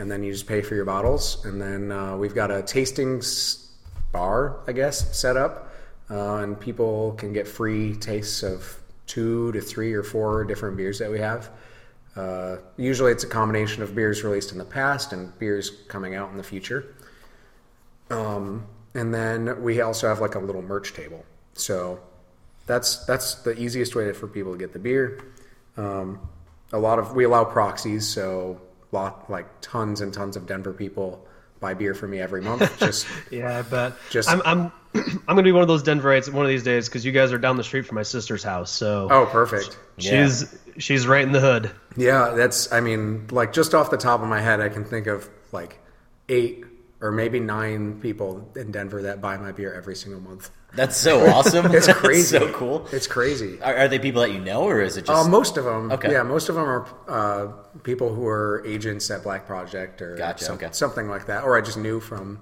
and 0.00 0.10
then 0.10 0.22
you 0.22 0.32
just 0.32 0.46
pay 0.46 0.62
for 0.62 0.74
your 0.74 0.86
bottles, 0.86 1.44
and 1.44 1.60
then 1.60 1.92
uh, 1.92 2.16
we've 2.16 2.34
got 2.34 2.50
a 2.50 2.62
tastings 2.62 3.66
bar, 4.12 4.60
I 4.66 4.72
guess, 4.72 5.14
set 5.16 5.36
up, 5.36 5.70
uh, 6.10 6.36
and 6.36 6.58
people 6.58 7.12
can 7.18 7.34
get 7.34 7.46
free 7.46 7.94
tastes 7.94 8.42
of 8.42 8.80
two 9.06 9.52
to 9.52 9.60
three 9.60 9.92
or 9.92 10.02
four 10.02 10.44
different 10.44 10.78
beers 10.78 10.98
that 11.00 11.10
we 11.10 11.18
have. 11.18 11.50
Uh, 12.16 12.56
usually, 12.78 13.12
it's 13.12 13.24
a 13.24 13.28
combination 13.28 13.82
of 13.82 13.94
beers 13.94 14.24
released 14.24 14.52
in 14.52 14.58
the 14.58 14.64
past 14.64 15.12
and 15.12 15.38
beers 15.38 15.70
coming 15.88 16.14
out 16.14 16.30
in 16.30 16.38
the 16.38 16.42
future. 16.42 16.94
Um, 18.08 18.66
and 18.94 19.12
then 19.12 19.62
we 19.62 19.82
also 19.82 20.08
have 20.08 20.20
like 20.20 20.34
a 20.34 20.38
little 20.40 20.62
merch 20.62 20.94
table. 20.94 21.24
So 21.52 22.00
that's 22.66 23.04
that's 23.04 23.34
the 23.34 23.52
easiest 23.52 23.94
way 23.94 24.12
for 24.14 24.26
people 24.26 24.52
to 24.52 24.58
get 24.58 24.72
the 24.72 24.78
beer. 24.78 25.20
Um, 25.76 26.20
a 26.72 26.78
lot 26.78 26.98
of 26.98 27.14
we 27.14 27.24
allow 27.24 27.44
proxies, 27.44 28.08
so 28.08 28.60
lot 28.92 29.30
like 29.30 29.46
tons 29.60 30.00
and 30.00 30.12
tons 30.12 30.36
of 30.36 30.46
Denver 30.46 30.72
people 30.72 31.26
buy 31.60 31.74
beer 31.74 31.94
for 31.94 32.08
me 32.08 32.20
every 32.20 32.40
month. 32.40 32.78
Just 32.78 33.06
Yeah, 33.30 33.58
I 33.58 33.62
bet. 33.62 33.92
Just- 34.10 34.28
I'm 34.28 34.42
I'm 34.44 34.72
I'm 34.94 35.20
gonna 35.28 35.42
be 35.42 35.52
one 35.52 35.62
of 35.62 35.68
those 35.68 35.82
Denverites 35.82 36.32
one 36.32 36.44
of 36.44 36.48
these 36.48 36.64
days 36.64 36.88
because 36.88 37.04
you 37.04 37.12
guys 37.12 37.32
are 37.32 37.38
down 37.38 37.56
the 37.56 37.64
street 37.64 37.86
from 37.86 37.94
my 37.94 38.02
sister's 38.02 38.42
house. 38.42 38.70
So 38.70 39.08
oh, 39.10 39.26
perfect. 39.26 39.78
she's 39.98 40.58
she's 40.78 41.06
right 41.06 41.22
in 41.22 41.32
the 41.32 41.40
hood. 41.40 41.70
Yeah, 41.96 42.30
that's. 42.36 42.72
I 42.72 42.80
mean, 42.80 43.28
like 43.30 43.52
just 43.52 43.74
off 43.74 43.90
the 43.90 43.96
top 43.96 44.20
of 44.20 44.28
my 44.28 44.40
head, 44.40 44.60
I 44.60 44.68
can 44.68 44.84
think 44.84 45.06
of 45.06 45.28
like 45.52 45.78
eight 46.28 46.64
or 47.00 47.12
maybe 47.12 47.40
nine 47.40 48.00
people 48.00 48.50
in 48.56 48.72
Denver 48.72 49.02
that 49.02 49.20
buy 49.20 49.36
my 49.36 49.52
beer 49.52 49.72
every 49.72 49.94
single 49.94 50.20
month. 50.20 50.50
That's 50.74 50.96
so 50.96 51.26
awesome. 51.26 51.66
It's 51.74 51.86
That's 51.86 51.98
crazy. 51.98 52.38
so 52.38 52.52
cool. 52.52 52.86
It's 52.92 53.06
crazy. 53.06 53.60
Are, 53.62 53.74
are 53.76 53.88
they 53.88 53.98
people 53.98 54.22
that 54.22 54.30
you 54.32 54.40
know, 54.40 54.62
or 54.62 54.80
is 54.80 54.96
it 54.96 55.08
Uh, 55.08 55.14
just? 55.14 55.30
most 55.30 55.56
of 55.56 55.64
them, 55.64 55.90
Okay. 55.92 56.12
yeah, 56.12 56.22
most 56.22 56.48
of 56.48 56.54
them 56.54 56.64
are 56.64 56.86
uh, 57.08 57.46
people 57.82 58.14
who 58.14 58.26
are 58.26 58.62
agents 58.66 59.10
at 59.10 59.22
Black 59.22 59.46
Project 59.46 60.00
or 60.02 60.16
Gotcha, 60.16 60.44
some- 60.44 60.54
okay. 60.56 60.68
something 60.72 61.08
like 61.08 61.26
that, 61.26 61.42
or 61.44 61.56
I 61.56 61.60
just 61.60 61.76
knew 61.76 61.98
from, 62.00 62.38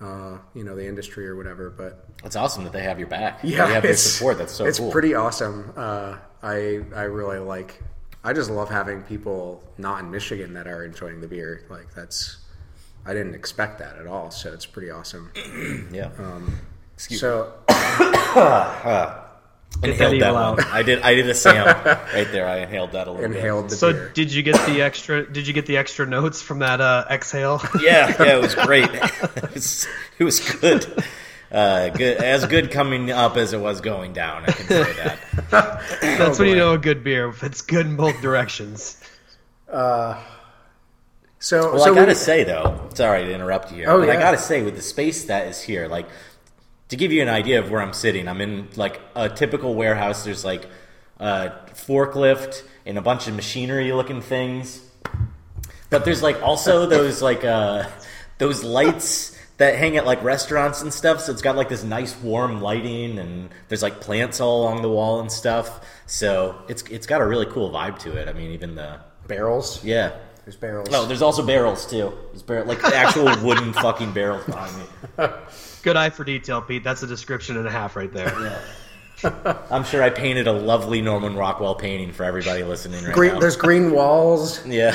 uh, 0.00 0.38
you 0.54 0.64
know, 0.64 0.74
the 0.74 0.86
industry 0.86 1.28
or 1.28 1.36
whatever. 1.36 1.70
But 1.70 2.04
It's 2.24 2.36
awesome 2.36 2.64
that 2.64 2.72
they 2.72 2.82
have 2.82 2.98
your 2.98 3.08
back. 3.08 3.40
yeah, 3.42 3.66
they 3.66 3.74
have 3.74 3.84
your 3.84 3.92
it's 3.92 4.02
support. 4.02 4.38
That's 4.38 4.52
so 4.52 4.64
it's 4.66 4.78
cool. 4.78 4.90
pretty 4.90 5.14
awesome. 5.14 5.72
Uh, 5.76 6.16
I 6.42 6.80
I 6.94 7.02
really 7.02 7.38
like. 7.38 7.82
I 8.24 8.32
just 8.34 8.50
love 8.50 8.68
having 8.68 9.02
people 9.04 9.62
not 9.78 10.00
in 10.00 10.10
Michigan 10.10 10.52
that 10.54 10.66
are 10.66 10.84
enjoying 10.84 11.20
the 11.22 11.28
beer. 11.28 11.62
Like 11.70 11.94
that's, 11.94 12.36
I 13.06 13.14
didn't 13.14 13.34
expect 13.34 13.78
that 13.78 13.96
at 13.96 14.06
all. 14.06 14.30
So 14.30 14.52
it's 14.52 14.66
pretty 14.66 14.90
awesome. 14.90 15.30
yeah. 15.92 16.10
Um, 16.18 16.58
Excuse 17.00 17.20
so 17.20 17.52
Get 17.66 17.76
inhaled 19.84 20.20
that 20.20 20.20
that 20.20 20.34
one. 20.34 20.60
I 20.64 20.82
did. 20.82 21.00
I 21.02 21.14
did 21.14 21.28
a 21.30 21.34
Sam 21.34 21.64
right 21.66 22.28
there. 22.30 22.46
I 22.46 22.58
inhaled 22.58 22.92
that 22.92 23.08
a 23.08 23.12
little 23.12 23.26
bit. 23.28 23.36
inhaled 23.38 23.70
the 23.70 23.76
So 23.76 23.92
beer. 23.92 24.10
did 24.14 24.30
you 24.32 24.42
get 24.42 24.56
the 24.66 24.82
extra? 24.82 25.30
Did 25.30 25.46
you 25.46 25.54
get 25.54 25.64
the 25.66 25.78
extra 25.78 26.06
notes 26.06 26.42
from 26.42 26.58
that 26.58 26.80
uh, 26.82 27.06
exhale? 27.10 27.62
Yeah, 27.80 28.14
yeah, 28.22 28.36
it 28.36 28.42
was 28.42 28.54
great. 28.66 28.90
it, 28.92 29.54
was, 29.54 29.86
it 30.18 30.24
was 30.24 30.40
good. 30.40 31.02
Uh, 31.50 31.88
good 31.88 32.18
as 32.18 32.44
good 32.46 32.70
coming 32.70 33.10
up 33.10 33.36
as 33.38 33.54
it 33.54 33.60
was 33.60 33.80
going 33.80 34.12
down. 34.12 34.42
I 34.44 34.52
can 34.52 34.66
say 34.66 34.92
that. 34.92 35.18
That's 36.00 36.38
when 36.38 36.48
you 36.48 36.56
know 36.56 36.74
a 36.74 36.78
good 36.78 37.02
beer. 37.02 37.28
If 37.28 37.42
it's 37.42 37.62
good 37.62 37.86
in 37.86 37.96
both 37.96 38.20
directions. 38.20 39.00
Uh, 39.70 40.22
So 41.38 41.72
Well, 41.72 41.84
so 41.84 41.92
I 41.92 41.94
gotta 41.94 42.08
we- 42.08 42.14
say 42.14 42.44
though, 42.44 42.90
sorry 42.94 43.24
to 43.24 43.32
interrupt 43.34 43.70
you 43.70 43.78
here, 43.78 43.90
Oh, 43.90 44.00
but 44.00 44.10
I 44.10 44.16
gotta 44.16 44.36
say 44.36 44.62
with 44.62 44.76
the 44.76 44.82
space 44.82 45.24
that 45.24 45.46
is 45.46 45.62
here, 45.62 45.88
like 45.88 46.06
to 46.90 46.96
give 46.96 47.12
you 47.12 47.22
an 47.22 47.28
idea 47.28 47.60
of 47.60 47.70
where 47.70 47.80
I'm 47.80 47.92
sitting, 47.92 48.28
I'm 48.28 48.40
in 48.40 48.68
like 48.76 49.00
a 49.14 49.28
typical 49.28 49.74
warehouse. 49.74 50.24
There's 50.24 50.44
like 50.44 50.66
a 51.18 51.52
forklift 51.72 52.62
and 52.84 52.98
a 52.98 53.02
bunch 53.02 53.28
of 53.28 53.34
machinery 53.34 53.92
looking 53.92 54.20
things, 54.20 54.82
but 55.88 56.04
there's 56.04 56.22
like 56.22 56.42
also 56.42 56.86
those 56.96 57.22
like 57.22 57.44
uh, 57.44 57.88
those 58.38 58.64
lights 58.64 59.38
that 59.58 59.76
hang 59.76 59.96
at 59.96 60.04
like 60.04 60.22
restaurants 60.24 60.82
and 60.82 60.92
stuff. 60.92 61.20
So 61.20 61.32
it's 61.32 61.42
got 61.42 61.54
like 61.54 61.68
this 61.68 61.84
nice 61.84 62.16
warm 62.16 62.60
lighting, 62.60 63.18
and 63.18 63.50
there's 63.68 63.82
like 63.82 64.00
plants 64.00 64.40
all 64.40 64.62
along 64.62 64.82
the 64.82 64.90
wall 64.90 65.20
and 65.20 65.30
stuff. 65.30 65.86
So 66.06 66.60
it's 66.68 66.82
it's 66.82 67.06
got 67.06 67.20
a 67.20 67.26
really 67.26 67.46
cool 67.46 67.70
vibe 67.70 68.00
to 68.00 68.16
it. 68.16 68.28
I 68.28 68.32
mean, 68.32 68.50
even 68.50 68.74
the 68.74 68.98
barrels. 69.28 69.84
yeah. 69.84 70.16
There's 70.50 70.58
barrels. 70.58 70.90
No, 70.90 71.06
there's 71.06 71.22
also 71.22 71.46
barrels 71.46 71.86
too. 71.86 72.12
There's 72.32 72.42
barrel, 72.42 72.66
like 72.66 72.82
actual 72.82 73.26
wooden 73.46 73.72
fucking 73.72 74.10
barrels 74.12 74.44
behind 74.46 74.76
me. 74.76 74.84
Good 75.84 75.96
eye 75.96 76.10
for 76.10 76.24
detail, 76.24 76.60
Pete. 76.60 76.82
That's 76.82 77.04
a 77.04 77.06
description 77.06 77.56
and 77.56 77.68
a 77.68 77.70
half 77.70 77.94
right 77.94 78.12
there. 78.12 78.60
I'm 79.70 79.84
sure 79.84 80.02
I 80.02 80.10
painted 80.10 80.48
a 80.48 80.52
lovely 80.52 81.02
Norman 81.02 81.36
Rockwell 81.36 81.76
painting 81.76 82.10
for 82.10 82.24
everybody 82.24 82.64
listening 82.64 83.04
right 83.04 83.14
green, 83.14 83.34
now. 83.34 83.38
there's 83.38 83.56
green 83.56 83.92
walls. 83.92 84.66
Yeah. 84.66 84.90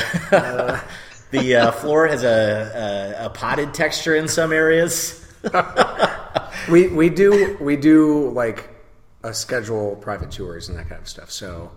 the 1.31 1.55
uh, 1.55 1.71
floor 1.71 2.05
has 2.07 2.25
a, 2.25 3.15
a, 3.21 3.25
a 3.27 3.29
potted 3.29 3.73
texture 3.73 4.13
in 4.13 4.27
some 4.27 4.51
areas. 4.51 5.25
We 6.69 6.87
we 6.87 7.09
do 7.09 7.55
we 7.61 7.77
do 7.77 8.29
like 8.31 8.71
a 9.23 9.33
schedule 9.33 9.95
private 9.95 10.31
tours 10.31 10.67
and 10.67 10.77
that 10.77 10.89
kind 10.89 11.01
of 11.01 11.07
stuff. 11.07 11.31
So 11.31 11.71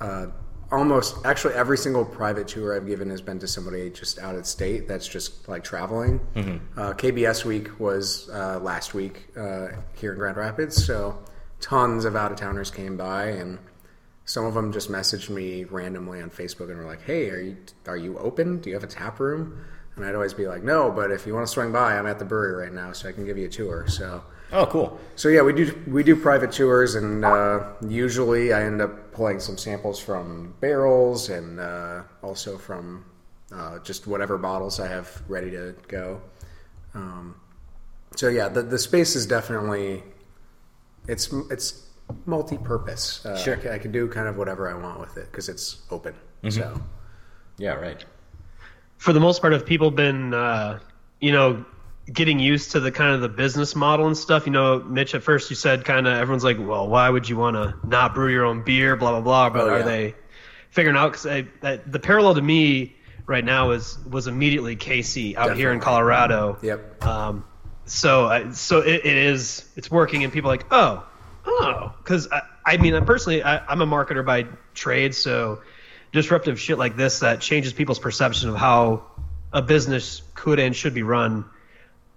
uh, 0.00 0.26
almost 0.72 1.24
actually 1.24 1.54
every 1.54 1.78
single 1.78 2.04
private 2.04 2.48
tour 2.48 2.74
I've 2.74 2.86
given 2.86 3.10
has 3.10 3.20
been 3.20 3.38
to 3.38 3.46
somebody 3.46 3.90
just 3.90 4.18
out 4.18 4.34
of 4.34 4.46
state 4.46 4.88
that's 4.88 5.06
just 5.06 5.48
like 5.48 5.62
traveling. 5.64 6.20
Uh, 6.76 6.92
KBS 6.92 7.44
week 7.44 7.78
was 7.78 8.28
uh, 8.30 8.58
last 8.60 8.94
week 8.94 9.28
uh, 9.36 9.68
here 9.94 10.12
in 10.12 10.18
Grand 10.18 10.36
Rapids, 10.36 10.84
so 10.84 11.18
tons 11.60 12.04
of 12.04 12.16
out 12.16 12.32
of 12.32 12.38
towners 12.38 12.70
came 12.70 12.96
by 12.96 13.26
and. 13.26 13.58
Some 14.28 14.44
of 14.44 14.54
them 14.54 14.72
just 14.72 14.90
messaged 14.90 15.30
me 15.30 15.62
randomly 15.62 16.20
on 16.20 16.30
Facebook 16.30 16.68
and 16.68 16.76
were 16.78 16.84
like, 16.84 17.02
"Hey, 17.02 17.30
are 17.30 17.38
you 17.38 17.56
are 17.86 17.96
you 17.96 18.18
open? 18.18 18.58
Do 18.58 18.70
you 18.70 18.74
have 18.74 18.82
a 18.82 18.88
tap 18.88 19.20
room?" 19.20 19.64
And 19.94 20.04
I'd 20.04 20.16
always 20.16 20.34
be 20.34 20.48
like, 20.48 20.64
"No, 20.64 20.90
but 20.90 21.12
if 21.12 21.28
you 21.28 21.34
want 21.34 21.46
to 21.46 21.52
swing 21.52 21.70
by, 21.70 21.96
I'm 21.96 22.08
at 22.08 22.18
the 22.18 22.24
brewery 22.24 22.64
right 22.64 22.72
now, 22.72 22.90
so 22.90 23.08
I 23.08 23.12
can 23.12 23.24
give 23.24 23.38
you 23.38 23.46
a 23.46 23.48
tour." 23.48 23.86
So 23.86 24.24
Oh, 24.52 24.66
cool. 24.66 24.98
so 25.16 25.28
yeah, 25.28 25.42
we 25.42 25.52
do 25.52 25.82
we 25.88 26.02
do 26.02 26.14
private 26.16 26.52
tours, 26.52 26.94
and 26.94 27.24
uh, 27.24 27.64
usually 27.86 28.52
I 28.52 28.62
end 28.64 28.80
up 28.80 29.12
pulling 29.12 29.40
some 29.40 29.58
samples 29.58 29.98
from 29.98 30.54
barrels 30.60 31.30
and 31.30 31.58
uh, 31.58 32.02
also 32.22 32.56
from 32.56 33.04
uh, 33.52 33.78
just 33.80 34.06
whatever 34.06 34.38
bottles 34.38 34.78
I 34.78 34.86
have 34.88 35.22
ready 35.28 35.50
to 35.50 35.74
go. 35.88 36.20
Um, 36.94 37.34
so 38.14 38.28
yeah, 38.28 38.48
the 38.48 38.62
the 38.62 38.78
space 38.78 39.16
is 39.16 39.26
definitely 39.26 40.02
it's 41.08 41.32
it's 41.50 41.82
multi-purpose. 42.24 43.26
Uh, 43.26 43.36
Sure. 43.36 43.56
I, 43.56 43.60
can, 43.60 43.72
I 43.72 43.78
can 43.78 43.90
do 43.92 44.06
kind 44.08 44.28
of 44.28 44.36
whatever 44.36 44.70
I 44.70 44.74
want 44.80 45.00
with 45.00 45.16
it 45.16 45.30
because 45.30 45.48
it's 45.48 45.82
open. 45.90 46.14
So 46.48 46.80
Yeah, 47.58 47.74
right. 47.74 48.04
For 48.98 49.12
the 49.12 49.18
most 49.20 49.40
part, 49.40 49.52
have 49.52 49.66
people 49.66 49.90
been, 49.90 50.32
uh, 50.32 50.78
you 51.20 51.32
know, 51.32 51.64
getting 52.12 52.38
used 52.38 52.72
to 52.72 52.80
the 52.80 52.92
kind 52.92 53.14
of 53.14 53.20
the 53.20 53.28
business 53.28 53.74
model 53.74 54.06
and 54.06 54.16
stuff? 54.16 54.46
You 54.46 54.52
know, 54.52 54.80
Mitch, 54.80 55.14
at 55.14 55.22
first 55.22 55.50
you 55.50 55.56
said 55.56 55.84
kind 55.84 56.06
of 56.06 56.14
everyone's 56.14 56.44
like, 56.44 56.58
well, 56.58 56.88
why 56.88 57.08
would 57.08 57.28
you 57.28 57.36
want 57.36 57.56
to 57.56 57.74
not 57.86 58.14
brew 58.14 58.30
your 58.30 58.44
own 58.44 58.62
beer, 58.62 58.96
blah 58.96 59.10
blah 59.12 59.20
blah. 59.20 59.50
But 59.50 59.68
Oh, 59.68 59.74
are 59.74 59.78
yeah. 59.78 59.84
they 59.84 60.14
figuring 60.70 60.96
out? 60.96 61.12
Because 61.12 61.44
the 61.86 62.00
parallel 62.00 62.34
to 62.34 62.42
me 62.42 62.96
right 63.26 63.44
now 63.44 63.70
is 63.72 63.98
was 64.08 64.26
immediately 64.26 64.76
Casey 64.76 65.36
out 65.36 65.56
here 65.56 65.72
in 65.72 65.80
Colorado. 65.80 66.58
Yep. 66.62 67.04
Um, 67.04 67.44
so 67.84 68.26
I 68.26 68.50
so 68.50 68.80
it, 68.80 69.04
it 69.04 69.16
is 69.16 69.68
it's 69.76 69.90
working, 69.90 70.24
and 70.24 70.32
people 70.32 70.50
are 70.50 70.54
like, 70.54 70.66
oh, 70.70 71.06
oh, 71.44 71.94
because 71.98 72.28
I, 72.30 72.42
I 72.64 72.76
mean, 72.78 72.94
I 72.94 73.00
personally, 73.00 73.42
I, 73.42 73.64
I'm 73.66 73.80
a 73.80 73.86
marketer 73.86 74.24
by 74.24 74.46
trade, 74.74 75.14
so 75.14 75.60
disruptive 76.12 76.58
shit 76.58 76.78
like 76.78 76.96
this 76.96 77.20
that 77.20 77.40
changes 77.40 77.72
people's 77.72 77.98
perception 77.98 78.48
of 78.48 78.56
how 78.56 79.04
a 79.52 79.62
business 79.62 80.22
could 80.34 80.58
and 80.58 80.74
should 80.74 80.94
be 80.94 81.02
run 81.02 81.44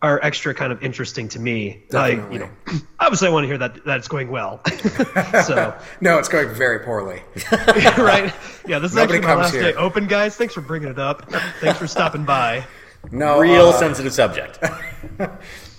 are 0.02 0.20
extra 0.24 0.54
kind 0.54 0.72
of 0.72 0.82
interesting 0.82 1.28
to 1.30 1.40
me. 1.40 1.84
Like, 1.92 2.18
you 2.32 2.40
know, 2.40 2.50
obviously 3.00 3.28
I 3.28 3.32
want 3.32 3.44
to 3.44 3.48
hear 3.48 3.58
that 3.58 3.84
that 3.86 3.98
it's 3.98 4.08
going 4.08 4.30
well. 4.30 4.62
so, 5.46 5.78
no, 6.02 6.18
it's 6.18 6.30
going 6.30 6.54
very 6.54 6.80
poorly. 6.80 7.22
right? 7.98 8.34
Yeah, 8.66 8.80
this 8.80 8.92
is 8.92 8.96
Nobody 8.96 9.20
actually 9.20 9.20
my 9.22 9.36
last 9.36 9.54
here. 9.54 9.64
day 9.64 9.74
open, 9.74 10.08
guys. 10.08 10.36
Thanks 10.36 10.54
for 10.54 10.62
bringing 10.62 10.90
it 10.90 11.00
up. 11.00 11.30
Thanks 11.60 11.80
for 11.80 11.88
stopping 11.88 12.24
by. 12.24 12.66
No, 13.12 13.40
Real 13.42 13.68
uh, 13.68 13.74
sensitive 13.74 14.14
subject. 14.14 14.60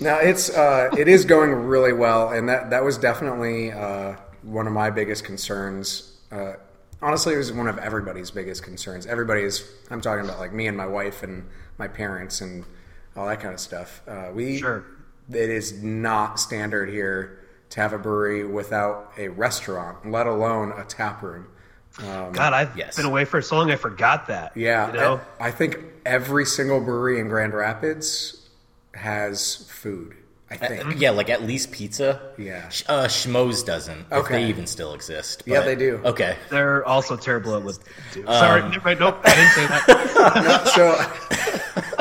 Now 0.00 0.18
it's 0.18 0.48
uh, 0.48 0.88
it 0.96 1.08
is 1.08 1.26
going 1.26 1.50
really 1.52 1.92
well, 1.92 2.30
and 2.30 2.48
that 2.48 2.70
that 2.70 2.82
was 2.82 2.96
definitely 2.96 3.70
uh, 3.70 4.16
one 4.42 4.66
of 4.66 4.72
my 4.72 4.88
biggest 4.88 5.24
concerns. 5.24 6.16
Uh, 6.32 6.54
honestly, 7.02 7.34
it 7.34 7.38
was 7.38 7.52
one 7.52 7.68
of 7.68 7.78
everybody's 7.78 8.30
biggest 8.30 8.62
concerns. 8.62 9.04
Everybody's. 9.04 9.62
I'm 9.90 10.00
talking 10.00 10.24
about 10.24 10.38
like 10.38 10.54
me 10.54 10.66
and 10.66 10.76
my 10.76 10.86
wife 10.86 11.22
and 11.22 11.46
my 11.76 11.86
parents 11.86 12.40
and 12.40 12.64
all 13.20 13.26
that 13.26 13.40
kind 13.40 13.52
of 13.54 13.60
stuff. 13.60 14.00
Uh, 14.08 14.30
we 14.32 14.58
Sure. 14.58 14.84
it 15.30 15.50
is 15.50 15.82
not 15.82 16.40
standard 16.40 16.88
here 16.88 17.38
to 17.70 17.80
have 17.80 17.92
a 17.92 17.98
brewery 17.98 18.44
without 18.44 19.12
a 19.18 19.28
restaurant, 19.28 20.10
let 20.10 20.26
alone 20.26 20.72
a 20.76 20.84
tap 20.84 21.22
room. 21.22 21.46
God, 21.98 22.38
I've 22.54 22.76
yes. 22.78 22.96
been 22.96 23.04
away 23.04 23.24
for 23.26 23.42
so 23.42 23.56
long, 23.56 23.70
I 23.70 23.76
forgot 23.76 24.28
that. 24.28 24.56
Yeah, 24.56 24.86
you 24.88 24.92
know, 24.94 25.20
I, 25.38 25.48
I 25.48 25.50
think 25.50 25.78
every 26.06 26.46
single 26.46 26.80
brewery 26.80 27.20
in 27.20 27.28
Grand 27.28 27.52
Rapids 27.52 28.48
has 28.94 29.68
food. 29.70 30.14
I 30.52 30.56
think. 30.56 30.98
Yeah, 31.00 31.10
like 31.10 31.30
at 31.30 31.42
least 31.42 31.70
pizza. 31.70 32.20
Yeah. 32.36 32.68
Sh- 32.70 32.82
Uh, 32.88 33.04
Schmohz 33.06 33.64
doesn't. 33.64 34.00
If 34.00 34.12
Okay. 34.12 34.34
they 34.42 34.48
even 34.48 34.66
still 34.66 34.94
exist. 34.94 35.44
Yeah, 35.46 35.60
they 35.60 35.76
do. 35.76 36.00
Okay. 36.04 36.36
they're 36.48 36.84
also 36.86 37.16
terrible 37.16 37.54
at 37.54 37.62
what 37.62 37.78
do. 38.12 38.26
Um, 38.26 38.34
Sorry, 38.34 38.62
never 38.62 38.80
mind. 38.80 38.98
Nope, 38.98 39.20
I 39.22 39.34
didn't 39.36 39.50
say 39.52 39.66
that. 39.68 40.66
so, 40.74 41.49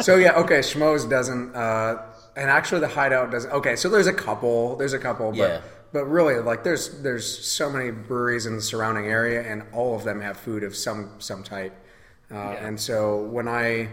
so 0.01 0.15
yeah, 0.17 0.33
okay. 0.33 0.59
Schmohz 0.59 1.09
doesn't, 1.09 1.55
uh, 1.55 2.01
and 2.35 2.49
actually 2.49 2.81
the 2.81 2.87
Hideout 2.87 3.31
doesn't. 3.31 3.51
Okay, 3.51 3.75
so 3.75 3.89
there's 3.89 4.07
a 4.07 4.13
couple. 4.13 4.75
There's 4.77 4.93
a 4.93 4.99
couple, 4.99 5.31
but 5.31 5.37
Yeah. 5.37 5.61
but 5.93 6.05
really, 6.05 6.39
like 6.39 6.63
there's 6.63 7.01
there's 7.01 7.25
so 7.47 7.69
many 7.69 7.91
breweries 7.91 8.45
in 8.45 8.55
the 8.55 8.61
surrounding 8.61 9.05
area, 9.07 9.41
and 9.41 9.63
all 9.73 9.95
of 9.95 10.03
them 10.03 10.21
have 10.21 10.37
food 10.37 10.63
of 10.63 10.75
some 10.75 11.11
some 11.19 11.43
type. 11.43 11.73
Uh, 12.31 12.35
And 12.35 12.79
so 12.79 13.23
when 13.23 13.47
I, 13.47 13.89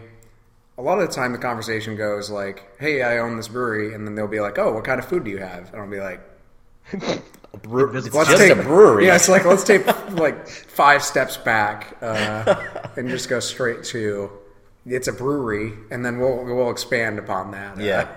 a 0.76 0.82
lot 0.82 0.98
of 1.00 1.08
the 1.08 1.14
time, 1.14 1.32
the 1.32 1.38
conversation 1.38 1.96
goes 1.96 2.28
like, 2.30 2.64
"Hey, 2.78 3.02
I 3.02 3.18
own 3.18 3.36
this 3.36 3.48
brewery," 3.48 3.94
and 3.94 4.06
then 4.06 4.14
they'll 4.14 4.26
be 4.28 4.40
like, 4.40 4.58
"Oh, 4.58 4.72
what 4.74 4.84
kind 4.84 4.98
of 4.98 5.06
food 5.06 5.24
do 5.24 5.30
you 5.30 5.38
have?" 5.38 5.72
And 5.72 5.80
I'll 5.82 5.88
be 5.90 6.00
like. 6.00 6.20
Bre- 7.62 7.96
it's 7.96 8.12
Let's 8.12 8.28
just 8.30 8.42
take 8.42 8.52
a 8.52 8.62
brewery. 8.62 9.06
Yeah, 9.06 9.16
it's 9.16 9.28
like 9.28 9.44
let's 9.46 9.64
take 9.64 9.86
like 10.12 10.46
five 10.46 11.02
steps 11.02 11.36
back 11.38 11.96
uh, 12.02 12.54
and 12.96 13.08
just 13.08 13.28
go 13.28 13.40
straight 13.40 13.82
to 13.84 14.30
it's 14.86 15.08
a 15.08 15.12
brewery, 15.12 15.72
and 15.90 16.04
then 16.04 16.18
we'll 16.18 16.44
we'll 16.44 16.70
expand 16.70 17.18
upon 17.18 17.50
that. 17.50 17.78
Uh, 17.78 17.82
Yeah. 17.82 18.08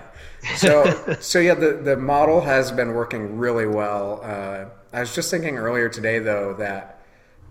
so 0.56 1.16
so 1.20 1.38
yeah, 1.38 1.54
the 1.54 1.72
the 1.72 1.96
model 1.96 2.40
has 2.42 2.70
been 2.72 2.94
working 2.94 3.38
really 3.38 3.66
well. 3.66 4.20
Uh, 4.22 4.66
I 4.92 5.00
was 5.00 5.14
just 5.14 5.30
thinking 5.30 5.56
earlier 5.58 5.88
today 5.88 6.18
though 6.18 6.54
that. 6.54 6.96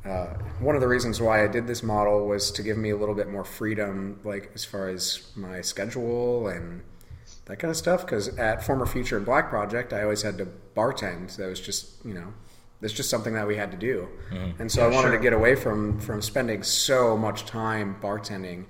Uh, 0.06 0.28
one 0.62 0.76
of 0.76 0.82
the 0.82 0.88
reasons 0.88 1.20
why 1.20 1.44
I 1.44 1.48
did 1.48 1.68
this 1.68 1.84
model 1.84 2.26
was 2.26 2.52
to 2.52 2.64
give 2.64 2.78
me 2.78 2.90
a 2.92 2.96
little 2.96 3.14
bit 3.14 3.28
more 3.30 3.44
freedom, 3.44 4.22
like 4.24 4.50
as 4.56 4.64
far 4.64 4.88
as 4.88 5.30
my 5.36 5.60
schedule 5.60 6.48
and 6.48 6.82
that 7.46 7.60
kind 7.60 7.70
of 7.70 7.76
stuff. 7.76 8.06
Because 8.06 8.30
at 8.38 8.64
former 8.66 8.86
Future 8.86 9.18
and 9.18 9.26
Black 9.26 9.50
Project, 9.50 9.92
I 9.92 10.04
always 10.04 10.22
had 10.22 10.38
to 10.38 10.48
bartend. 10.74 11.36
That 11.36 11.48
was 11.50 11.60
just 11.60 12.04
you 12.06 12.14
know, 12.14 12.34
that's 12.80 12.94
just 12.94 13.10
something 13.10 13.34
that 13.34 13.46
we 13.46 13.58
had 13.58 13.72
to 13.72 13.78
do. 13.78 14.08
And 14.58 14.72
so 14.72 14.86
I 14.86 14.88
wanted 14.90 15.12
to 15.12 15.20
get 15.20 15.34
away 15.34 15.56
from 15.56 16.00
from 16.00 16.22
spending 16.22 16.64
so 16.64 17.18
much 17.18 17.46
time 17.46 17.98
bartending 18.02 18.66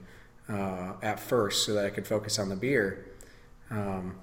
uh, 0.50 0.93
at 1.02 1.20
first, 1.20 1.66
so 1.66 1.74
that 1.76 1.86
I 1.86 1.89
could 1.89 2.08
focus 2.08 2.39
on 2.39 2.50
the 2.50 2.56
beer. 2.56 3.06
Um, 3.70 4.16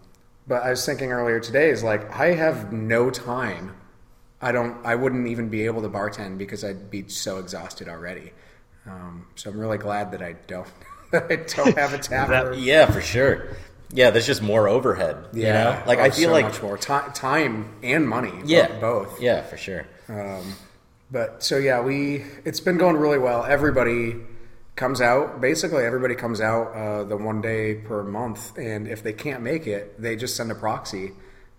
but 0.48 0.62
I 0.62 0.70
was 0.70 0.84
thinking 0.84 1.12
earlier 1.12 1.40
today 1.40 1.70
is 1.70 1.82
like 1.82 2.10
I 2.12 2.34
have 2.34 2.72
no 2.72 3.10
time. 3.10 3.76
I 4.40 4.52
don't. 4.52 4.84
I 4.84 4.94
wouldn't 4.94 5.26
even 5.28 5.48
be 5.48 5.64
able 5.66 5.82
to 5.82 5.88
bartend 5.88 6.38
because 6.38 6.62
I'd 6.64 6.90
be 6.90 7.08
so 7.08 7.38
exhausted 7.38 7.88
already. 7.88 8.32
Um, 8.86 9.26
so 9.34 9.50
I'm 9.50 9.58
really 9.58 9.78
glad 9.78 10.12
that 10.12 10.22
I 10.22 10.34
don't. 10.46 10.68
that 11.12 11.30
I 11.30 11.36
don't 11.36 11.76
have 11.78 11.92
a 11.94 11.98
tap 11.98 12.28
That- 12.30 12.58
Yeah, 12.58 12.90
for 12.90 13.00
sure. 13.00 13.56
Yeah, 13.92 14.10
there's 14.10 14.26
just 14.26 14.42
more 14.42 14.68
overhead. 14.68 15.28
you 15.32 15.44
know? 15.44 15.80
like 15.86 16.00
Oh, 16.00 16.02
I 16.02 16.10
feel 16.10 16.28
so 16.30 16.32
like 16.32 16.44
much 16.46 16.60
more 16.60 16.76
time, 16.76 17.12
time 17.12 17.72
and 17.84 18.06
money. 18.08 18.32
yeah, 18.44 18.80
both. 18.80 19.20
Yeah, 19.20 19.42
for 19.42 19.56
sure. 19.56 19.86
But 21.10 21.42
so 21.42 21.56
yeah, 21.56 21.80
we 21.80 22.24
it's 22.44 22.58
been 22.60 22.78
going 22.78 22.96
really 22.96 23.18
well. 23.18 23.44
Everybody 23.44 24.16
comes 24.76 25.00
out. 25.00 25.40
Basically, 25.40 25.84
everybody 25.84 26.14
comes 26.14 26.40
out 26.40 26.72
uh, 26.74 27.04
the 27.04 27.16
one 27.16 27.40
day 27.40 27.74
per 27.74 28.02
month, 28.04 28.56
and 28.58 28.86
if 28.86 29.02
they 29.02 29.12
can't 29.12 29.42
make 29.42 29.66
it, 29.66 30.00
they 30.00 30.14
just 30.14 30.36
send 30.36 30.52
a 30.52 30.54
proxy. 30.54 31.12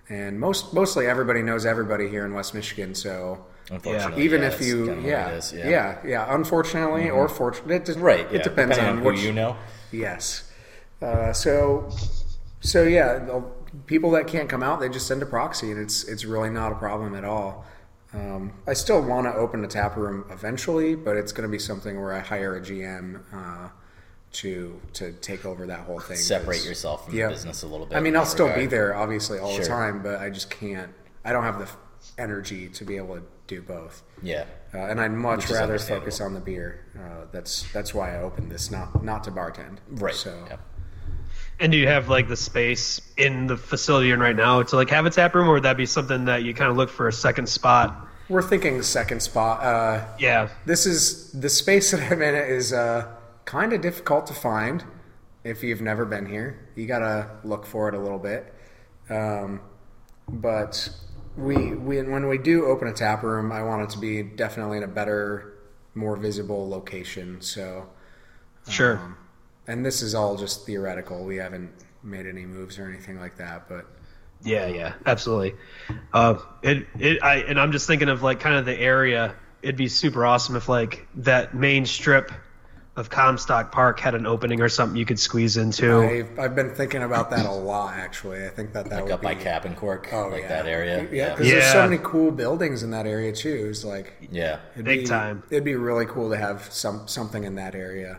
And 0.09 0.39
most 0.39 0.74
mostly 0.74 1.05
everybody 1.07 1.41
knows 1.41 1.65
everybody 1.65 2.07
here 2.07 2.26
in 2.26 2.34
West 2.34 2.53
Michigan. 2.53 2.95
So 2.95 3.45
Unfortunately, 3.70 4.24
even 4.24 4.41
yeah, 4.41 4.47
if 4.47 4.61
you 4.61 4.88
what 4.88 5.01
yeah, 5.01 5.41
yeah 5.53 5.97
yeah 6.05 6.36
Unfortunately 6.36 7.09
or 7.09 7.28
fortunately, 7.28 7.76
it 7.76 7.89
Right. 7.97 8.22
It 8.32 8.43
depends 8.43 8.78
depending 8.78 8.86
on 8.86 9.03
which 9.03 9.22
you 9.22 9.34
know. 9.34 9.57
Yes. 9.91 10.49
Uh, 11.01 11.32
so, 11.34 11.89
so 12.61 12.84
yeah, 12.84 13.41
people 13.86 14.11
that 14.11 14.28
can't 14.28 14.49
come 14.49 14.63
out, 14.63 14.80
they 14.80 14.89
just 14.89 15.07
send 15.07 15.22
a 15.22 15.26
proxy, 15.26 15.72
and 15.72 15.80
it's 15.80 16.03
it's 16.05 16.26
really 16.26 16.49
not 16.49 16.72
a 16.72 16.76
problem 16.76 17.13
at 17.15 17.26
all. 17.26 17.65
Um, 18.13 18.53
I 18.65 18.73
still 18.73 19.01
want 19.01 19.27
to 19.27 19.33
open 19.33 19.63
a 19.65 19.67
tap 19.67 19.97
room 19.97 20.25
eventually, 20.31 20.95
but 20.95 21.17
it's 21.17 21.31
going 21.31 21.47
to 21.47 21.51
be 21.51 21.59
something 21.59 21.99
where 21.99 22.13
I 22.13 22.19
hire 22.19 22.55
a 22.55 22.61
GM 22.61 23.21
uh, 23.33 23.69
to 24.33 24.79
to 24.93 25.11
take 25.13 25.45
over 25.45 25.67
that 25.67 25.81
whole 25.81 25.99
thing. 25.99 26.17
Separate 26.17 26.63
yourself 26.63 27.05
from 27.05 27.15
yeah. 27.15 27.27
the 27.27 27.33
business 27.33 27.63
a 27.63 27.67
little 27.67 27.85
bit. 27.85 27.97
I 27.97 27.99
mean, 27.99 28.15
I'll 28.15 28.25
still 28.25 28.53
be 28.55 28.65
there, 28.65 28.95
obviously, 28.95 29.39
all 29.39 29.51
Sure. 29.51 29.61
the 29.61 29.67
time, 29.67 30.03
but 30.03 30.19
I 30.19 30.29
just 30.29 30.49
can't. 30.49 30.91
I 31.25 31.33
don't 31.33 31.43
have 31.43 31.57
the 31.57 31.65
f- 31.65 31.77
energy 32.17 32.69
to 32.69 32.85
be 32.85 32.97
able 32.97 33.15
to 33.15 33.23
do 33.47 33.61
both. 33.61 34.03
Yeah. 34.21 34.45
Uh, 34.73 34.79
and 34.79 34.99
I'd 35.01 35.11
much 35.11 35.49
rather 35.49 35.79
focus 35.79 36.21
on 36.21 36.33
the 36.33 36.39
beer. 36.39 36.85
Uh, 36.97 37.25
that's 37.31 37.71
that's 37.73 37.93
why 37.93 38.15
I 38.17 38.21
opened 38.21 38.51
this, 38.51 38.71
not 38.71 39.03
not 39.03 39.23
to 39.25 39.31
bartend. 39.31 39.77
Right. 39.89 40.13
So 40.15 40.45
yeah. 40.49 40.57
And 41.59 41.71
do 41.71 41.77
you 41.77 41.87
have 41.87 42.07
like 42.09 42.27
the 42.27 42.35
space 42.35 43.01
in 43.17 43.47
the 43.47 43.57
facility 43.57 44.07
you're 44.07 44.15
in 44.15 44.21
right 44.21 44.35
now 44.35 44.61
to 44.61 44.75
like 44.75 44.89
have 44.91 45.05
a 45.05 45.09
tap 45.09 45.33
room, 45.33 45.49
or 45.49 45.53
would 45.53 45.63
that 45.63 45.77
be 45.77 45.85
something 45.87 46.25
that 46.25 46.43
you 46.43 46.53
kind 46.53 46.69
of 46.69 46.77
look 46.77 46.89
for 46.89 47.07
a 47.07 47.13
second 47.13 47.47
spot? 47.49 47.95
We're 48.29 48.41
thinking 48.43 48.81
second 48.83 49.21
spot. 49.21 49.63
Uh, 49.63 50.05
Yeah, 50.17 50.49
this 50.65 50.85
is 50.85 51.31
the 51.31 51.49
space 51.49 51.91
that 51.93 52.11
I'm 52.11 52.21
in 52.21 52.35
is 52.35 52.73
uh, 52.73 53.07
kind 53.45 53.73
of 53.73 53.81
difficult 53.81 54.27
to 54.27 54.33
find 54.33 54.83
if 55.43 55.63
you've 55.63 55.81
never 55.81 56.05
been 56.05 56.25
here. 56.25 56.69
You 56.75 56.85
gotta 56.87 57.29
look 57.43 57.65
for 57.65 57.87
it 57.89 57.95
a 57.95 57.99
little 57.99 58.19
bit. 58.19 58.53
Um, 59.09 59.61
but 60.27 60.89
we, 61.35 61.73
we 61.75 62.01
when 62.03 62.27
we 62.27 62.37
do 62.37 62.65
open 62.65 62.87
a 62.87 62.93
tap 62.93 63.23
room, 63.23 63.51
I 63.51 63.63
want 63.63 63.83
it 63.83 63.89
to 63.91 63.99
be 63.99 64.23
definitely 64.23 64.77
in 64.77 64.83
a 64.83 64.87
better, 64.87 65.53
more 65.95 66.17
visible 66.17 66.69
location. 66.69 67.41
So, 67.41 67.87
sure. 68.67 68.97
um, 68.97 69.17
and 69.68 69.86
this 69.86 70.01
is 70.01 70.15
all 70.15 70.36
just 70.38 70.65
theoretical. 70.65 71.24
We 71.26 71.38
haven't 71.38 71.72
made 72.03 72.26
any 72.26 72.45
moves 72.45 72.80
or 72.80 72.88
anything 72.88 73.20
like 73.20 73.38
that. 73.38 73.68
But 73.68 73.86
Yeah, 74.43 74.68
yeah, 74.68 74.93
absolutely. 75.05 75.55
Uh, 76.13 76.36
it, 76.61 76.88
it, 76.99 77.22
I, 77.24 77.38
and 77.38 77.59
I'm 77.59 77.72
just 77.72 77.88
thinking 77.88 78.09
of 78.09 78.24
like 78.24 78.39
kind 78.39 78.55
of 78.55 78.65
the 78.65 78.78
area. 78.80 79.36
It'd 79.61 79.76
be 79.78 79.88
super 79.89 80.26
awesome 80.26 80.55
if 80.55 80.70
like 80.70 81.07
that 81.15 81.53
main 81.53 81.86
strip 81.86 82.32
of 82.95 83.11
Comstock 83.11 83.72
Park 83.72 83.99
had 83.99 84.15
an 84.15 84.26
opening 84.26 84.59
or 84.59 84.70
something 84.70 84.97
you 84.97 85.05
could 85.05 85.20
squeeze 85.20 85.55
into. 85.57 86.01
I've, 86.01 86.39
I've 86.39 86.55
been 86.55 86.74
thinking 86.74 87.03
about 87.03 87.30
that 87.30 87.45
a 87.45 87.51
lot. 87.51 87.93
Actually, 87.95 88.43
I 88.45 88.49
think 88.49 88.74
that 88.74 88.86
that 88.89 88.95
Like 88.95 89.03
would 89.03 89.11
up 89.13 89.22
by 89.22 89.36
be, 89.36 89.43
Cap 89.43 89.65
and 89.65 89.76
Cork, 89.76 90.07
Oh, 90.11 90.30
like 90.30 90.41
yeah. 90.43 90.47
that 90.47 90.65
area. 90.65 91.03
Yeah, 91.03 91.09
Yeah. 91.11 91.30
because 91.36 91.47
there's 91.51 91.72
so 91.72 91.84
many 91.88 92.01
cool 92.03 92.32
buildings 92.32 92.82
in 92.82 92.89
that 92.91 93.05
area 93.05 93.32
too. 93.34 93.68
It's 93.70 93.84
like 93.84 94.13
Yeah. 94.32 94.59
it'd 94.74 94.86
Big 94.86 95.01
be, 95.01 95.05
time. 95.05 95.43
It'd 95.51 95.63
be 95.63 95.76
really 95.76 96.05
cool 96.07 96.30
to 96.32 96.38
have 96.38 96.72
some 96.74 97.07
something 97.07 97.43
in 97.43 97.53
that 97.55 97.76
area, 97.76 98.18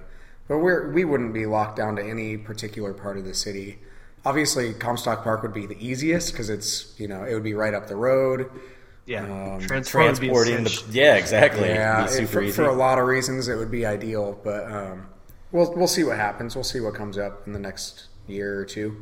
but 0.49 0.59
we're 0.59 0.91
we 0.93 1.05
wouldn't 1.05 1.35
be 1.35 1.47
locked 1.47 1.77
down 1.77 1.97
to 1.97 2.03
any 2.03 2.37
particular 2.37 2.93
part 2.93 3.19
of 3.19 3.25
the 3.25 3.35
city. 3.35 3.79
Obviously, 4.25 4.75
Comstock 4.75 5.23
Park 5.23 5.43
would 5.43 5.55
be 5.55 5.67
the 5.67 5.79
easiest 5.85 6.33
because 6.33 6.51
it's 6.51 6.95
you 6.99 7.07
know 7.09 7.25
it 7.25 7.35
would 7.35 7.45
be 7.45 7.55
right 7.55 7.75
up 7.75 7.87
the 7.87 7.97
road. 7.97 8.51
yeah, 9.07 9.23
Um, 9.25 9.61
Transport 9.61 10.07
would 10.13 10.21
be 10.21 10.29
a 10.29 10.33
Transporting 10.33 10.65
the 10.65 10.85
yeah, 10.91 11.15
exactly. 11.17 11.69
Yeah, 11.69 12.05
It'd 12.07 12.17
it- 12.17 12.21
be 12.21 12.27
super 12.27 12.47
for, 12.49 12.53
for 12.65 12.69
a 12.69 12.75
lot 12.75 12.99
of 12.99 13.07
reasons 13.07 13.49
it 13.49 13.57
would 13.57 13.71
be 13.71 13.87
ideal, 13.87 14.39
but 14.43 14.65
um, 14.71 15.07
we'll 15.53 15.73
we'll 15.75 15.87
see 15.87 16.05
what 16.05 16.17
happens. 16.17 16.55
We'll 16.57 16.65
see 16.65 16.81
what 16.81 16.95
comes 16.95 17.17
up 17.17 17.47
in 17.47 17.53
the 17.53 17.59
next 17.59 18.07
year 18.27 18.59
or 18.59 18.65
two. 18.65 18.97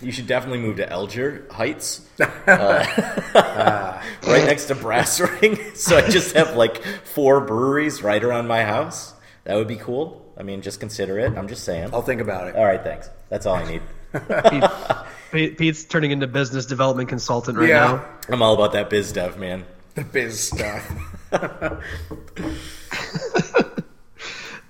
You 0.00 0.12
should 0.12 0.28
definitely 0.28 0.60
move 0.60 0.76
to 0.76 0.88
Alger 0.92 1.44
Heights, 1.50 2.08
uh, 2.20 2.24
right 4.26 4.44
next 4.44 4.66
to 4.66 4.76
Brass 4.76 5.18
Ring. 5.18 5.58
so 5.74 5.96
I 5.96 6.08
just 6.08 6.36
have 6.36 6.54
like 6.54 6.84
four 6.84 7.40
breweries 7.40 8.00
right 8.00 8.22
around 8.22 8.46
my 8.46 8.62
house. 8.62 9.14
That 9.48 9.56
would 9.56 9.66
be 9.66 9.76
cool. 9.76 10.22
I 10.36 10.42
mean, 10.42 10.60
just 10.60 10.78
consider 10.78 11.18
it. 11.18 11.34
I'm 11.34 11.48
just 11.48 11.64
saying. 11.64 11.88
I'll 11.94 12.02
think 12.02 12.20
about 12.20 12.48
it. 12.48 12.54
All 12.54 12.66
right, 12.66 12.82
thanks. 12.82 13.08
That's 13.30 13.46
all 13.46 13.54
I 13.54 13.64
need. 13.64 13.80
Pete, 14.12 14.64
Pete- 15.32 15.58
Pete's 15.58 15.84
turning 15.84 16.10
into 16.10 16.26
business 16.26 16.66
development 16.66 17.08
consultant 17.08 17.56
right 17.56 17.70
yeah, 17.70 17.78
now. 17.78 18.04
I'm 18.28 18.42
all 18.42 18.52
about 18.52 18.72
that 18.72 18.90
biz 18.90 19.10
dev, 19.10 19.38
man. 19.38 19.64
the 19.94 20.04
biz 20.04 20.50
stuff. 20.50 20.86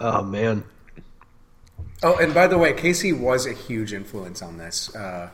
Oh 0.01 0.23
man. 0.23 0.63
Oh, 2.05 2.17
and 2.19 2.33
by 2.33 2.47
the 2.47 2.57
way, 2.57 2.73
Casey 2.73 3.13
was 3.13 3.47
a 3.47 3.53
huge 3.53 3.93
influence 3.93 4.43
on 4.43 4.59
this. 4.59 4.95
Uh, 4.95 5.31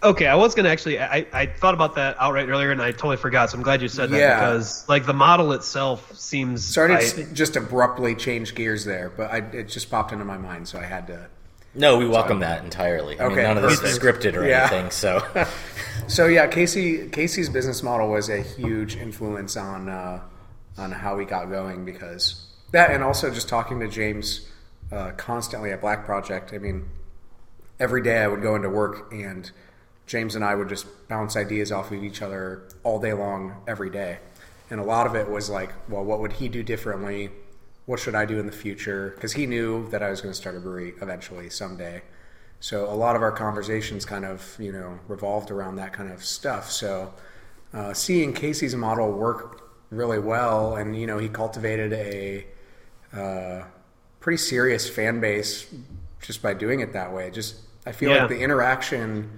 Okay, 0.00 0.26
I 0.26 0.36
was 0.36 0.54
gonna 0.54 0.68
actually. 0.68 1.00
I, 1.00 1.26
I 1.32 1.46
thought 1.46 1.74
about 1.74 1.96
that 1.96 2.16
outright 2.20 2.48
earlier, 2.48 2.70
and 2.70 2.80
I 2.80 2.92
totally 2.92 3.16
forgot. 3.16 3.50
So 3.50 3.56
I'm 3.56 3.64
glad 3.64 3.82
you 3.82 3.88
said 3.88 4.10
that 4.10 4.18
Yeah. 4.18 4.34
because 4.36 4.88
like 4.88 5.06
the 5.06 5.12
model 5.12 5.52
itself 5.52 6.16
seems. 6.16 6.64
sorry 6.64 6.94
I- 6.94 7.26
just 7.32 7.56
abruptly 7.56 8.14
change 8.14 8.54
gears 8.54 8.84
there, 8.84 9.10
but 9.10 9.30
I, 9.32 9.38
it 9.38 9.68
just 9.68 9.90
popped 9.90 10.12
into 10.12 10.24
my 10.24 10.38
mind, 10.38 10.68
so 10.68 10.78
I 10.78 10.84
had 10.84 11.08
to. 11.08 11.26
No, 11.74 11.98
we 11.98 12.06
welcome 12.06 12.40
that 12.40 12.64
entirely. 12.64 13.18
I 13.20 13.24
mean, 13.24 13.32
Okay, 13.32 13.42
none 13.42 13.56
of 13.56 13.62
this 13.64 13.82
is 13.82 13.98
scripted 13.98 14.34
or 14.36 14.46
Yeah. 14.46 14.68
anything. 14.70 14.90
So, 14.90 15.20
So 16.06 16.26
yeah, 16.26 16.46
Casey 16.46 17.08
Casey's 17.08 17.48
business 17.48 17.82
model 17.82 18.08
was 18.08 18.28
a 18.28 18.40
huge 18.40 18.96
influence 18.96 19.56
on 19.56 19.88
uh, 19.88 20.20
on 20.78 20.92
how 20.92 21.16
we 21.16 21.24
got 21.24 21.50
going 21.50 21.84
because 21.84 22.46
that, 22.70 22.92
and 22.92 23.02
also 23.02 23.30
just 23.32 23.48
talking 23.48 23.80
to 23.80 23.88
James 23.88 24.48
uh, 24.92 25.10
constantly 25.16 25.72
at 25.72 25.80
Black 25.80 26.04
Project. 26.06 26.52
I 26.54 26.58
mean, 26.58 26.88
every 27.80 28.00
day 28.02 28.18
I 28.18 28.28
would 28.28 28.42
go 28.42 28.54
into 28.54 28.70
work 28.70 29.12
and 29.12 29.50
James 30.08 30.34
and 30.34 30.44
I 30.44 30.54
would 30.56 30.68
just 30.68 30.86
bounce 31.08 31.36
ideas 31.36 31.70
off 31.70 31.92
of 31.92 32.02
each 32.02 32.22
other 32.22 32.62
all 32.82 32.98
day 32.98 33.12
long, 33.12 33.62
every 33.68 33.90
day. 33.90 34.18
and 34.70 34.80
a 34.80 34.84
lot 34.84 35.06
of 35.06 35.14
it 35.14 35.30
was 35.30 35.48
like, 35.48 35.70
well, 35.88 36.04
what 36.04 36.20
would 36.20 36.32
he 36.34 36.46
do 36.48 36.62
differently? 36.62 37.30
What 37.86 37.98
should 38.00 38.14
I 38.14 38.26
do 38.26 38.38
in 38.38 38.44
the 38.44 38.52
future? 38.52 39.12
Because 39.14 39.32
he 39.32 39.46
knew 39.46 39.88
that 39.90 40.02
I 40.02 40.10
was 40.10 40.20
going 40.20 40.32
to 40.32 40.38
start 40.38 40.56
a 40.56 40.60
brewery 40.60 40.92
eventually 41.00 41.48
someday. 41.48 42.02
So 42.60 42.84
a 42.90 42.92
lot 42.92 43.16
of 43.16 43.22
our 43.22 43.32
conversations 43.32 44.04
kind 44.04 44.24
of 44.26 44.56
you 44.58 44.72
know 44.72 44.98
revolved 45.08 45.50
around 45.50 45.76
that 45.76 45.92
kind 45.94 46.10
of 46.12 46.22
stuff. 46.24 46.70
So 46.70 47.14
uh, 47.72 47.94
seeing 47.94 48.32
Casey's 48.34 48.74
model 48.76 49.10
work 49.12 49.70
really 49.90 50.18
well, 50.18 50.76
and 50.76 50.94
you 51.00 51.06
know 51.06 51.16
he 51.18 51.28
cultivated 51.30 51.92
a 51.94 52.46
uh, 53.16 53.62
pretty 54.20 54.36
serious 54.38 54.88
fan 54.88 55.20
base 55.20 55.66
just 56.20 56.42
by 56.42 56.52
doing 56.52 56.80
it 56.80 56.92
that 56.92 57.12
way. 57.12 57.30
Just 57.30 57.56
I 57.86 57.92
feel 57.92 58.10
Yeah. 58.10 58.20
like 58.22 58.28
the 58.30 58.40
interaction 58.40 59.30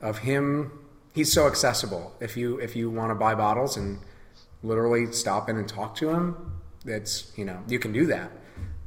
of 0.00 0.18
him, 0.18 0.72
he's 1.12 1.32
so 1.32 1.46
accessible. 1.46 2.14
If 2.20 2.36
you 2.36 2.58
if 2.58 2.76
you 2.76 2.90
want 2.90 3.10
to 3.10 3.14
buy 3.14 3.34
bottles 3.34 3.76
and 3.76 3.98
literally 4.62 5.12
stop 5.12 5.48
in 5.48 5.56
and 5.56 5.68
talk 5.68 5.94
to 5.96 6.10
him, 6.10 6.60
it's 6.84 7.32
you 7.36 7.44
know 7.44 7.62
you 7.68 7.78
can 7.78 7.92
do 7.92 8.06
that, 8.06 8.30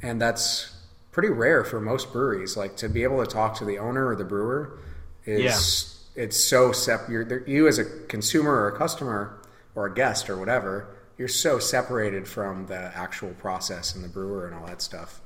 and 0.02 0.22
that's 0.22 0.76
pretty 1.12 1.30
rare 1.30 1.64
for 1.64 1.80
most 1.80 2.12
breweries. 2.12 2.58
Like 2.58 2.76
to 2.78 2.90
be 2.90 3.04
able 3.04 3.24
to 3.24 3.30
talk 3.30 3.56
to 3.58 3.66
the 3.66 3.78
owner 3.80 4.08
or 4.08 4.16
the 4.16 4.26
brewer 4.26 4.80
is 5.26 6.10
it's 6.16 6.38
so 6.38 6.72
sep. 6.72 7.10
You're, 7.10 7.48
you 7.48 7.68
as 7.68 7.80
a 7.80 7.86
consumer 7.86 8.52
or 8.52 8.68
a 8.70 8.78
customer 8.78 9.42
or 9.76 9.88
a 9.88 9.94
guest 9.94 10.30
or 10.30 10.38
whatever, 10.38 10.88
you're 11.18 11.28
so 11.28 11.60
separated 11.60 12.28
from 12.28 12.68
the 12.68 12.92
actual 12.96 13.34
process 13.36 13.96
and 13.96 14.04
the 14.04 14.10
brewer 14.10 14.46
and 14.46 14.56
all 14.56 14.66
that 14.68 14.82
stuff. 14.82 15.22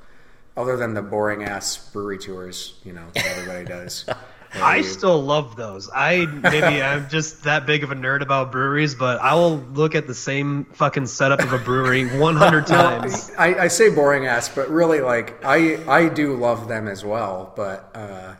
Other 0.55 0.75
than 0.75 0.93
the 0.93 1.01
boring 1.01 1.43
ass 1.43 1.91
brewery 1.91 2.17
tours, 2.17 2.79
you 2.83 2.93
know, 2.93 3.05
that 3.13 3.25
everybody 3.25 3.65
does. 3.65 4.05
I 4.55 4.81
still 4.81 5.21
love 5.21 5.55
those. 5.55 5.89
I 5.93 6.25
maybe 6.25 6.81
I'm 6.81 7.09
just 7.09 7.43
that 7.43 7.65
big 7.65 7.83
of 7.83 7.91
a 7.91 7.95
nerd 7.95 8.21
about 8.21 8.51
breweries, 8.51 8.95
but 8.95 9.19
I 9.19 9.33
will 9.35 9.57
look 9.57 9.95
at 9.95 10.07
the 10.07 10.13
same 10.15 10.65
fucking 10.65 11.07
setup 11.07 11.39
of 11.41 11.53
a 11.53 11.57
brewery 11.57 12.07
100 12.19 12.67
times. 12.67 13.31
I, 13.37 13.55
I 13.55 13.67
say 13.67 13.89
boring 13.89 14.25
ass, 14.25 14.49
but 14.49 14.69
really, 14.69 15.01
like 15.01 15.43
I 15.45 15.83
I 15.87 16.09
do 16.09 16.35
love 16.35 16.67
them 16.67 16.87
as 16.87 17.03
well, 17.03 17.53
but 17.55 17.91
uh, 17.93 18.35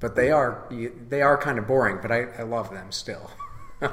but 0.00 0.16
they 0.16 0.30
are 0.30 0.66
they 1.08 1.22
are 1.22 1.36
kind 1.36 1.58
of 1.58 1.66
boring, 1.66 1.98
but 2.02 2.10
I, 2.10 2.24
I 2.38 2.42
love 2.42 2.70
them 2.70 2.92
still. 2.92 3.30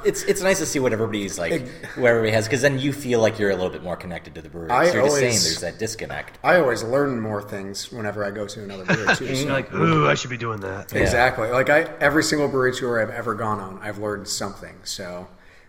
It's 0.04 0.22
it's 0.22 0.42
nice 0.42 0.58
to 0.58 0.66
see 0.66 0.78
what 0.78 0.92
everybody's 0.92 1.38
like, 1.38 1.52
what 1.96 2.06
everybody 2.08 2.30
has, 2.32 2.46
because 2.46 2.62
then 2.62 2.78
you 2.78 2.92
feel 2.92 3.20
like 3.20 3.38
you're 3.38 3.50
a 3.50 3.54
little 3.56 3.70
bit 3.70 3.82
more 3.82 3.96
connected 3.96 4.34
to 4.36 4.42
the 4.42 4.48
brewery. 4.48 4.70
I 4.70 4.86
So 4.88 4.94
you're 4.94 5.02
just 5.04 5.16
saying 5.16 5.30
there's 5.32 5.60
that 5.60 5.78
disconnect. 5.78 6.38
I 6.44 6.60
always 6.60 6.82
learn 6.82 7.20
more 7.20 7.42
things 7.42 7.90
whenever 7.90 8.24
I 8.24 8.30
go 8.30 8.46
to 8.46 8.62
another 8.62 8.84
brewery 8.84 9.16
too. 9.16 9.26
so- 9.34 9.44
You're 9.44 9.52
like, 9.52 9.72
ooh, 9.74 10.06
I 10.08 10.14
should 10.14 10.30
be 10.30 10.36
doing 10.36 10.60
that. 10.60 10.92
Exactly. 10.94 11.50
Like 11.50 11.70
I, 11.70 11.82
every 12.00 12.22
single 12.22 12.48
brewery 12.48 12.74
tour 12.74 13.00
I've 13.02 13.10
ever 13.10 13.34
gone 13.34 13.58
on, 13.60 13.78
I've 13.82 13.98
learned 13.98 14.28
something. 14.28 14.76
So 14.84 15.26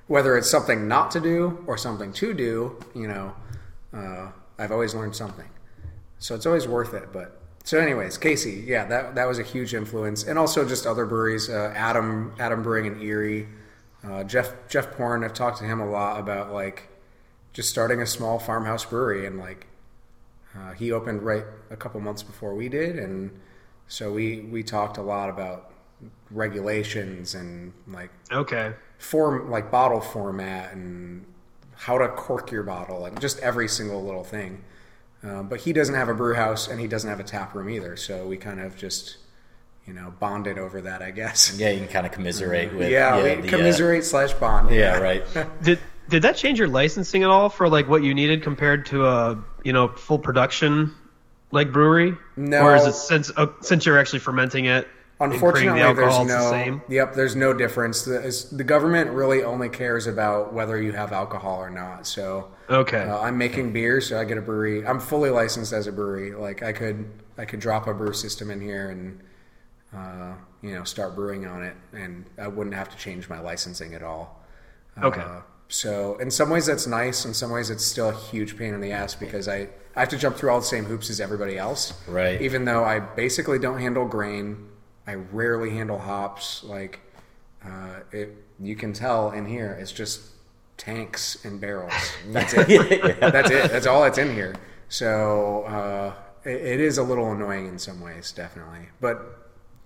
whether 0.08 0.38
it's 0.38 0.50
something 0.50 0.88
not 0.88 1.12
to 1.12 1.20
do 1.20 1.64
or 1.68 1.78
something 1.78 2.12
to 2.14 2.34
do, 2.34 2.78
you 2.94 3.08
know, 3.08 3.34
uh, 3.94 4.30
I've 4.60 4.72
always 4.72 4.94
learned 4.94 5.16
something. 5.16 5.48
So 6.20 6.36
it's 6.36 6.46
always 6.46 6.68
worth 6.68 6.94
it. 6.94 7.12
But 7.12 7.42
so, 7.64 7.80
anyways, 7.80 8.18
Casey, 8.18 8.64
yeah, 8.68 8.86
that 8.86 9.16
that 9.16 9.28
was 9.28 9.40
a 9.40 9.44
huge 9.44 9.74
influence, 9.74 10.24
and 10.24 10.38
also 10.38 10.68
just 10.68 10.86
other 10.86 11.06
breweries, 11.06 11.50
uh, 11.50 11.74
Adam 11.76 12.34
Adam 12.40 12.62
Brewing 12.64 12.86
in 12.86 13.02
Erie, 13.02 13.48
uh, 14.08 14.24
Jeff 14.24 14.54
Jeff 14.70 14.92
Porn. 14.92 15.24
I've 15.24 15.34
talked 15.34 15.58
to 15.60 15.64
him 15.66 15.80
a 15.80 15.90
lot 15.90 16.20
about 16.20 16.52
like 16.52 16.90
just 17.54 17.70
starting 17.70 18.02
a 18.02 18.06
small 18.06 18.40
farmhouse 18.40 18.86
brewery 18.86 19.26
and 19.26 19.38
like 19.38 19.68
uh, 20.58 20.72
he 20.74 20.92
opened 20.92 21.22
right 21.24 21.46
a 21.70 21.76
couple 21.78 22.00
months 22.02 22.24
before 22.24 22.54
we 22.56 22.70
did, 22.70 22.98
and 22.98 23.32
so 23.88 24.12
we 24.12 24.42
we 24.42 24.64
talked 24.64 24.98
a 24.98 25.02
lot 25.02 25.30
about 25.30 25.72
regulations 26.32 27.36
and 27.36 27.74
like 27.88 28.10
Okay. 28.32 28.74
form 28.98 29.50
like 29.52 29.70
bottle 29.72 30.02
format 30.02 30.74
and 30.74 31.26
how 31.76 31.98
to 31.98 32.08
cork 32.10 32.52
your 32.52 32.64
bottle 32.64 33.06
and 33.06 33.20
just 33.20 33.40
every 33.40 33.68
single 33.68 34.04
little 34.04 34.24
thing. 34.24 34.64
Um, 35.24 35.48
but 35.50 35.62
he 35.62 35.74
doesn't 35.74 35.94
have 35.96 36.10
a 36.10 36.14
brew 36.16 36.34
house 36.34 36.68
and 36.68 36.80
he 36.80 36.88
doesn't 36.88 37.10
have 37.10 37.20
a 37.20 37.24
tap 37.24 37.54
room 37.54 37.70
either, 37.70 37.96
so 37.96 38.26
we 38.26 38.38
kind 38.38 38.60
of 38.60 38.76
just 38.76 39.18
you 39.86 39.94
know 39.94 40.14
bonded 40.20 40.58
over 40.58 40.82
that, 40.82 41.02
I 41.02 41.12
guess. 41.12 41.58
Yeah, 41.58 41.70
you 41.72 41.80
can 41.80 41.88
kind 41.88 42.06
of 42.06 42.12
commiserate 42.12 42.74
with 42.74 42.90
Yeah, 42.90 43.18
yeah, 43.18 43.24
we 43.36 43.42
the, 43.42 43.48
uh, 43.48 43.50
commiserate 43.52 44.04
slash 44.06 44.34
bond. 44.34 44.70
yeah, 44.74 44.98
right. 44.98 45.24
Did 45.64 45.80
did 46.10 46.24
that 46.24 46.36
change 46.36 46.60
your 46.60 46.68
licensing 46.68 47.24
at 47.24 47.30
all 47.30 47.48
for 47.50 47.70
like 47.70 47.88
what 47.88 48.04
you 48.04 48.14
needed 48.14 48.44
compared 48.44 48.86
to 48.88 49.06
a 49.06 49.44
you 49.64 49.72
know 49.74 49.88
full 49.90 50.20
production 50.20 50.94
like 51.52 51.72
brewery? 51.72 52.16
No. 52.36 52.62
Or 52.64 52.76
is 52.76 52.86
it 52.86 52.94
since 52.94 53.32
uh, 53.38 53.48
since 53.62 53.86
you're 53.86 53.98
actually 53.98 54.20
fermenting 54.20 54.66
it? 54.66 54.88
Unfortunately, 55.22 55.82
the 55.82 55.94
there's 55.94 56.18
no. 56.20 56.26
the 56.26 56.50
same. 56.50 56.82
Yep, 56.90 57.14
there's 57.14 57.36
no 57.36 57.54
difference. 57.54 58.02
The, 58.06 58.24
is- 58.24 58.50
the 58.50 58.64
government 58.64 59.12
really 59.12 59.44
only 59.44 59.70
cares 59.70 60.08
about 60.08 60.52
whether 60.52 60.82
you 60.82 60.94
have 60.94 61.12
alcohol 61.14 61.60
or 61.60 61.70
not. 61.70 62.08
So 62.08 62.50
Okay. 62.72 63.04
uh, 63.04 63.20
I'm 63.20 63.38
making 63.38 63.72
beer, 63.72 64.02
so 64.02 64.20
I 64.20 64.24
get 64.24 64.40
a 64.40 64.42
brewery. 64.42 64.84
I'm 64.86 65.00
fully 65.00 65.30
licensed 65.30 65.74
as 65.74 65.86
a 65.86 65.92
brewery. 65.92 66.34
Like 66.34 66.64
I 66.64 66.72
could, 66.74 67.06
I 67.38 67.46
could 67.46 67.60
drop 67.60 67.86
a 67.86 67.94
brew 67.94 68.14
system 68.14 68.50
in 68.50 68.62
here 68.62 68.90
and, 68.90 69.20
uh, 69.96 70.34
you 70.62 70.74
know, 70.74 70.84
start 70.84 71.16
brewing 71.16 71.46
on 71.46 71.64
it, 71.64 71.76
and 71.94 72.26
I 72.38 72.48
wouldn't 72.48 72.76
have 72.76 72.90
to 72.90 72.98
change 72.98 73.30
my 73.30 73.40
licensing 73.40 73.94
at 73.94 74.04
all. 74.04 74.42
Okay. 75.02 75.22
Uh, 75.22 75.42
so 75.68 76.18
in 76.18 76.30
some 76.30 76.50
ways 76.50 76.66
that's 76.66 76.86
nice. 76.86 77.26
In 77.26 77.34
some 77.34 77.50
ways 77.50 77.70
it's 77.70 77.86
still 77.86 78.10
a 78.10 78.14
huge 78.14 78.58
pain 78.58 78.74
in 78.74 78.82
the 78.82 78.92
ass 78.92 79.16
because 79.16 79.48
I, 79.48 79.70
I 79.96 80.02
have 80.02 80.10
to 80.10 80.18
jump 80.18 80.36
through 80.36 80.50
all 80.52 80.60
the 80.60 80.66
same 80.66 80.84
hoops 80.84 81.10
as 81.10 81.22
everybody 81.22 81.58
else. 81.58 81.94
Right. 82.08 82.42
Even 82.42 82.66
though 82.66 82.84
I 82.84 83.00
basically 83.00 83.58
don't 83.58 83.80
handle 83.80 84.06
grain, 84.06 84.68
I 85.08 85.16
rarely 85.16 85.70
handle 85.70 85.98
hops. 85.98 86.64
Like 86.64 87.00
uh, 87.66 88.02
it, 88.12 88.36
you 88.60 88.76
can 88.76 88.92
tell 88.92 89.32
in 89.32 89.46
here, 89.46 89.78
it's 89.80 89.94
just 89.94 90.22
tanks 90.78 91.46
and 91.46 91.62
barrels. 91.62 91.94
That's 92.28 92.54
it. 92.54 92.70
yeah. 92.70 93.30
That's 93.30 93.50
it. 93.50 93.72
That's 93.72 93.88
all 93.88 94.04
that's 94.04 94.18
in 94.18 94.34
here. 94.34 94.56
So 94.90 95.64
uh, 95.64 96.14
it, 96.44 96.62
it 96.62 96.80
is 96.82 96.98
a 96.98 97.04
little 97.04 97.32
annoying 97.32 97.68
in 97.68 97.80
some 97.80 98.02
ways, 98.02 98.34
definitely, 98.34 98.90
but 99.00 99.41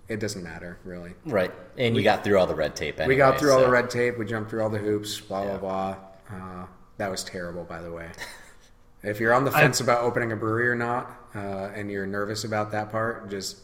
it 0.08 0.20
doesn't 0.20 0.44
matter 0.44 0.78
really. 0.84 1.14
Right. 1.26 1.52
And 1.78 1.96
you 1.96 2.04
got 2.04 2.24
through 2.24 2.38
all 2.40 2.48
the 2.48 2.56
red 2.56 2.76
tape 2.76 3.00
anyway. 3.00 3.14
We 3.14 3.18
got 3.18 3.40
through 3.40 3.52
all 3.54 3.62
the 3.62 3.70
red 3.70 3.90
tape. 3.90 4.18
We 4.18 4.26
jumped 4.26 4.50
through 4.50 4.64
all 4.64 4.70
the 4.70 4.78
hoops. 4.78 5.20
Blah 5.20 5.44
Yeah. 5.44 5.58
blah 5.58 5.96
blah. 6.30 6.38
Uh, 6.38 6.66
that 6.98 7.10
was 7.12 7.24
terrible, 7.24 7.64
by 7.64 7.82
the 7.82 7.92
way. 7.92 8.10
if 9.04 9.20
you're 9.20 9.34
on 9.34 9.44
the 9.46 9.52
fence 9.52 9.80
about 9.82 10.02
opening 10.04 10.32
a 10.32 10.36
brewery 10.36 10.68
or 10.70 10.76
not, 10.76 11.12
uh, 11.36 11.70
and 11.76 11.92
you're 11.92 12.08
nervous 12.08 12.44
about 12.46 12.72
that 12.72 12.92
part, 12.92 13.30
just 13.30 13.58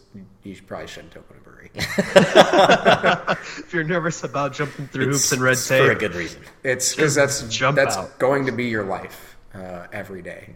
you 0.44 0.56
probably 0.68 0.88
shouldn't 0.88 1.16
open 1.16 1.38
a 1.38 1.42
brewery. 1.42 1.72
if 1.76 3.74
you're 3.74 3.84
nervous 3.84 4.24
about 4.24 4.54
jumping 4.54 4.88
through 4.88 5.06
hoops 5.12 5.32
and 5.32 5.42
red 5.42 5.54
It's 5.54 5.68
For 5.68 5.76
a 5.76 5.90
tape, 5.90 6.00
good 6.00 6.16
reason. 6.16 6.42
It's 6.64 6.94
because 6.96 7.16
that's 7.16 7.42
jump 7.50 7.76
that's 7.78 7.98
out. 7.98 8.20
going 8.20 8.46
to 8.48 8.52
be 8.52 8.66
your 8.66 8.84
life 8.84 9.38
uh, 9.54 9.88
every 9.94 10.22
day. 10.22 10.56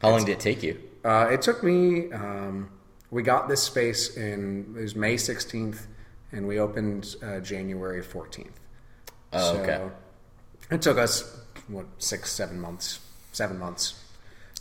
How 0.00 0.10
long 0.10 0.24
did 0.24 0.32
it 0.32 0.40
take 0.40 0.62
you? 0.62 0.78
Uh, 1.04 1.28
it 1.30 1.40
took 1.42 1.62
me. 1.62 2.12
Um, 2.12 2.68
we 3.14 3.22
got 3.22 3.48
this 3.48 3.62
space 3.62 4.16
in 4.16 4.74
it 4.76 4.82
was 4.82 4.96
May 4.96 5.14
16th, 5.14 5.86
and 6.32 6.48
we 6.48 6.58
opened 6.58 7.14
uh, 7.22 7.38
January 7.38 8.02
14th. 8.02 8.48
Oh, 9.32 9.58
okay. 9.58 9.88
It 10.68 10.82
took 10.82 10.98
us 10.98 11.40
what 11.68 11.86
six, 11.98 12.32
seven 12.32 12.60
months, 12.60 12.98
seven 13.30 13.56
months. 13.56 14.02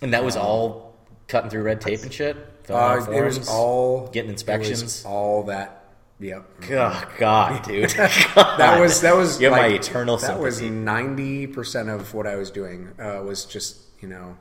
And 0.03 0.13
that 0.13 0.23
was 0.23 0.35
all 0.35 0.95
cutting 1.27 1.49
through 1.49 1.63
red 1.63 1.81
tape 1.81 2.03
and 2.03 2.13
shit? 2.13 2.37
Uh, 2.69 3.03
it 3.11 3.23
was 3.23 3.49
all 3.49 4.07
Getting 4.09 4.29
inspections? 4.29 5.03
all 5.03 5.43
that. 5.45 5.85
Yep. 6.19 6.45
Oh, 6.73 7.11
God, 7.17 7.63
dude. 7.67 7.89
That 7.89 8.77
was 8.79 9.01
that 9.01 9.15
was 9.15 9.41
You 9.41 9.49
have 9.49 9.57
my 9.57 9.67
eternal 9.67 10.17
That 10.17 10.39
was 10.39 10.61
ninety 10.61 11.47
percent 11.47 11.89
of 11.89 12.13
what 12.13 12.27
I 12.27 12.35
was 12.35 12.51
doing. 12.51 12.89
Uh, 12.99 13.23
was 13.23 13.45
just 13.45 13.77
you 13.99 14.07
know. 14.07 14.37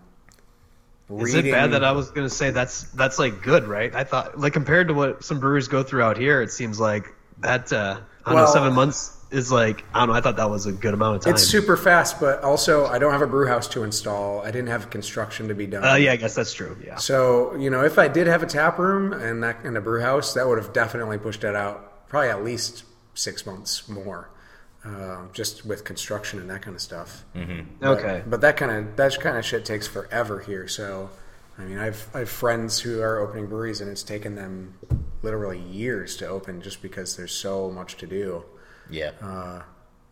Is 1.20 1.34
it 1.34 1.50
bad 1.50 1.72
that 1.72 1.84
I 1.84 1.92
was 1.92 2.10
going 2.10 2.26
to 2.28 2.34
say 2.34 2.50
that's 2.50 2.84
that's 2.92 3.18
like 3.18 3.42
good, 3.42 3.64
right? 3.64 3.94
I 3.94 4.04
thought 4.04 4.38
like 4.38 4.52
compared 4.52 4.88
to 4.88 4.94
what 4.94 5.24
some 5.24 5.40
breweries 5.40 5.68
go 5.68 5.82
through 5.82 6.02
out 6.02 6.16
here, 6.16 6.42
it 6.42 6.50
seems 6.50 6.78
like 6.80 7.12
that. 7.40 7.72
Uh, 7.72 7.98
I 8.24 8.30
don't 8.30 8.34
Well- 8.36 8.46
know, 8.46 8.52
seven 8.52 8.72
months 8.74 9.16
is 9.30 9.50
like 9.50 9.82
I 9.94 10.00
don't 10.00 10.08
know. 10.10 10.14
I 10.14 10.20
thought 10.20 10.36
that 10.36 10.50
was 10.50 10.66
a 10.66 10.72
good 10.72 10.92
amount 10.94 11.16
of 11.16 11.22
time. 11.22 11.32
It's 11.34 11.42
super 11.42 11.76
fast, 11.76 12.20
but 12.20 12.42
also 12.44 12.86
I 12.86 12.98
don't 12.98 13.12
have 13.12 13.22
a 13.22 13.26
brew 13.26 13.46
house 13.48 13.66
to 13.68 13.82
install. 13.82 14.42
I 14.42 14.50
didn't 14.50 14.68
have 14.68 14.90
construction 14.90 15.48
to 15.48 15.54
be 15.54 15.66
done. 15.66 15.84
Uh, 15.84 15.94
yeah, 15.94 16.12
I 16.12 16.16
guess 16.16 16.34
that's 16.34 16.52
true. 16.52 16.76
Yeah. 16.84 16.96
So 16.96 17.54
you 17.56 17.70
know, 17.70 17.82
if 17.82 17.98
I 17.98 18.08
did 18.08 18.26
have 18.26 18.42
a 18.42 18.46
tap 18.46 18.78
room 18.78 19.12
and 19.14 19.42
that 19.42 19.64
and 19.64 19.76
a 19.76 19.80
brew 19.80 20.00
house, 20.02 20.34
that 20.34 20.46
would 20.46 20.58
have 20.58 20.72
definitely 20.74 21.16
pushed 21.18 21.44
it 21.44 21.56
out 21.56 22.08
probably 22.08 22.28
at 22.28 22.44
least 22.44 22.84
six 23.14 23.46
months 23.46 23.88
more, 23.88 24.28
uh, 24.84 25.26
just 25.32 25.64
with 25.64 25.84
construction 25.84 26.40
and 26.40 26.50
that 26.50 26.62
kind 26.62 26.74
of 26.74 26.82
stuff. 26.82 27.24
Mm-hmm. 27.34 27.84
Okay. 27.84 28.22
But 28.26 28.40
that 28.40 28.56
kind 28.56 28.72
of 28.72 28.96
that 28.96 29.18
kind 29.20 29.36
of 29.36 29.44
shit 29.44 29.64
takes 29.64 29.86
forever 29.86 30.40
here. 30.40 30.66
So, 30.66 31.10
I 31.58 31.62
mean, 31.62 31.78
I've 31.78 32.08
I've 32.14 32.28
friends 32.28 32.80
who 32.80 33.00
are 33.00 33.20
opening 33.20 33.46
breweries 33.46 33.80
and 33.80 33.90
it's 33.90 34.02
taken 34.02 34.34
them 34.34 34.74
literally 35.22 35.60
years 35.60 36.16
to 36.16 36.26
open 36.26 36.60
just 36.62 36.82
because 36.82 37.16
there's 37.16 37.32
so 37.32 37.70
much 37.70 37.96
to 37.98 38.06
do, 38.06 38.44
yeah. 38.90 39.12
uh, 39.20 39.62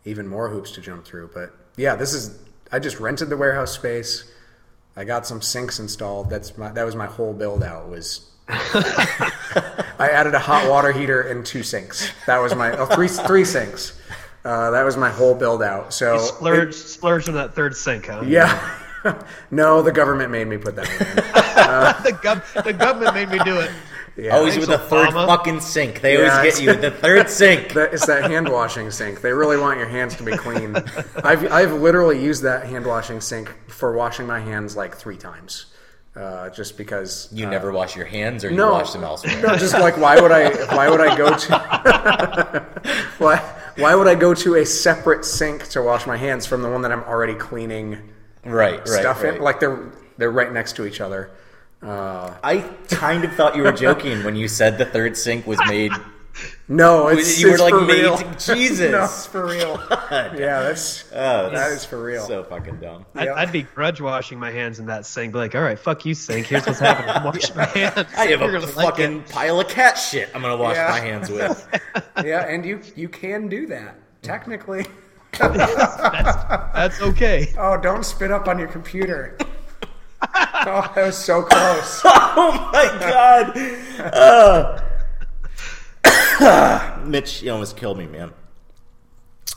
even 0.05 0.25
more 0.27 0.49
hoops 0.49 0.71
to 0.71 0.81
jump 0.81 1.03
through. 1.05 1.31
But 1.33 1.53
yeah, 1.75 1.95
this 1.95 2.13
is 2.13 2.39
I 2.71 2.79
just 2.79 2.99
rented 2.99 3.29
the 3.29 3.37
warehouse 3.37 3.73
space. 3.73 4.31
I 4.95 5.03
got 5.03 5.27
some 5.27 5.41
sinks 5.41 5.79
installed. 5.79 6.29
That's 6.29 6.57
my 6.57 6.71
that 6.71 6.85
was 6.85 6.95
my 6.95 7.07
whole 7.07 7.33
build 7.33 7.63
out 7.63 7.89
was. 7.89 8.27
I 8.47 10.09
added 10.11 10.33
a 10.33 10.39
hot 10.39 10.69
water 10.69 10.91
heater 10.91 11.21
and 11.21 11.45
two 11.45 11.63
sinks. 11.63 12.11
That 12.25 12.39
was 12.39 12.55
my 12.55 12.75
oh, 12.75 12.85
three 12.85 13.07
three 13.07 13.45
sinks. 13.45 14.00
Uh, 14.43 14.71
that 14.71 14.83
was 14.83 14.97
my 14.97 15.09
whole 15.09 15.35
build 15.35 15.61
out. 15.61 15.93
So 15.93 16.17
Splurge, 16.17 16.73
splurge 16.73 17.27
on 17.29 17.35
that 17.35 17.53
third 17.53 17.75
sink, 17.75 18.07
huh? 18.07 18.23
yeah. 18.25 18.77
no, 19.51 19.81
the 19.81 19.91
government 19.91 20.31
made 20.31 20.47
me 20.47 20.57
put 20.57 20.75
that 20.75 20.87
one 20.87 21.09
in. 21.09 21.15
the, 22.03 22.19
gov- 22.21 22.63
the 22.63 22.73
government 22.73 23.13
made 23.15 23.29
me 23.29 23.39
do 23.43 23.59
it. 23.59 23.71
Yeah. 24.17 24.35
Always 24.35 24.57
with 24.57 24.67
the 24.67 24.77
Thanks, 24.77 24.89
third 24.89 25.09
Obama. 25.09 25.25
fucking 25.27 25.61
sink. 25.61 26.01
They 26.01 26.17
Yeah, 26.21 26.37
always 26.37 26.55
get 26.55 26.61
you 26.63 26.69
with 26.71 26.81
the 26.81 26.91
third 26.91 27.29
sink. 27.39 27.73
That- 27.73 27.93
it's 27.93 28.05
that 28.07 28.29
hand 28.29 28.49
washing 28.49 28.91
sink. 28.91 29.21
They 29.21 29.31
really 29.31 29.57
want 29.57 29.77
your 29.79 29.87
hands 29.87 30.15
to 30.17 30.23
be 30.23 30.33
clean. 30.35 30.75
I've 31.23 31.51
I've 31.51 31.73
literally 31.73 32.21
used 32.23 32.43
that 32.43 32.65
hand 32.65 32.85
washing 32.85 33.21
sink 33.21 33.49
for 33.67 33.93
washing 33.93 34.27
my 34.27 34.39
hands 34.39 34.75
like 34.75 34.95
three 34.95 35.17
times, 35.17 35.67
uh, 36.15 36.49
just 36.49 36.77
because 36.77 37.29
You 37.31 37.45
never 37.47 37.71
wash 37.71 37.95
your 37.95 38.05
hands, 38.05 38.43
or 38.43 38.49
you 38.51 38.57
no, 38.57 38.71
wash 38.71 38.91
them 38.91 39.03
elsewhere. 39.03 39.41
No, 39.41 39.55
just 39.55 39.73
like 39.73 39.97
why 39.97 40.19
would 40.19 40.31
I? 40.31 40.49
Why 40.75 40.89
would 40.89 41.01
I 41.01 41.15
go 41.17 41.35
to? 41.35 42.65
why 43.17 43.37
why 43.77 43.95
would 43.95 44.07
I 44.07 44.15
go 44.15 44.33
to 44.33 44.55
a 44.55 44.65
separate 44.65 45.25
sink 45.25 45.67
to 45.69 45.81
wash 45.81 46.05
my 46.07 46.17
hands 46.17 46.45
from 46.45 46.61
the 46.61 46.69
one 46.69 46.81
that 46.83 46.91
I'm 46.91 47.03
already 47.03 47.33
cleaning 47.35 47.97
Right, 48.43 48.77
right, 48.79 48.87
stuff 48.87 49.23
right. 49.23 49.35
in? 49.35 49.41
Like 49.41 49.59
they're 49.59 49.91
they're 50.17 50.31
right 50.31 50.51
next 50.51 50.75
to 50.77 50.85
each 50.85 51.01
other. 51.01 51.31
Uh, 51.81 52.35
I 52.43 52.59
kind 52.89 53.23
of 53.23 53.33
thought 53.33 53.55
you 53.55 53.63
were 53.63 53.71
joking 53.71 54.23
when 54.23 54.35
you 54.35 54.47
said 54.47 54.77
the 54.77 54.85
third 54.85 55.17
sink 55.17 55.47
was 55.47 55.59
made. 55.67 55.91
No, 56.75 57.07
it's 57.09 57.39
you 57.39 57.51
were 57.51 57.57
like 57.57 57.73
for 57.73 57.81
made 57.81 58.01
real. 58.01 58.17
to- 58.17 58.53
Jesus. 58.55 58.91
no, 58.91 59.03
it's 59.03 59.25
for 59.27 59.45
real. 59.45 59.77
Yeah, 60.11 60.61
that's 60.63 61.05
Oh, 61.13 61.49
that 61.49 61.71
is 61.71 61.85
for 61.85 62.01
real. 62.03 62.25
So 62.25 62.43
fucking 62.43 62.77
dumb. 62.79 63.05
I'd, 63.15 63.25
Yeah. 63.25 63.33
I'd 63.35 63.51
be 63.51 63.63
grudge 63.63 64.01
washing 64.01 64.39
my 64.39 64.51
hands 64.51 64.79
in 64.79 64.85
that 64.87 65.05
sink. 65.05 65.33
Be 65.33 65.39
like, 65.39 65.55
all 65.55 65.61
right, 65.61 65.77
fuck 65.79 66.05
you, 66.05 66.13
sink. 66.13 66.47
Here's 66.47 66.65
what's 66.65 66.79
happening. 66.79 67.09
I'm 67.09 67.23
washing 67.23 67.55
my 67.55 67.65
hands. 67.75 68.07
I 68.17 68.25
have 68.27 68.39
You're 68.41 68.49
a 68.55 68.59
gonna 68.61 68.65
like 68.73 68.85
fucking 68.89 69.19
it. 69.19 69.29
pile 69.29 69.59
of 69.59 69.67
cat 69.67 69.97
shit. 69.97 70.29
I'm 70.35 70.41
gonna 70.41 70.57
wash 70.57 70.75
Yeah. 70.75 70.89
my 70.89 70.99
hands 70.99 71.29
with. 71.29 71.67
yeah, 72.25 72.47
and 72.47 72.65
you 72.65 72.81
you 72.95 73.07
can 73.09 73.47
do 73.47 73.67
that 73.67 73.95
technically. 74.21 74.85
That's 75.39 77.01
okay. 77.01 77.53
Oh, 77.57 77.77
don't 77.77 78.03
spit 78.03 78.31
up 78.31 78.47
on 78.47 78.59
your 78.59 78.67
computer. 78.67 79.37
oh, 80.21 80.91
that 80.95 81.05
was 81.05 81.17
so 81.17 81.41
close. 81.43 82.01
oh 82.05 82.69
my 82.73 82.85
god. 82.99 83.57
Uh. 84.13 84.81
Mitch, 87.05 87.41
you 87.43 87.51
almost 87.51 87.77
killed 87.77 87.97
me, 87.97 88.07
man. 88.07 88.33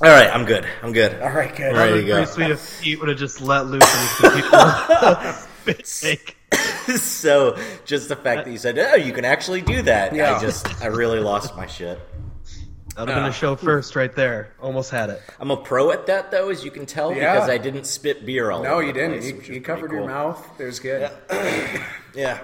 All 0.01 0.09
right, 0.09 0.28
I'm 0.28 0.45
good. 0.45 0.66
I'm 0.82 0.92
good. 0.92 1.20
All 1.22 1.30
right, 1.30 1.55
good. 1.55 1.70
I'm 1.70 1.76
ready 1.76 2.03
to 2.03 2.07
go. 2.07 2.24
sweet 2.24 2.51
if 2.51 2.80
Pete 2.82 2.99
would 2.99 3.09
have 3.09 3.18
just 3.18 3.40
let 3.40 3.66
loose 3.66 3.82
on 4.24 4.32
his. 4.36 5.36
Spit 5.36 5.84
take. 6.01 6.36
so, 6.99 7.57
just 7.84 8.09
the 8.09 8.16
fact 8.16 8.45
that 8.45 8.51
you 8.51 8.59
said, 8.59 8.78
"Oh, 8.78 8.97
you 8.97 9.12
can 9.12 9.24
actually 9.24 9.62
do 9.62 9.82
that," 9.82 10.14
Yeah. 10.14 10.36
I 10.36 10.40
just, 10.40 10.82
I 10.82 10.86
really 10.86 11.20
lost 11.20 11.57
my 11.57 11.66
shit. 11.66 11.99
That 12.95 13.01
would 13.01 13.09
have 13.09 13.16
been 13.16 13.24
a 13.24 13.28
ah. 13.28 13.32
show 13.32 13.57
first 13.57 13.97
right 13.97 14.14
there. 14.14 14.55
Almost 14.61 14.90
had 14.90 15.11
it. 15.11 15.20
I'm 15.40 15.51
a 15.51 15.57
pro 15.57 15.90
at 15.90 16.07
that, 16.07 16.30
though, 16.30 16.51
as 16.51 16.64
you 16.64 16.70
can 16.70 16.86
tell, 16.86 17.12
Yeah. 17.12 17.32
because 17.34 17.49
I 17.49 17.59
didn't 17.59 17.86
spit 17.86 18.24
beer 18.24 18.53
all 18.53 18.62
No, 18.62 18.74
over 18.74 18.82
you 18.82 18.92
the 18.92 19.01
didn't. 19.01 19.20
place, 19.20 19.49
You, 19.49 19.55
you 19.55 19.61
covered 19.61 19.88
pretty 19.88 20.05
your 20.05 20.07
mouth. 20.07 20.61
It 20.61 20.64
was 20.64 20.80
good. 20.80 21.11
Yeah, 22.14 22.38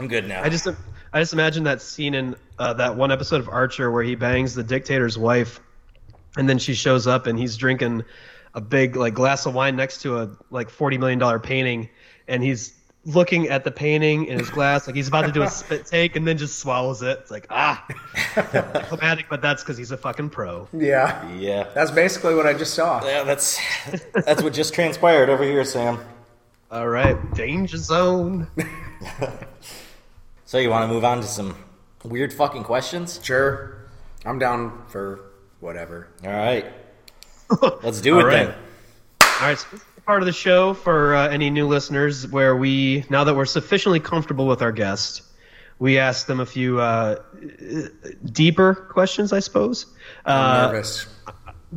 I'm 0.00 0.08
good 0.08 0.26
now. 0.26 0.42
I 0.42 0.48
just, 0.48 0.66
I 1.14 1.20
just 1.20 1.32
imagine 1.32 1.62
that 1.64 1.80
scene 1.80 2.12
in 2.12 2.34
uh, 2.58 2.72
that 2.74 2.96
one 2.96 3.12
episode 3.12 3.40
of 3.40 3.48
Archer 3.48 3.88
where 3.88 4.02
he 4.02 4.16
bangs 4.16 4.54
the 4.56 4.64
dictator's 4.64 5.16
wife, 5.16 5.60
and 6.36 6.48
then 6.48 6.58
she 6.58 6.74
shows 6.74 7.06
up 7.06 7.28
and 7.28 7.38
he's 7.38 7.56
drinking 7.56 8.02
a 8.52 8.60
big 8.60 8.96
like 8.96 9.14
glass 9.14 9.46
of 9.46 9.54
wine 9.54 9.76
next 9.76 10.02
to 10.02 10.18
a 10.18 10.30
like 10.50 10.70
forty 10.70 10.98
million 10.98 11.20
dollar 11.20 11.38
painting, 11.38 11.88
and 12.26 12.42
he's 12.42 12.74
looking 13.04 13.48
at 13.48 13.62
the 13.62 13.70
painting 13.70 14.24
in 14.26 14.38
his 14.38 14.48
glass 14.50 14.86
like 14.86 14.96
he's 14.96 15.08
about 15.08 15.26
to 15.26 15.30
do 15.30 15.42
a 15.42 15.48
spit 15.48 15.86
take, 15.90 16.16
and 16.16 16.26
then 16.26 16.36
just 16.36 16.58
swallows 16.58 17.00
it. 17.00 17.16
It's 17.20 17.30
like 17.30 17.46
ah, 17.48 17.86
diplomatic, 18.34 19.26
but 19.30 19.40
that's 19.40 19.62
because 19.62 19.78
he's 19.78 19.92
a 19.92 19.96
fucking 19.96 20.30
pro. 20.30 20.66
Yeah. 20.72 21.30
yeah, 21.34 21.68
That's 21.74 21.92
basically 21.92 22.34
what 22.34 22.46
I 22.46 22.54
just 22.54 22.74
saw. 22.74 23.06
yeah, 23.06 23.22
that's 23.22 23.60
that's 24.12 24.42
what 24.42 24.52
just 24.52 24.74
transpired 24.74 25.28
over 25.28 25.44
here, 25.44 25.64
Sam. 25.64 26.00
All 26.72 26.88
right, 26.88 27.16
danger 27.34 27.76
zone. 27.76 28.48
So, 30.54 30.60
you 30.60 30.70
want 30.70 30.88
to 30.88 30.94
move 30.94 31.04
on 31.04 31.20
to 31.20 31.26
some 31.26 31.56
weird 32.04 32.32
fucking 32.32 32.62
questions? 32.62 33.18
Sure. 33.24 33.76
I'm 34.24 34.38
down 34.38 34.84
for 34.86 35.32
whatever. 35.58 36.06
All 36.22 36.30
right, 36.30 36.66
let's 37.82 38.00
do 38.00 38.20
it 38.20 38.22
All 38.22 38.28
right. 38.28 38.46
then. 38.46 38.54
All 39.20 39.48
right, 39.48 39.58
so 39.58 39.66
this 39.72 39.80
is 39.80 39.86
part 40.06 40.22
of 40.22 40.26
the 40.26 40.32
show 40.32 40.72
for 40.72 41.16
uh, 41.16 41.26
any 41.26 41.50
new 41.50 41.66
listeners 41.66 42.28
where 42.28 42.54
we, 42.54 43.04
now 43.10 43.24
that 43.24 43.34
we're 43.34 43.46
sufficiently 43.46 43.98
comfortable 43.98 44.46
with 44.46 44.62
our 44.62 44.70
guest, 44.70 45.22
we 45.80 45.98
ask 45.98 46.28
them 46.28 46.38
a 46.38 46.46
few 46.46 46.80
uh, 46.80 47.16
deeper 48.24 48.74
questions, 48.76 49.32
I 49.32 49.40
suppose. 49.40 49.86
I'm 50.24 50.66
Uh, 50.66 50.70
nervous. 50.70 51.08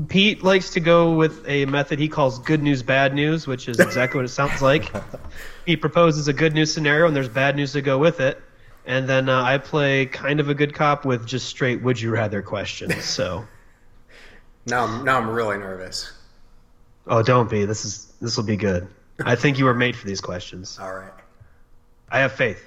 Pete 0.07 0.43
likes 0.43 0.69
to 0.73 0.79
go 0.79 1.13
with 1.13 1.43
a 1.47 1.65
method 1.65 1.97
he 1.97 2.07
calls 2.07 2.37
good 2.37 2.61
news, 2.61 2.83
bad 2.83 3.15
news, 3.15 3.47
which 3.47 3.67
is 3.67 3.79
exactly 3.79 4.19
what 4.19 4.25
it 4.25 4.29
sounds 4.29 4.61
like. 4.61 4.93
He 5.65 5.75
proposes 5.75 6.27
a 6.29 6.33
good 6.33 6.53
news 6.53 6.71
scenario, 6.71 7.07
and 7.07 7.15
there's 7.15 7.27
bad 7.27 7.55
news 7.57 7.73
to 7.73 7.81
go 7.81 7.97
with 7.97 8.19
it. 8.21 8.39
And 8.87 9.07
then 9.07 9.27
uh, 9.29 9.43
I 9.43 9.57
play 9.59 10.05
kind 10.07 10.39
of 10.39 10.47
a 10.49 10.53
good 10.55 10.73
cop 10.73 11.03
with 11.05 11.27
just 11.27 11.47
straight 11.47 11.81
would 11.83 11.99
you 11.99 12.09
rather 12.09 12.41
questions. 12.41 13.03
So, 13.03 13.45
Now, 14.65 14.85
I'm, 14.85 15.05
now 15.05 15.17
I'm 15.17 15.29
really 15.29 15.57
nervous. 15.57 16.11
oh, 17.05 17.21
don't 17.21 17.49
be. 17.49 17.63
This 17.65 17.85
is 17.85 18.11
this 18.21 18.35
will 18.37 18.43
be 18.45 18.57
good. 18.57 18.87
I 19.23 19.35
think 19.35 19.57
you 19.59 19.65
were 19.65 19.73
made 19.73 19.95
for 19.95 20.07
these 20.07 20.19
questions. 20.21 20.77
All 20.81 20.93
right. 20.93 21.11
I 22.09 22.19
have 22.19 22.31
faith. 22.33 22.61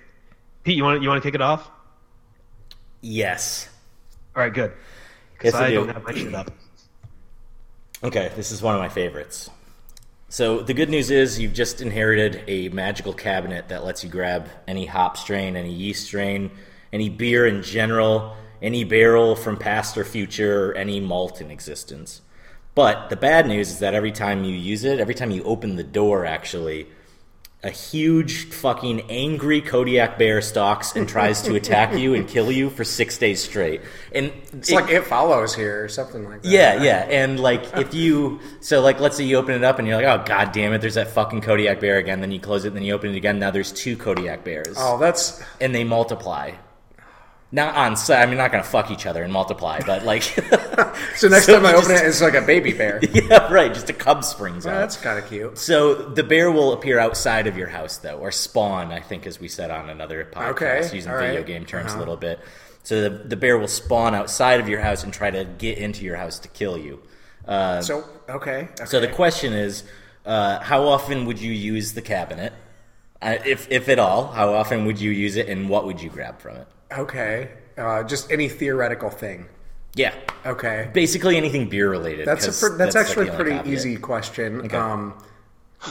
Pete, 0.64 0.76
you 0.76 0.84
want 0.84 1.02
you 1.02 1.08
want 1.08 1.22
to 1.22 1.26
kick 1.26 1.34
it 1.34 1.40
off? 1.42 1.70
Yes. 3.00 3.68
All 4.36 4.42
right, 4.42 4.52
good. 4.52 4.70
Yes, 4.72 4.78
Because 5.32 5.54
I 5.54 5.66
I 5.66 5.70
do. 5.70 5.74
don't 5.76 5.88
have 5.88 6.04
my 6.04 6.12
shit 6.14 6.34
up. 6.34 6.50
Okay, 8.04 8.30
this 8.36 8.50
is 8.52 8.62
one 8.62 8.74
of 8.74 8.80
my 8.80 8.88
favorites. 8.88 9.50
So 10.32 10.60
the 10.60 10.74
good 10.74 10.88
news 10.88 11.10
is 11.10 11.40
you've 11.40 11.54
just 11.54 11.80
inherited 11.80 12.44
a 12.46 12.68
magical 12.68 13.12
cabinet 13.12 13.66
that 13.70 13.84
lets 13.84 14.04
you 14.04 14.08
grab 14.10 14.48
any 14.68 14.86
hop 14.86 15.16
strain, 15.16 15.56
any 15.56 15.72
yeast 15.72 16.06
strain, 16.06 16.52
any 16.92 17.08
beer 17.08 17.48
in 17.48 17.64
general, 17.64 18.36
any 18.62 18.84
barrel 18.84 19.34
from 19.34 19.56
past 19.56 19.98
or 19.98 20.04
future, 20.04 20.70
or 20.70 20.74
any 20.74 21.00
malt 21.00 21.40
in 21.40 21.50
existence. 21.50 22.22
But 22.76 23.10
the 23.10 23.16
bad 23.16 23.48
news 23.48 23.70
is 23.70 23.80
that 23.80 23.94
every 23.94 24.12
time 24.12 24.44
you 24.44 24.54
use 24.54 24.84
it, 24.84 25.00
every 25.00 25.14
time 25.14 25.32
you 25.32 25.42
open 25.42 25.74
the 25.74 25.82
door, 25.82 26.24
actually, 26.24 26.86
a 27.62 27.68
huge 27.70 28.46
fucking 28.46 29.02
angry 29.10 29.60
Kodiak 29.60 30.18
bear 30.18 30.40
stalks 30.40 30.96
and 30.96 31.06
tries 31.06 31.42
to 31.42 31.56
attack 31.56 31.94
you 31.94 32.14
and 32.14 32.26
kill 32.26 32.50
you 32.50 32.70
for 32.70 32.84
six 32.84 33.18
days 33.18 33.42
straight. 33.44 33.82
And 34.14 34.32
It's 34.54 34.70
like 34.70 34.88
it 34.88 35.04
follows 35.04 35.54
here 35.54 35.84
or 35.84 35.88
something 35.88 36.24
like 36.24 36.42
that. 36.42 36.48
yeah, 36.48 36.82
yeah, 36.82 37.06
and 37.10 37.38
like 37.38 37.62
if 37.76 37.92
you 37.92 38.40
so 38.60 38.80
like 38.80 38.98
let's 38.98 39.16
say 39.18 39.24
you 39.24 39.36
open 39.36 39.54
it 39.54 39.62
up 39.62 39.78
and 39.78 39.86
you're 39.86 39.96
like, 40.02 40.06
oh 40.06 40.24
god 40.24 40.52
damn 40.52 40.72
it, 40.72 40.80
there's 40.80 40.94
that 40.94 41.08
fucking 41.08 41.42
Kodiak 41.42 41.80
bear 41.80 41.98
again. 41.98 42.20
Then 42.22 42.32
you 42.32 42.40
close 42.40 42.64
it, 42.64 42.68
and 42.68 42.76
then 42.76 42.82
you 42.84 42.94
open 42.94 43.10
it 43.10 43.16
again. 43.16 43.38
Now 43.38 43.50
there's 43.50 43.72
two 43.72 43.94
Kodiak 43.96 44.42
bears, 44.42 44.76
Oh, 44.78 44.96
that's 44.98 45.42
and 45.60 45.74
they 45.74 45.84
multiply. 45.84 46.52
Not 47.52 47.74
on 47.74 47.96
site. 47.96 48.20
I 48.22 48.26
mean, 48.26 48.38
not 48.38 48.52
gonna 48.52 48.62
fuck 48.62 48.90
each 48.92 49.06
other 49.06 49.24
and 49.24 49.32
multiply, 49.32 49.80
but 49.84 50.04
like, 50.04 50.22
so. 51.16 51.28
Next 51.28 51.46
So 51.46 51.54
time 51.54 51.66
I 51.66 51.70
you 51.70 51.76
open 51.78 51.88
just- 51.90 52.04
it, 52.04 52.06
it's 52.06 52.20
like 52.22 52.34
a 52.34 52.42
baby 52.42 52.72
bear. 52.72 53.00
yeah, 53.12 53.52
right. 53.52 53.74
Just 53.74 53.90
a 53.90 53.92
cub 53.92 54.22
springs 54.24 54.66
Oh, 54.66 54.70
out. 54.70 54.74
that's 54.78 54.96
kind 54.96 55.18
of 55.18 55.28
cute. 55.28 55.58
So 55.58 55.94
the 55.94 56.22
bear 56.22 56.50
will 56.52 56.72
appear 56.72 56.98
outside 57.00 57.46
of 57.48 57.56
your 57.58 57.66
house, 57.68 57.96
though, 57.98 58.18
or 58.18 58.30
spawn. 58.30 58.92
I 58.92 59.00
think, 59.00 59.26
as 59.26 59.40
we 59.40 59.48
said 59.48 59.70
on 59.72 59.90
another 59.90 60.28
podcast, 60.32 60.50
Okay, 60.50 60.90
using 60.94 61.10
all 61.10 61.18
video 61.18 61.36
right. 61.38 61.46
game 61.46 61.64
terms 61.64 61.90
Uh-huh. 61.90 61.98
a 61.98 62.00
little 62.00 62.16
bit. 62.16 62.38
So 62.84 63.08
the, 63.08 63.10
the 63.24 63.36
bear 63.36 63.58
will 63.58 63.68
spawn 63.68 64.14
outside 64.14 64.60
of 64.60 64.68
your 64.68 64.80
house 64.80 65.02
and 65.04 65.12
try 65.12 65.30
to 65.30 65.44
get 65.44 65.76
into 65.78 66.04
your 66.04 66.16
house 66.16 66.38
to 66.40 66.48
kill 66.48 66.78
you. 66.78 67.02
Uh, 67.48 67.82
So 67.82 68.04
okay. 68.28 68.68
okay. 68.74 68.84
so 68.86 69.00
the 69.00 69.08
question 69.08 69.52
is, 69.54 69.82
uh, 70.24 70.60
how 70.60 70.84
often 70.86 71.24
would 71.26 71.40
you 71.40 71.50
use 71.52 71.94
the 71.94 72.02
cabinet, 72.02 72.52
uh, 73.20 73.36
if 73.44 73.66
if 73.70 73.88
at 73.88 73.98
all? 73.98 74.28
How 74.28 74.54
often 74.54 74.84
would 74.86 75.00
you 75.00 75.10
use 75.10 75.36
it, 75.36 75.48
and 75.48 75.68
what 75.68 75.84
would 75.84 76.00
you 76.00 76.10
grab 76.10 76.38
from 76.40 76.56
it? 76.56 76.66
Okay. 76.98 77.50
Uh, 77.78 78.02
just 78.02 78.30
any 78.30 78.48
theoretical 78.48 79.10
thing. 79.10 79.46
Yeah, 79.94 80.14
Okay. 80.46 80.88
basically 80.92 81.36
anything 81.36 81.68
beer 81.68 81.90
related. 81.90 82.26
That's 82.26 82.46
a 82.46 82.68
pr- 82.70 82.76
that's, 82.76 82.94
like, 82.94 83.06
actually 83.06 83.26
the 83.26 83.32
a 83.32 83.36
pretty 83.36 83.70
easy 83.70 83.96
question. 83.96 84.72
Um, 84.74 85.14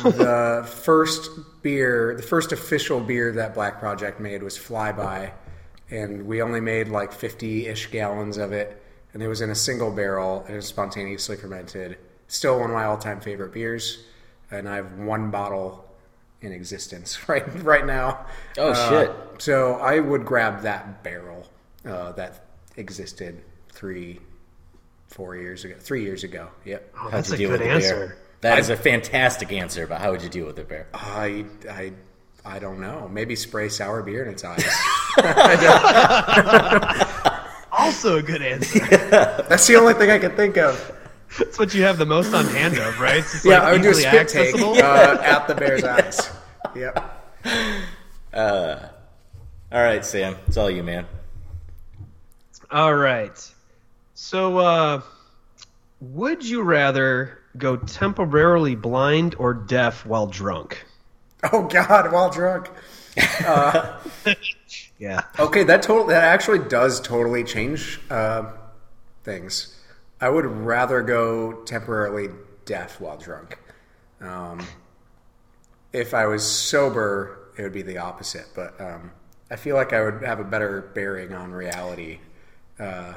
the 0.03 0.65
first 0.83 1.29
beer, 1.63 2.13
the 2.15 2.23
first 2.23 2.51
official 2.53 2.99
beer 3.01 3.31
that 3.33 3.53
Black 3.53 3.79
Project 3.79 4.19
made 4.21 4.41
was 4.43 4.57
Flyby, 4.57 5.31
and 5.89 6.25
we 6.27 6.41
only 6.41 6.61
made 6.61 6.87
like 6.87 7.11
fifty-ish 7.11 7.87
gallons 7.91 8.37
of 8.37 8.53
it, 8.53 8.81
and 9.13 9.21
it 9.23 9.27
was 9.27 9.41
in 9.41 9.49
a 9.49 9.55
single 9.55 9.91
barrel 9.91 10.43
and 10.45 10.53
it 10.53 10.57
was 10.57 10.67
spontaneously 10.67 11.35
fermented. 11.35 11.97
Still 12.27 12.59
one 12.59 12.69
of 12.69 12.75
my 12.75 12.85
all-time 12.85 13.19
favorite 13.19 13.51
beers, 13.51 14.03
and 14.51 14.69
I 14.69 14.75
have 14.77 14.93
one 14.99 15.31
bottle 15.31 15.88
in 16.41 16.51
existence 16.53 17.27
right 17.29 17.45
right 17.63 17.85
now. 17.85 18.25
Oh, 18.57 18.71
Uh, 18.71 18.89
shit. 18.89 19.11
So 19.41 19.73
I 19.75 19.99
would 19.99 20.25
grab 20.25 20.61
that 20.63 21.03
barrel 21.03 21.47
uh, 21.85 22.11
that 22.13 22.45
existed 22.77 23.41
three, 23.71 24.19
four 25.07 25.35
years 25.35 25.63
ago, 25.65 25.75
three 25.79 26.03
years 26.03 26.23
ago. 26.23 26.49
Yep. 26.65 26.93
Oh, 26.95 26.97
How'd 26.99 27.11
that's 27.13 27.29
you 27.29 27.35
a 27.35 27.37
deal 27.37 27.49
good 27.49 27.59
with 27.59 27.67
the 27.67 27.73
answer. 27.73 27.95
bear? 28.07 28.17
That 28.41 28.59
is 28.59 28.69
a 28.69 28.77
fantastic 28.77 29.51
answer, 29.51 29.85
but 29.87 29.99
how 29.99 30.11
would 30.11 30.21
you 30.23 30.29
deal 30.29 30.45
with 30.45 30.55
the 30.55 30.63
bear? 30.63 30.87
I, 30.93 31.45
I, 31.69 31.91
I 32.45 32.59
don't 32.59 32.79
know. 32.79 33.09
Maybe 33.11 33.35
spray 33.35 33.67
sour 33.67 34.01
beer 34.01 34.23
in 34.23 34.29
its 34.31 34.43
eyes. 34.45 34.63
Also 37.71 38.17
a 38.17 38.21
good 38.21 38.41
answer. 38.41 38.79
That's 38.89 39.65
the 39.67 39.75
only 39.77 39.93
thing 39.93 40.09
I 40.11 40.19
can 40.19 40.35
think 40.35 40.57
of. 40.57 40.91
That's 41.37 41.59
what 41.59 41.73
you 41.73 41.83
have 41.83 41.97
the 41.97 42.05
most 42.05 42.33
on 42.33 42.45
hand 42.45 42.77
of, 42.77 42.99
right? 42.99 43.17
It's 43.19 43.31
just, 43.33 43.45
Yeah, 43.45 43.59
like, 43.59 43.67
I 43.67 43.71
would 43.73 43.81
do 43.83 43.87
a 43.89 43.91
easily 43.91 44.03
spit 44.07 44.27
take 44.29 44.47
accessible. 44.55 44.73
uh, 44.73 45.17
at 45.21 45.47
the 45.47 45.55
bear's 45.55 45.83
eyes. 45.83 46.29
Yep. 46.75 47.15
All 49.71 49.81
right, 49.83 50.03
Sam, 50.03 50.35
it's 50.47 50.57
all 50.57 50.69
you, 50.69 50.83
man. 50.83 51.05
All 52.71 52.93
right. 52.95 53.53
So, 54.15 54.57
uh, 54.57 55.01
would 56.01 56.43
you 56.43 56.61
rather 56.63 57.37
go 57.57 57.77
temporarily 57.77 58.75
blind 58.75 59.35
or 59.37 59.53
deaf 59.53 60.05
while 60.05 60.27
drunk? 60.27 60.85
Oh 61.51 61.63
God, 61.67 62.11
while 62.11 62.29
drunk. 62.29 62.69
Yeah. 64.99 65.21
Okay, 65.39 65.63
that 65.63 65.81
total 65.81 66.07
that 66.07 66.23
actually 66.25 66.59
does 66.59 66.99
totally 66.99 67.45
change 67.45 68.01
uh, 68.09 68.51
things. 69.23 69.78
I 70.21 70.29
would 70.29 70.45
rather 70.45 71.01
go 71.01 71.63
temporarily 71.63 72.29
deaf 72.65 72.99
while 72.99 73.17
drunk. 73.17 73.57
Um, 74.21 74.65
if 75.93 76.13
I 76.13 76.25
was 76.25 76.43
sober, 76.45 77.51
it 77.57 77.63
would 77.63 77.73
be 77.73 77.81
the 77.81 77.97
opposite. 77.97 78.47
But 78.55 78.79
um, 78.79 79.11
I 79.49 79.55
feel 79.55 79.75
like 79.75 79.93
I 79.93 80.01
would 80.03 80.23
have 80.23 80.39
a 80.39 80.43
better 80.43 80.81
bearing 80.93 81.33
on 81.33 81.51
reality. 81.51 82.19
Uh, 82.79 83.13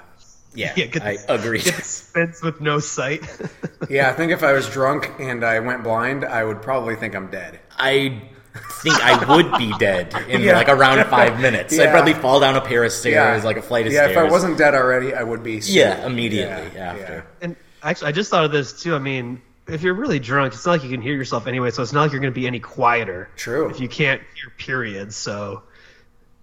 Yeah, 0.54 0.72
Yeah, 0.76 0.86
get 0.86 1.02
I 1.02 1.18
agree. 1.28 1.62
Get 1.62 1.84
spins 1.84 2.42
with 2.42 2.60
no 2.60 2.78
sight. 2.80 3.26
yeah, 3.88 4.10
I 4.10 4.12
think 4.12 4.32
if 4.32 4.42
I 4.42 4.52
was 4.52 4.68
drunk 4.68 5.10
and 5.18 5.44
I 5.44 5.60
went 5.60 5.82
blind, 5.82 6.24
I 6.24 6.44
would 6.44 6.62
probably 6.62 6.96
think 6.96 7.14
I'm 7.14 7.30
dead. 7.30 7.60
I 7.76 8.22
think 8.82 8.96
I 9.02 9.34
would 9.36 9.50
be 9.58 9.72
dead 9.78 10.14
in 10.28 10.40
Yeah. 10.44 10.54
like 10.56 10.68
around 10.68 11.04
five 11.08 11.40
minutes. 11.40 11.78
I'd 11.78 11.90
probably 11.90 12.14
fall 12.14 12.40
down 12.40 12.56
a 12.56 12.60
pair 12.60 12.84
of 12.84 12.92
stairs, 12.92 13.44
like 13.44 13.56
a 13.56 13.62
flight 13.62 13.86
of 13.86 13.92
stairs. 13.92 14.12
yeah, 14.12 14.20
if 14.22 14.26
I 14.26 14.30
wasn't 14.30 14.58
dead 14.58 14.74
already, 14.74 15.14
I 15.14 15.22
would 15.22 15.42
be. 15.42 15.60
soon. 15.60 15.76
Yeah, 15.76 16.06
immediately 16.06 16.70
Yeah, 16.74 16.92
after. 16.92 17.26
and 17.40 17.56
actually, 17.82 18.08
I 18.08 18.12
just 18.12 18.30
thought 18.30 18.44
of 18.44 18.52
this 18.52 18.82
too. 18.82 18.94
I 18.94 18.98
mean, 18.98 19.40
if 19.68 19.82
you're 19.82 19.94
really 19.94 20.18
drunk, 20.18 20.52
it's 20.54 20.66
not 20.66 20.72
like 20.72 20.82
you 20.84 20.90
can 20.90 21.00
hear 21.00 21.14
yourself 21.14 21.46
anyway, 21.46 21.70
so 21.70 21.82
it's 21.82 21.92
not 21.92 22.02
like 22.02 22.12
you're 22.12 22.20
going 22.20 22.32
to 22.32 22.38
be 22.40 22.46
any 22.46 22.60
quieter. 22.60 23.30
True. 23.36 23.70
If 23.70 23.80
you 23.80 23.88
can't 23.88 24.20
hear 24.34 24.52
periods, 24.58 25.16
so 25.16 25.62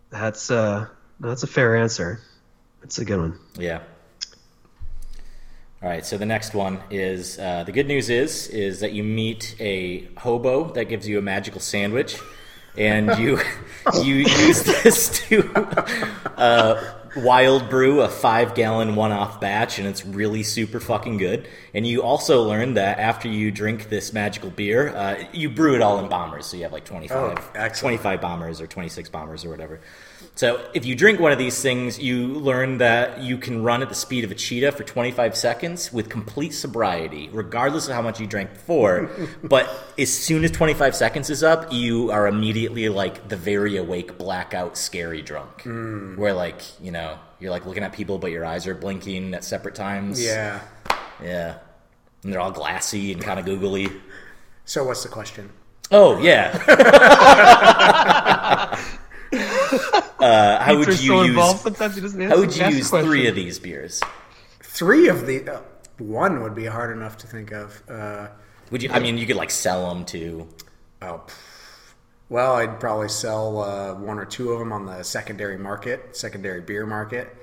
that's 0.10 0.50
uh 0.50 0.88
that's 1.20 1.44
a 1.44 1.48
fair 1.48 1.76
answer. 1.76 2.22
That's 2.82 2.98
a 2.98 3.06
good 3.06 3.20
one. 3.20 3.38
Yeah. 3.58 3.82
All 5.82 5.88
right. 5.88 6.06
So 6.06 6.18
the 6.18 6.26
next 6.26 6.54
one 6.54 6.80
is 6.90 7.40
uh, 7.40 7.64
the 7.64 7.72
good 7.72 7.88
news 7.88 8.10
is 8.10 8.48
is 8.50 8.82
that 8.82 8.92
you 8.92 9.04
meet 9.04 9.56
a 9.60 10.10
hobo 10.18 10.72
that 10.74 10.86
gives 10.86 11.08
you 11.08 11.18
a 11.20 11.22
magical 11.22 11.62
sandwich, 11.62 12.18
and 12.78 13.18
you 13.20 13.40
you 14.04 14.16
use 14.16 14.64
this 14.64 15.10
to 15.30 15.50
uh, 16.38 16.96
wild 17.16 17.70
brew 17.70 18.02
a 18.02 18.10
five 18.10 18.56
gallon 18.56 18.96
one 18.98 19.14
off 19.14 19.40
batch, 19.40 19.80
and 19.80 19.88
it's 19.88 20.06
really 20.06 20.44
super 20.44 20.82
fucking 20.82 21.16
good. 21.18 21.48
And 21.74 21.88
you 21.88 22.02
also 22.04 22.44
learn 22.44 22.74
that 22.74 23.00
after 23.00 23.30
you 23.30 23.50
drink 23.50 23.88
this 23.88 24.12
magical 24.12 24.50
beer, 24.50 24.90
uh, 24.90 25.24
you 25.32 25.50
brew 25.50 25.76
it 25.76 25.82
all 25.82 26.00
in 26.00 26.10
bombers, 26.10 26.46
so 26.48 26.58
you 26.58 26.64
have 26.64 26.74
like 26.74 26.84
25, 26.86 27.52
Oh, 27.56 27.70
25 27.70 28.20
bombers 28.20 28.60
or 28.60 28.68
26 28.68 29.08
bombers 29.10 29.46
or 29.46 29.50
whatever. 29.50 29.80
So 30.40 30.66
if 30.74 30.86
you 30.86 30.96
drink 30.96 31.20
one 31.20 31.34
of 31.34 31.38
these 31.38 31.62
things, 31.62 32.00
you 32.00 32.28
learn 32.28 32.78
that 32.78 33.20
you 33.20 33.38
can 33.38 33.62
run 33.62 33.82
at 33.82 33.90
the 33.90 33.94
speed 33.94 34.24
of 34.24 34.32
a 34.32 34.36
cheetah 34.36 34.72
for 34.72 34.86
25 34.86 35.36
seconds 35.36 35.92
with 35.92 36.08
complete 36.08 36.54
sobriety, 36.54 37.28
regardless 37.34 37.90
of 37.90 37.94
how 37.94 38.02
much 38.02 38.22
you 38.22 38.26
drank 38.26 38.54
before. 38.54 39.12
but 39.44 39.70
as 39.98 40.14
soon 40.14 40.46
as 40.46 40.52
25 40.52 40.96
seconds 40.96 41.30
is 41.30 41.44
up, 41.44 41.74
you 41.74 42.10
are 42.12 42.26
immediately 42.26 42.88
like 42.88 43.28
the 43.28 43.36
very 43.36 43.76
awake, 43.76 44.18
blackout, 44.18 44.78
scary 44.78 45.22
drunk. 45.22 45.64
Hmm. 45.64 46.16
Where 46.16 46.32
like, 46.34 46.62
you 46.82 46.92
know, 46.92 47.20
you're 47.42 47.52
like 47.52 47.66
looking 47.66 47.84
at 47.84 47.92
people, 47.92 48.18
but 48.18 48.32
your 48.32 48.46
eyes 48.46 48.66
are 48.66 48.76
blinking 48.76 49.34
at 49.34 49.44
separate 49.44 49.76
times. 49.76 50.24
Yeah. 50.24 50.62
Yeah. 51.22 51.58
And 52.24 52.32
they're 52.32 52.40
all 52.40 52.52
glassy 52.52 53.12
and 53.12 53.22
kind 53.22 53.42
of 53.42 53.46
googly. 53.46 53.90
So 54.64 54.86
what's 54.86 55.04
the 55.04 55.10
question? 55.10 55.50
Oh, 55.92 56.18
yeah. 56.22 56.56
uh, 60.20 60.64
how 60.64 60.78
would 60.78 60.88
you 60.88 60.94
so 60.94 61.22
use 61.22 61.30
involved 61.30 61.60
sometimes 61.62 61.96
he 61.96 62.02
doesn't 62.02 62.22
How 62.22 62.38
would 62.38 62.56
you 62.56 62.66
use 62.68 62.90
three 62.90 63.28
of 63.28 63.36
these 63.36 63.60
beers? 63.60 64.02
Three 64.62 65.08
of 65.08 65.26
the 65.26 65.50
uh, 65.50 65.62
one 65.98 66.42
would 66.42 66.56
be 66.56 66.66
hard 66.66 66.96
enough 66.96 67.18
to 67.18 67.28
think 67.28 67.52
of. 67.52 67.82
Uh, 67.90 68.28
Would 68.72 68.84
you? 68.84 68.90
I 68.92 69.00
mean, 69.00 69.18
you 69.18 69.26
could 69.26 69.36
like 69.36 69.52
sell 69.52 69.90
them 69.90 70.06
to. 70.06 70.48
oh, 71.02 71.26
well, 72.30 72.56
I'd 72.56 72.80
probably 72.80 73.10
sell 73.10 73.60
uh, 73.62 73.96
one 73.96 74.20
or 74.20 74.26
two 74.26 74.52
of 74.52 74.60
them 74.60 74.72
on 74.72 74.86
the 74.86 75.04
secondary 75.04 75.58
market, 75.58 76.16
secondary 76.16 76.62
beer 76.62 76.86
market. 76.86 77.36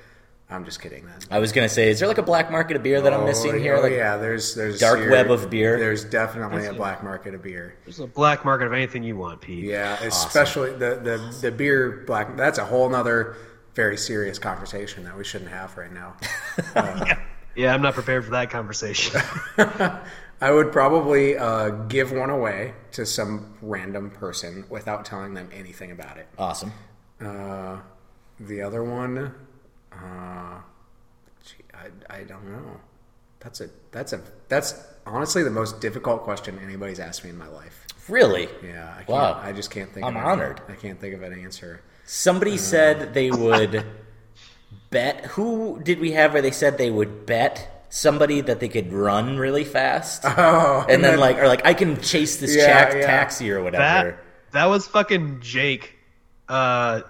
I'm 0.49 0.65
just 0.65 0.81
kidding. 0.81 1.05
Then 1.07 1.15
I 1.31 1.39
was 1.41 1.51
gonna 1.53 1.69
say, 1.69 1.91
is 1.91 1.99
there 1.99 2.09
like 2.09 2.19
a 2.19 2.23
black 2.23 2.51
market 2.53 2.77
of 2.77 2.83
beer 2.85 3.01
that 3.01 3.13
I'm 3.13 3.25
missing 3.25 3.53
Oh, 3.55 3.59
here? 3.59 3.77
oh, 3.77 3.81
Like, 3.83 3.93
yeah, 3.93 4.17
there's 4.17 4.55
there's 4.55 4.79
dark 4.79 5.01
here- 5.01 5.11
web 5.11 5.31
of 5.31 5.51
beer? 5.51 5.79
There's 5.79 6.05
definitely 6.05 6.67
a 6.67 6.73
black 6.73 7.03
market 7.03 7.35
of 7.35 7.43
beer. 7.43 7.77
There's 7.85 7.99
a 8.01 8.07
black 8.07 8.45
market 8.45 8.67
of 8.67 8.73
anything 8.73 9.03
you 9.03 9.17
want, 9.17 9.41
Pete. 9.41 9.65
Yeah, 9.65 9.99
especially 10.03 10.71
the, 10.73 11.01
the 11.03 11.39
the 11.43 11.51
beer 11.51 12.05
black. 12.07 12.37
That's 12.37 12.59
a 12.59 12.65
whole 12.65 12.89
nother 12.89 13.37
very 13.75 13.97
serious 13.97 14.39
conversation 14.39 15.05
that 15.05 15.17
we 15.17 15.25
shouldn't 15.25 15.51
have 15.51 15.77
right 15.77 15.93
now. 15.93 16.17
Yeah, 17.57 17.73
I'm 17.73 17.81
not 17.81 17.95
prepared 17.95 18.23
for 18.27 18.33
that 18.33 18.51
conversation. 18.51 19.19
I 20.43 20.51
would 20.51 20.73
probably 20.73 21.39
uh, 21.39 21.71
give 21.89 22.13
one 22.13 22.29
away 22.29 22.75
to 22.93 23.07
some 23.07 23.55
random 23.63 24.11
person 24.11 24.65
without 24.69 25.07
telling 25.07 25.33
them 25.33 25.49
anything 25.55 25.91
about 25.91 26.19
it. 26.19 26.29
Awesome. 26.37 26.71
Uh, 27.19 27.79
the 28.39 28.61
other 28.61 28.85
one, 28.85 29.35
uh, 30.03 30.59
gee, 31.45 31.65
I, 31.75 32.19
I 32.19 32.23
don't 32.25 32.45
know. 32.51 32.81
That's 33.41 33.61
a 33.61 33.71
that's 33.93 34.13
a 34.13 34.21
that's 34.49 34.75
honestly 35.07 35.43
the 35.43 35.51
most 35.51 35.81
difficult 35.81 36.23
question 36.23 36.59
anybody's 36.63 36.99
asked 36.99 37.23
me 37.25 37.31
in 37.31 37.39
my 37.39 37.49
life. 37.49 37.87
Really? 38.09 38.49
Yeah, 38.63 38.89
I 38.93 38.97
can't, 38.99 39.09
Wow. 39.09 39.41
I 39.43 39.53
just 39.53 39.71
can't 39.71 39.93
think. 39.93 40.07
Of. 40.07 40.15
I'm 40.15 40.17
of 40.17 40.25
honored. 40.27 40.61
I 40.69 40.75
can't 40.75 41.01
think 41.01 41.15
of 41.15 41.23
an 41.23 41.39
answer. 41.39 41.81
Somebody 42.05 42.57
said 42.57 43.15
they 43.15 43.31
would 43.31 43.85
bet. 44.91 45.27
Who 45.27 45.81
did 45.83 45.99
we 46.01 46.13
have 46.13 46.33
where 46.33 46.43
they 46.43 46.51
said 46.53 46.79
they 46.79 46.91
would 46.91 47.27
bet 47.27 47.85
somebody 47.89 48.41
that 48.43 48.61
they 48.61 48.69
could 48.69 48.93
run 48.93 49.39
really 49.39 49.65
fast? 49.65 50.25
Oh, 50.39 50.87
and 50.89 51.03
then 51.03 51.19
like, 51.19 51.39
or 51.39 51.49
like, 51.49 51.67
I 51.67 51.75
can 51.75 52.01
chase 52.01 52.37
this 52.37 52.55
Yeah, 52.57 52.67
jack 52.67 52.95
yeah. 52.95 53.07
taxi 53.07 53.51
or 53.51 53.63
whatever. 53.63 53.83
that 53.83 54.19
that 54.53 54.67
was 54.67 54.87
fucking 54.87 55.41
Jake. 55.41 55.95
Uh, 56.49 57.01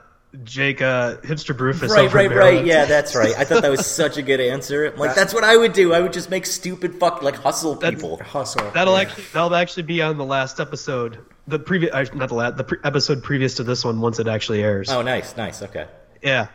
Jake 0.44 0.82
uh, 0.82 1.16
Hipster 1.18 1.56
Brewfus. 1.56 1.88
Right, 1.88 2.06
over 2.06 2.20
in 2.20 2.30
right, 2.30 2.36
right. 2.36 2.64
Yeah, 2.66 2.84
that's 2.84 3.14
right. 3.14 3.34
I 3.36 3.44
thought 3.44 3.62
that 3.62 3.70
was 3.70 3.86
such 4.02 4.16
a 4.16 4.22
good 4.22 4.40
answer. 4.40 4.90
Like, 4.96 5.14
that's 5.14 5.32
what 5.34 5.44
I 5.44 5.56
would 5.56 5.72
do. 5.72 5.92
I 5.92 6.00
would 6.00 6.12
just 6.12 6.30
make 6.30 6.46
stupid 6.46 6.94
fuck 6.96 7.22
like 7.22 7.36
hustle 7.36 7.76
people. 7.76 8.18
hustle. 8.22 8.70
That'll 8.72 8.94
yeah. 8.94 9.00
actually 9.02 9.24
that'll 9.32 9.54
actually 9.54 9.82
be 9.84 10.02
on 10.02 10.18
the 10.18 10.24
last 10.24 10.60
episode. 10.60 11.18
The 11.48 11.58
previous, 11.58 11.92
uh, 11.94 12.04
not 12.14 12.28
the 12.28 12.34
last, 12.34 12.56
the 12.56 12.64
pre- 12.64 12.78
episode 12.82 13.22
previous 13.22 13.54
to 13.56 13.62
this 13.64 13.84
one, 13.84 14.00
once 14.00 14.18
it 14.18 14.26
actually 14.26 14.62
airs. 14.62 14.88
Oh, 14.90 15.02
nice, 15.02 15.36
nice. 15.36 15.62
Okay, 15.62 15.86
Yeah, 16.20 16.48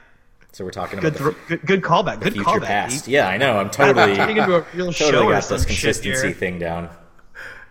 so 0.51 0.65
we're 0.65 0.71
talking 0.71 0.99
good, 0.99 1.15
about 1.15 1.17
the 1.17 1.31
thro- 1.31 1.47
good, 1.47 1.65
good 1.65 1.81
callback. 1.81 2.19
Good 2.19 2.33
future 2.33 2.49
callback. 2.49 2.65
past. 2.65 3.07
Yeah, 3.07 3.27
I 3.29 3.37
know. 3.37 3.57
I'm 3.57 3.69
totally, 3.69 4.15
Turning 4.17 4.35
into 4.37 4.55
a 4.57 4.65
real 4.75 4.91
show 4.91 5.05
totally 5.11 5.27
or 5.27 5.31
got 5.35 5.45
some 5.45 5.57
this 5.57 5.65
consistency 5.65 6.27
here. 6.27 6.33
thing 6.33 6.59
down. 6.59 6.89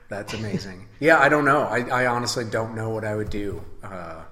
That's 0.09 0.33
amazing. 0.35 0.89
yeah, 0.99 1.19
I 1.19 1.29
don't 1.29 1.45
know. 1.45 1.61
I, 1.63 1.81
I 1.89 2.07
honestly 2.07 2.45
don't 2.45 2.75
know 2.75 2.89
what 2.89 3.05
I 3.05 3.15
would 3.15 3.29
do. 3.31 3.63
Uh, 3.83 4.23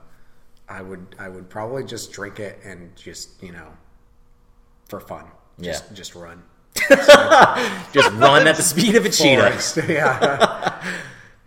I 0.69 0.83
would 0.83 1.16
I 1.19 1.29
would 1.29 1.49
probably 1.49 1.85
just 1.85 2.12
drink 2.12 2.41
it 2.41 2.61
and 2.64 2.95
just 2.97 3.43
you 3.43 3.53
know, 3.53 3.69
for 4.89 5.01
fun. 5.01 5.25
Just, 5.61 5.85
Yeah. 5.91 5.95
just 5.97 6.14
run. 6.14 6.43
Just 7.93 8.12
run 8.12 8.47
at 8.47 8.57
the 8.57 8.62
speed 8.62 8.95
of 8.95 9.05
a 9.05 9.09
cheetah. 9.11 9.59
Yeah. 9.89 10.83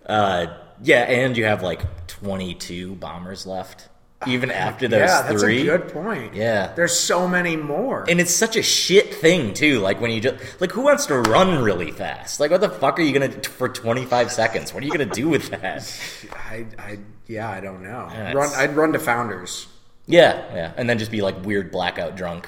Uh, 0.06 0.58
yeah, 0.84 1.04
and 1.04 1.38
you 1.38 1.46
have 1.46 1.62
like 1.64 2.08
22 2.08 2.96
bombers 2.96 3.46
left, 3.46 3.88
even 4.28 4.52
after 4.52 4.88
those 4.88 5.00
yeah, 5.00 5.22
that's 5.24 5.42
three. 5.42 5.62
a 5.68 5.78
good 5.78 5.94
point. 5.94 6.34
Yeah. 6.36 6.74
There's 6.74 6.98
so 6.98 7.28
many 7.28 7.56
more. 7.56 8.06
And 8.10 8.20
it's 8.20 8.34
such 8.34 8.56
a 8.56 8.62
shit 8.64 9.14
thing 9.16 9.54
too. 9.54 9.80
Like 9.80 10.00
when 10.02 10.12
you 10.12 10.22
just 10.22 10.62
like, 10.62 10.72
who 10.72 10.82
wants 10.82 11.06
to 11.08 11.20
run 11.20 11.64
really 11.64 11.92
fast? 11.92 12.40
Like, 12.40 12.52
what 12.52 12.62
the 12.62 12.70
fuck 12.70 13.00
are 13.00 13.02
you 13.02 13.14
gonna 13.14 13.32
for 13.44 13.70
25 13.70 14.32
seconds? 14.32 14.74
What 14.74 14.84
are 14.84 14.86
you 14.86 14.92
gonna 14.92 15.06
do 15.06 15.30
with 15.30 15.50
that? 15.50 16.00
I, 16.34 16.66
I 16.78 17.00
yeah, 17.28 17.50
I 17.50 17.62
don't 17.62 17.84
know. 17.84 18.10
Yeah, 18.12 18.34
run 18.34 18.50
I'd 18.56 18.76
run 18.76 18.94
to 18.94 19.00
Founders. 19.00 19.68
Yeah, 20.08 20.44
yeah, 20.54 20.74
and 20.78 20.90
then 20.90 20.98
just 20.98 21.12
be 21.12 21.22
like 21.22 21.46
weird 21.46 21.72
blackout 21.72 22.16
drunk. 22.16 22.48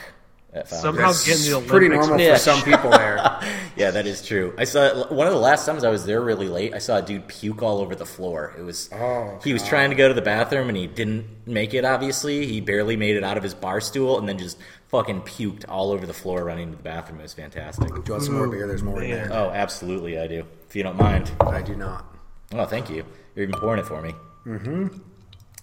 At 0.56 0.68
Founders. 0.68 0.82
Somehow 0.82 1.08
That's 1.08 1.26
getting 1.26 1.44
the 1.46 1.52
Olympics. 1.54 1.72
pretty 1.72 1.90
normal 1.90 2.20
Yeah. 2.20 2.34
for 2.34 2.40
some 2.40 2.62
people 2.64 2.90
there. 2.92 3.40
Yeah, 3.76 3.90
that 3.90 4.06
is 4.06 4.24
true. 4.24 4.54
I 4.56 4.66
saw 4.66 5.08
one 5.12 5.26
of 5.26 5.34
the 5.34 5.40
last 5.40 5.66
times 5.66 5.84
I 5.84 5.90
was 5.90 6.06
there 6.06 6.22
really 6.22 6.48
late. 6.48 6.76
I 6.76 6.78
saw 6.78 6.98
a 6.98 7.02
dude 7.02 7.28
puke 7.28 7.64
all 7.64 7.80
over 7.80 7.96
the 7.96 8.06
floor. 8.06 8.54
It 8.56 8.62
was 8.62 8.88
Oh, 8.94 9.40
he 9.44 9.52
was 9.52 9.68
trying 9.68 9.90
to 9.90 9.96
go 9.96 10.08
to 10.08 10.14
the 10.14 10.22
bathroom 10.22 10.68
and 10.70 10.78
he 10.78 10.86
didn't 10.86 11.26
make 11.48 11.74
it. 11.74 11.84
Obviously, 11.84 12.46
he 12.46 12.62
barely 12.62 12.96
made 12.96 13.16
it 13.16 13.24
out 13.24 13.36
of 13.36 13.42
his 13.42 13.56
bar 13.56 13.82
stool 13.82 14.20
and 14.20 14.30
then 14.30 14.38
just 14.38 14.60
fucking 14.90 15.22
puked 15.24 15.66
all 15.68 15.92
over 15.92 16.06
the 16.06 16.14
floor 16.14 16.44
running 16.44 16.70
to 16.70 16.78
the 16.78 16.84
bathroom. 16.84 17.20
It 17.20 17.24
was 17.24 17.34
fantastic. 17.34 17.88
Do 17.88 18.04
you 18.06 18.12
want 18.14 18.24
some 18.24 18.36
more 18.36 18.48
beer? 18.48 18.68
There's 18.68 18.84
more 18.84 19.02
in 19.02 19.10
man. 19.10 19.30
there. 19.30 19.38
Oh, 19.40 19.50
absolutely, 19.50 20.20
I 20.20 20.28
do. 20.28 20.46
If 20.70 20.76
you 20.76 20.84
don't 20.84 20.98
mind. 20.98 21.32
I 21.42 21.64
do 21.64 21.76
not. 21.76 22.06
Oh, 22.54 22.66
thank 22.66 22.92
you. 22.92 23.04
You're 23.36 23.48
even 23.48 23.60
pouring 23.60 23.80
it 23.80 23.88
for 23.88 24.04
me. 24.04 24.14
Mm-hmm. 24.46 25.00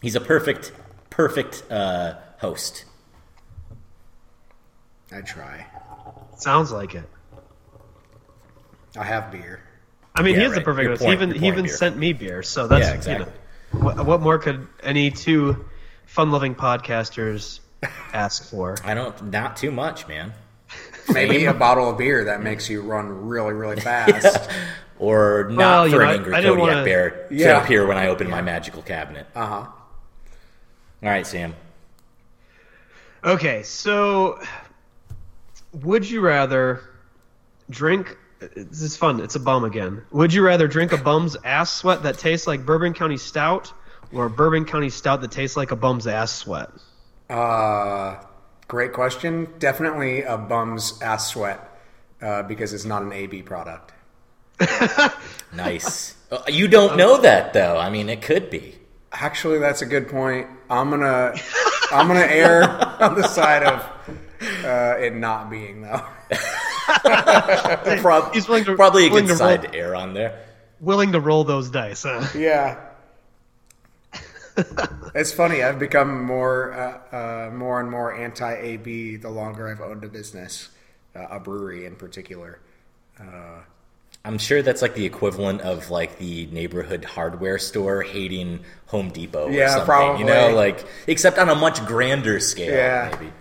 He's 0.03 0.17
a 0.17 0.21
perfect, 0.21 0.73
perfect 1.11 1.63
uh, 1.71 2.15
host. 2.41 2.87
I 5.13 5.21
try. 5.23 5.67
Sounds 6.37 6.71
like 6.73 6.95
it. 6.95 7.05
I 8.97 9.05
have 9.05 9.31
beer. 9.31 9.61
I 10.15 10.23
mean, 10.23 10.35
Yeah, 10.35 10.41
he 10.41 10.47
is 10.47 10.53
right. 10.53 10.63
a 10.63 10.65
perfect 10.65 10.83
You're 10.83 10.91
host. 10.93 11.03
He 11.05 11.13
even 11.13 11.31
he 11.33 11.47
even 11.49 11.65
beer. 11.65 11.77
sent 11.77 11.97
me 11.97 12.13
beer, 12.13 12.43
so 12.43 12.67
that's 12.67 12.87
Yeah, 12.89 12.95
exactly. 12.95 13.33
you 13.73 13.79
know, 13.81 13.85
what, 13.85 14.05
what 14.07 14.21
more 14.21 14.39
could 14.39 14.67
any 14.83 15.11
two 15.11 15.65
fun-loving 16.07 16.55
podcasters 16.57 17.61
ask 18.13 18.51
for? 18.51 18.77
I 18.85 18.95
don't. 18.95 19.31
Not 19.31 19.57
too 19.57 19.71
much, 19.71 20.09
man. 20.09 20.33
Maybe 21.13 21.45
a 21.47 21.55
bottle 21.55 21.91
of 21.91 21.99
beer 21.99 22.25
that 22.25 22.43
makes 22.43 22.69
you 22.69 22.83
run 22.83 23.27
really, 23.29 23.53
really 23.53 23.81
fast. 23.81 24.51
Or 24.99 25.49
not 25.51 25.57
Well, 25.57 25.85
for 25.91 25.97
know, 25.99 26.03
an 26.03 26.09
I- 26.09 26.15
angry 26.15 26.35
I 26.35 26.41
didn't 26.41 26.57
Kodiak 26.59 26.75
wanna- 26.75 26.85
bear 26.85 27.11
to 27.29 27.35
Yeah. 27.35 27.63
appear 27.63 27.87
when 27.87 27.97
I 27.97 28.09
open 28.09 28.29
my 28.29 28.43
magical 28.43 28.83
cabinet. 28.83 29.27
Uh 29.35 29.47
huh. 29.47 29.55
All 29.57 31.09
right, 31.09 31.27
Sam. 31.27 31.55
Okay, 33.25 33.63
so 33.63 34.41
would 35.73 36.09
you 36.09 36.21
rather 36.21 36.81
drink? 37.69 38.17
This 38.41 38.83
is 38.83 38.97
fun. 38.97 39.21
It's 39.21 39.35
a 39.37 39.41
bum 39.41 39.65
again. 39.65 40.03
Would 40.13 40.33
you 40.33 40.43
rather 40.43 40.67
drink 40.67 40.93
a 40.93 40.97
bum's 40.97 41.37
ass 41.45 41.71
sweat 41.71 42.05
that 42.05 42.19
tastes 42.19 42.47
like 42.47 42.65
Bourbon 42.65 42.95
County 42.95 43.19
Stout, 43.19 43.73
or 44.13 44.27
a 44.27 44.31
Bourbon 44.31 44.65
County 44.65 44.91
Stout 44.91 45.21
that 45.21 45.31
tastes 45.31 45.57
like 45.57 45.71
a 45.71 45.77
bum's 45.77 46.07
ass 46.07 46.33
sweat? 46.33 46.71
Uh, 47.29 48.17
great 48.67 48.93
question. 48.93 49.49
Definitely 49.59 50.23
a 50.23 50.39
bum's 50.39 51.01
ass 51.03 51.29
sweat 51.29 51.79
uh, 52.23 52.43
because 52.45 52.73
it's 52.73 52.87
not 52.87 53.03
an 53.03 53.13
AB 53.13 53.43
product. 53.43 53.93
Nice. 55.53 56.15
Uh, 56.31 56.43
you 56.49 56.69
don't 56.69 56.97
know 56.97 57.21
that 57.21 57.53
though. 57.53 57.77
I 57.77 57.91
mean, 57.91 58.09
it 58.09 58.23
could 58.23 58.51
be. 58.51 58.77
Actually, 59.13 59.59
that's 59.59 59.83
a 59.83 59.87
good 59.87 60.09
point. 60.09 60.47
I'm 60.69 60.91
gonna 60.91 61.35
I'm 61.91 62.07
gonna 62.07 62.21
err 62.21 62.63
on 63.03 63.17
the 63.17 63.27
side 63.27 63.65
of 63.65 63.85
uh, 64.65 64.97
it 64.99 65.15
not 65.15 65.51
being 65.51 65.83
though. 65.83 66.03
Prob- 68.01 68.33
He's 68.35 68.49
willing 68.49 68.65
to- 68.65 68.75
probably 68.77 69.07
a 69.07 69.11
willing 69.11 69.27
good 69.27 69.39
to 69.39 69.45
roll- 69.45 69.59
to 69.59 69.75
air 69.75 69.95
on 69.95 70.15
there. 70.15 70.45
Willing 70.81 71.13
to 71.13 71.21
roll 71.21 71.45
those 71.45 71.69
dice, 71.71 72.05
huh? 72.05 72.27
Yeah. 72.37 72.79
it's 75.15 75.33
funny. 75.33 75.63
I've 75.63 75.79
become 75.79 76.25
more, 76.25 76.73
uh, 76.73 77.17
uh, 77.17 77.51
more 77.55 77.81
and 77.81 77.91
more 77.91 78.15
anti-AB 78.15 79.17
the 79.17 79.29
longer 79.31 79.69
I've 79.69 79.81
owned 79.81 80.05
a 80.05 80.09
business, 80.09 80.69
uh, 81.15 81.27
a 81.31 81.41
brewery 81.41 81.87
in 81.87 81.97
particular. 81.97 82.59
I'm 84.25 84.37
sure 84.39 84.61
that's 84.63 84.83
like 84.83 84.95
the 84.95 85.05
equivalent 85.07 85.61
of 85.63 85.91
like 85.91 86.19
the 86.19 86.47
neighborhood 86.47 87.05
hardware 87.05 87.59
store 87.59 88.03
hating 88.03 88.61
Home 88.87 89.11
Depot. 89.11 89.47
Or 89.49 89.51
Yeah, 89.51 89.69
something, 89.71 89.87
probably. 89.87 90.21
You 90.21 90.27
know, 90.27 90.55
like 90.55 90.85
except 91.07 91.39
on 91.39 91.49
a 91.49 91.55
much 91.55 91.85
grander 91.87 92.39
scale. 92.41 92.75
Yeah. 92.75 93.17
Maybe. 93.19 93.33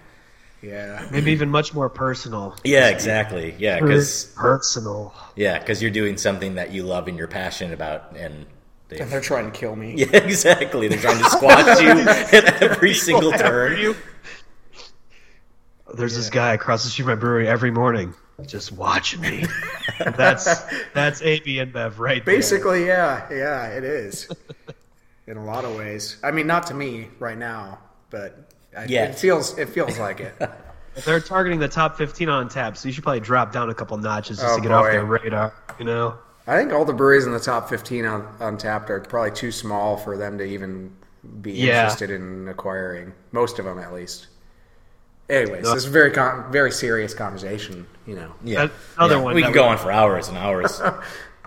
Yeah. 0.62 1.08
Maybe 1.12 1.32
even 1.32 1.50
much 1.50 1.74
more 1.74 1.90
personal. 1.90 2.56
Yeah, 2.64 2.90
exactly. 2.90 3.56
Yeah, 3.58 3.80
because 3.80 4.26
personal. 4.36 5.14
yeah, 5.36 5.58
because 5.60 5.82
you're 5.82 5.92
doing 5.92 6.18
something 6.18 6.56
that 6.56 6.72
you 6.72 6.84
love 6.84 7.08
and 7.08 7.18
you're 7.18 7.28
passionate 7.28 7.74
about, 7.74 8.16
and 8.18 8.46
they, 8.90 9.00
And 9.00 9.10
they're 9.10 9.22
trying 9.22 9.52
to 9.52 9.58
kill 9.58 9.76
me. 9.76 9.94
yeah, 9.96 10.08
exactly. 10.18 10.88
They're 10.88 11.00
trying 11.00 11.24
to 11.24 11.30
squash 11.30 11.80
you 11.82 11.90
at 11.90 12.62
every 12.62 12.94
single 12.94 13.32
turn. 13.32 13.96
There's 15.94 16.16
this 16.16 16.30
guy 16.30 16.54
across 16.54 16.84
the 16.84 16.90
street 16.90 17.06
from 17.06 17.12
my 17.16 17.20
brewery 17.20 17.48
every 17.48 17.72
morning, 17.72 18.14
just 18.46 18.72
watching 18.72 19.22
me. 19.22 19.46
that's 20.00 20.62
that's 20.94 21.22
AB 21.22 21.56
InBev 21.58 21.98
right 21.98 22.24
there. 22.24 22.36
Basically, 22.36 22.86
yeah, 22.86 23.28
yeah, 23.32 23.68
it 23.70 23.84
is. 23.84 24.28
in 25.26 25.38
a 25.38 25.46
lot 25.46 25.66
of 25.66 25.76
ways. 25.78 26.18
I 26.24 26.32
mean, 26.32 26.48
not 26.48 26.68
to 26.68 26.74
me 26.74 27.08
right 27.20 27.38
now, 27.38 27.80
but 28.12 28.38
I, 28.38 28.49
Yeah. 28.88 29.06
it 29.06 29.16
feels 29.16 29.58
it 29.58 29.70
feels 29.70 29.98
like 30.00 30.20
it. 30.20 30.34
They're 31.06 31.20
targeting 31.20 31.60
the 31.60 31.68
top 31.68 31.98
15 31.98 32.28
on 32.30 32.50
tap, 32.50 32.76
so 32.76 32.88
you 32.88 32.94
should 32.94 33.04
probably 33.04 33.22
drop 33.22 33.54
down 33.54 33.70
a 33.70 33.74
couple 33.74 33.96
notches 33.98 34.38
just 34.40 34.50
Oh, 34.52 34.58
to 34.58 34.62
get 34.62 34.72
off 34.72 34.86
their 34.86 35.06
radar. 35.06 35.54
You 35.78 35.86
know, 35.86 36.18
I 36.46 36.58
think 36.58 36.74
all 36.74 36.84
the 36.84 36.94
breweries 36.94 37.26
in 37.26 37.32
the 37.32 37.40
top 37.40 37.70
15 37.70 38.06
on 38.06 38.24
Untappd 38.40 38.90
are 38.90 39.00
probably 39.02 39.32
too 39.32 39.52
small 39.52 39.96
for 39.98 40.18
them 40.18 40.38
to 40.40 40.44
even 40.44 40.92
be 41.42 41.54
Yeah. 41.54 41.84
interested 41.84 42.10
in 42.12 42.48
acquiring. 42.50 43.14
Most 43.32 43.60
of 43.60 43.66
them, 43.66 43.80
at 43.80 43.94
least. 43.94 44.28
Anyways, 45.30 45.64
No. 45.64 45.74
this 45.76 45.84
is 45.84 45.90
a 45.90 45.92
very 45.92 46.12
con- 46.12 46.52
very 46.52 46.72
serious 46.72 47.14
conversation. 47.14 47.86
You 48.06 48.16
know, 48.16 48.32
Yeah, 48.44 48.68
Another 48.98 49.16
Yeah, 49.18 49.22
one 49.22 49.36
We 49.36 49.44
can 49.44 49.54
go 49.54 49.66
on 49.66 49.78
for 49.78 49.92
hours 49.92 50.28
and 50.28 50.38
hours. 50.38 50.82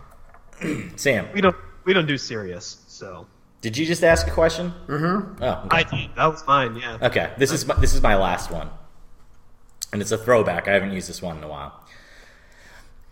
Sam, 0.96 1.26
we 1.34 1.40
don't 1.40 1.56
we 1.84 1.92
don't 1.92 2.06
do 2.06 2.16
serious. 2.16 2.78
So 2.86 3.26
did 3.62 3.78
you 3.78 3.86
just 3.86 4.02
ask 4.02 4.26
a 4.26 4.30
question? 4.30 4.74
Mm-hmm. 4.88 5.42
Oh, 5.42 5.62
okay. 5.66 5.68
I 5.70 5.82
did. 5.84 6.10
That 6.16 6.26
was 6.26 6.44
mine. 6.46 6.76
Yeah. 6.76 6.98
Okay, 7.00 7.32
this 7.38 7.52
is 7.52 7.64
my, 7.64 7.74
this 7.76 7.94
is 7.94 8.02
my 8.02 8.16
last 8.16 8.50
one, 8.50 8.68
and 9.92 10.02
it's 10.02 10.10
a 10.10 10.18
throwback. 10.18 10.66
I 10.66 10.72
haven't 10.72 10.92
used 10.92 11.08
this 11.08 11.22
one 11.22 11.38
in 11.38 11.44
a 11.44 11.48
while, 11.48 11.80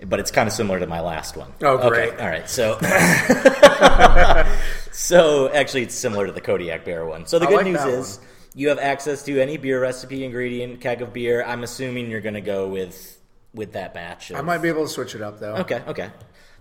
but 0.05 0.19
it's 0.19 0.33
kind 0.33 0.49
of 0.49 0.53
similar 0.53 0.81
to 0.81 0.89
my 0.89 1.01
last 1.01 1.37
one. 1.37 1.53
Oh, 1.63 1.89
great. 1.89 2.15
Okay, 2.15 2.23
all 2.23 2.29
right. 2.29 2.51
So, 2.51 2.79
so 4.93 5.49
actually, 5.51 5.85
it's 5.85 5.95
similar 5.95 6.27
to 6.27 6.33
the 6.33 6.41
Kodiak 6.41 6.85
Bear 6.85 7.07
one. 7.07 7.27
So 7.27 7.39
the 7.39 7.47
I 7.47 7.51
good 7.51 7.57
like 7.57 7.67
news 7.67 7.85
is 7.85 8.19
one. 8.19 8.27
you 8.57 8.69
have 8.71 8.81
access 8.81 9.23
to 9.23 9.41
any 9.41 9.57
beer 9.57 9.81
recipe, 9.81 10.25
ingredient, 10.25 10.81
keg 10.81 11.01
of 11.01 11.13
beer. 11.13 11.45
I'm 11.45 11.63
assuming 11.63 12.11
you're 12.11 12.21
going 12.21 12.35
to 12.35 12.41
go 12.41 12.67
with 12.67 13.19
with 13.55 13.75
that 13.75 13.95
batch. 13.95 14.33
Of, 14.33 14.37
I 14.37 14.41
might 14.41 14.59
be 14.59 14.69
able 14.69 14.83
to 14.83 14.91
switch 14.91 15.15
it 15.15 15.23
up 15.23 15.39
though. 15.39 15.55
Okay, 15.59 15.81
okay. 15.87 16.11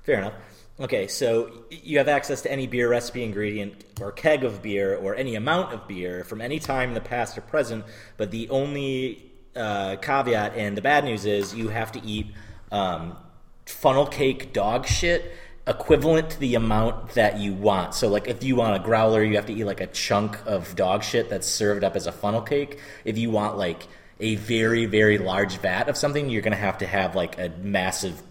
Fair 0.03 0.19
enough. 0.19 0.33
Okay, 0.79 1.07
so 1.07 1.51
you 1.69 1.97
have 1.97 2.07
access 2.07 2.41
to 2.43 2.51
any 2.51 2.65
beer 2.65 2.89
recipe, 2.89 3.21
ingredient, 3.21 3.83
or 3.99 4.13
keg 4.13 4.45
of 4.45 4.61
beer, 4.61 4.95
or 4.95 5.13
any 5.13 5.35
amount 5.35 5.73
of 5.73 5.85
beer 5.89 6.23
from 6.23 6.39
any 6.39 6.57
time 6.57 6.89
in 6.89 6.95
the 6.95 7.01
past 7.01 7.37
or 7.37 7.41
present, 7.41 7.83
but 8.15 8.31
the 8.31 8.49
only 8.49 9.29
uh, 9.57 9.97
caveat 9.97 10.55
and 10.55 10.77
the 10.77 10.81
bad 10.81 11.03
news 11.03 11.25
is 11.25 11.53
you 11.53 11.67
have 11.67 11.91
to 11.91 12.01
eat 12.05 12.27
um, 12.71 13.17
funnel 13.65 14.05
cake 14.05 14.53
dog 14.53 14.85
shit 14.85 15.33
equivalent 15.67 16.29
to 16.29 16.39
the 16.39 16.55
amount 16.55 17.09
that 17.09 17.39
you 17.39 17.53
want. 17.53 17.93
So, 17.93 18.07
like, 18.07 18.29
if 18.29 18.41
you 18.41 18.55
want 18.55 18.77
a 18.77 18.79
growler, 18.79 19.21
you 19.21 19.35
have 19.35 19.47
to 19.47 19.53
eat 19.53 19.65
like 19.65 19.81
a 19.81 19.87
chunk 19.87 20.39
of 20.45 20.77
dog 20.77 21.03
shit 21.03 21.29
that's 21.29 21.45
served 21.45 21.83
up 21.83 21.97
as 21.97 22.07
a 22.07 22.13
funnel 22.13 22.41
cake. 22.41 22.79
If 23.03 23.17
you 23.17 23.31
want 23.31 23.57
like 23.57 23.85
a 24.21 24.35
very, 24.35 24.85
very 24.85 25.17
large 25.17 25.57
vat 25.57 25.89
of 25.89 25.97
something, 25.97 26.29
you're 26.29 26.41
gonna 26.41 26.55
have 26.55 26.77
to 26.77 26.87
have 26.87 27.15
like 27.15 27.37
a 27.37 27.49
massive 27.61 28.21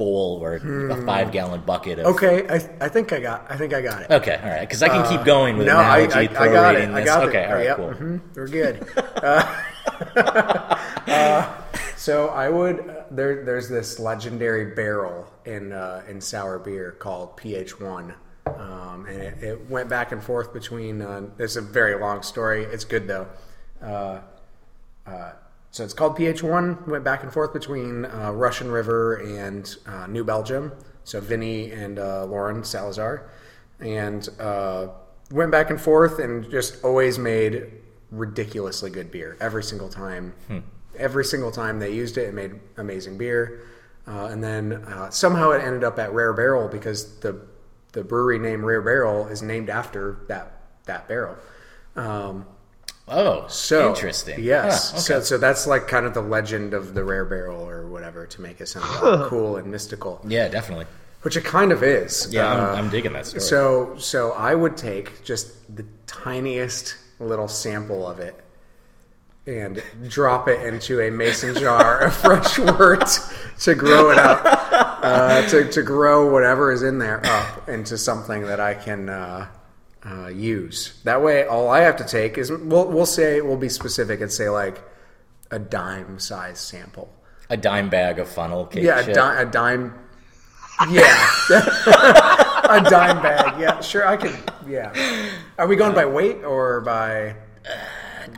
bowl 0.00 0.40
or 0.42 0.54
a 0.54 1.02
five 1.04 1.30
gallon 1.30 1.60
bucket 1.60 1.98
of. 1.98 2.06
Okay, 2.14 2.46
I, 2.48 2.86
I 2.86 2.88
think 2.88 3.12
I 3.12 3.20
got 3.20 3.46
I 3.50 3.56
think 3.58 3.74
I 3.74 3.82
got 3.82 4.00
it. 4.02 4.10
Okay, 4.10 4.40
all 4.42 4.48
right, 4.48 4.60
because 4.62 4.82
I 4.82 4.88
can 4.88 5.06
keep 5.10 5.24
going 5.26 5.58
with 5.58 5.66
no, 5.66 5.78
analogy, 5.78 6.14
I, 6.14 6.20
I 6.22 6.26
got 6.26 6.74
it. 6.74 6.88
prorating 6.88 6.94
I 6.94 7.00
this. 7.00 7.04
got 7.04 7.28
okay, 7.28 7.42
it. 7.44 7.48
all 7.50 7.54
right, 7.56 7.64
Yep, 7.64 7.76
cool. 7.76 7.90
mhm, 7.90 8.20
we're 8.34 8.48
good. 8.48 8.86
Uh, 9.20 9.60
uh, 11.06 11.54
so 11.96 12.28
I 12.28 12.48
would 12.48 12.80
uh, 12.88 13.02
there. 13.10 13.44
There's 13.44 13.68
this 13.68 13.98
legendary 13.98 14.74
barrel 14.74 15.26
in 15.44 15.72
uh, 15.72 16.02
in 16.08 16.20
sour 16.22 16.58
beer 16.58 16.92
called 16.92 17.36
PH1, 17.36 18.14
um, 18.46 19.04
and 19.06 19.20
it, 19.20 19.42
it 19.42 19.70
went 19.70 19.90
back 19.90 20.12
and 20.12 20.22
forth 20.22 20.54
between. 20.54 21.02
Uh, 21.02 21.28
it's 21.38 21.56
a 21.56 21.60
very 21.60 22.00
long 22.00 22.22
story. 22.22 22.64
It's 22.64 22.84
good 22.84 23.06
though. 23.06 23.26
So 25.70 25.84
it's 25.84 25.94
called 25.94 26.16
PH1. 26.16 26.88
Went 26.88 27.04
back 27.04 27.22
and 27.22 27.32
forth 27.32 27.52
between 27.52 28.04
uh, 28.06 28.32
Russian 28.32 28.70
River 28.70 29.16
and 29.16 29.76
uh, 29.86 30.06
New 30.06 30.24
Belgium. 30.24 30.72
So 31.04 31.20
Vinny 31.20 31.70
and 31.70 31.98
uh, 31.98 32.24
Lauren 32.26 32.62
Salazar, 32.62 33.30
and 33.80 34.28
uh, 34.38 34.88
went 35.30 35.50
back 35.50 35.70
and 35.70 35.80
forth 35.80 36.18
and 36.18 36.48
just 36.50 36.84
always 36.84 37.18
made 37.18 37.72
ridiculously 38.10 38.90
good 38.90 39.10
beer 39.10 39.36
every 39.40 39.62
single 39.62 39.88
time. 39.88 40.34
Every 40.98 41.24
single 41.24 41.50
time 41.50 41.78
they 41.78 41.92
used 41.92 42.18
it, 42.18 42.28
it 42.28 42.34
made 42.34 42.52
amazing 42.76 43.16
beer. 43.16 43.62
Uh, 44.06 44.26
and 44.26 44.42
then 44.42 44.72
uh, 44.72 45.08
somehow 45.10 45.52
it 45.52 45.62
ended 45.62 45.84
up 45.84 45.98
at 45.98 46.12
Rare 46.12 46.32
Barrel 46.32 46.68
because 46.68 47.18
the 47.20 47.40
the 47.92 48.04
brewery 48.04 48.38
name 48.38 48.64
Rare 48.64 48.82
Barrel 48.82 49.26
is 49.28 49.42
named 49.42 49.70
after 49.70 50.18
that 50.28 50.60
that 50.86 51.08
barrel. 51.08 51.36
Um, 51.96 52.46
Oh, 53.10 53.46
so 53.48 53.88
interesting. 53.90 54.42
Yes. 54.42 54.90
Huh, 54.90 54.96
okay. 54.96 55.02
So 55.02 55.20
so 55.20 55.38
that's 55.38 55.66
like 55.66 55.88
kind 55.88 56.06
of 56.06 56.14
the 56.14 56.22
legend 56.22 56.74
of 56.74 56.94
the 56.94 57.02
rare 57.04 57.24
barrel 57.24 57.68
or 57.68 57.86
whatever 57.88 58.26
to 58.26 58.40
make 58.40 58.60
it 58.60 58.66
sound 58.68 58.84
cool 59.28 59.56
and 59.56 59.66
mystical, 59.70 60.20
yeah, 60.26 60.46
definitely. 60.48 60.86
which 61.22 61.36
it 61.36 61.44
kind 61.44 61.72
of 61.72 61.82
is. 61.82 62.28
Yeah, 62.30 62.46
Uh, 62.46 62.72
I'm, 62.72 62.84
I'm 62.84 62.90
digging 62.90 63.12
that 63.14 63.26
story. 63.26 63.40
so 63.42 63.96
so 63.98 64.32
I 64.32 64.54
would 64.54 64.76
take 64.76 65.24
just 65.24 65.74
the 65.76 65.84
tiniest 66.06 66.96
little 67.18 67.48
sample 67.48 68.06
of 68.06 68.18
it 68.20 68.34
and 69.46 69.82
drop 70.08 70.48
it 70.48 70.64
into 70.66 71.00
a 71.00 71.10
mason 71.10 71.54
jar 71.56 71.98
of 72.00 72.14
fresh 72.24 72.58
wort 72.58 73.08
to 73.58 73.74
grow 73.74 74.10
it 74.10 74.18
up, 74.18 74.42
uh, 75.02 75.42
to, 75.48 75.68
to 75.70 75.82
grow 75.82 76.30
whatever 76.30 76.70
is 76.70 76.82
in 76.82 76.98
there 76.98 77.20
up 77.26 77.68
into 77.68 77.98
something 77.98 78.42
that 78.46 78.60
I 78.60 78.74
can 78.74 79.08
uh, 79.08 79.48
uh, 80.04 80.28
use. 80.28 81.00
That 81.04 81.22
way, 81.22 81.46
all 81.46 81.68
I 81.68 81.80
have 81.80 81.96
to 81.96 82.04
take 82.04 82.38
is 82.38 82.50
we'll 82.50 82.88
we'll 82.88 83.06
say 83.06 83.40
we'll 83.40 83.56
be 83.56 83.68
specific 83.68 84.20
and 84.20 84.30
say 84.32 84.48
like 84.48 84.82
a 85.50 85.58
dime 85.58 86.18
size 86.18 86.58
sample. 86.60 87.12
a 87.50 87.56
dime 87.56 87.88
bag 87.90 88.18
of 88.18 88.28
funnel 88.28 88.66
cake. 88.66 88.84
Yeah, 88.84 89.00
a, 89.00 89.12
di- 89.14 89.40
a 89.42 89.44
dime. 89.46 89.94
Yeah, 90.88 91.30
a 91.50 92.80
dime 92.88 93.20
bag. 93.22 93.60
Yeah, 93.60 93.80
sure. 93.80 94.06
I 94.06 94.16
could. 94.16 94.36
Yeah. 94.66 94.92
Are 95.58 95.66
we 95.66 95.76
going 95.76 95.94
by 95.94 96.06
weight 96.06 96.42
or 96.44 96.80
by? 96.80 97.34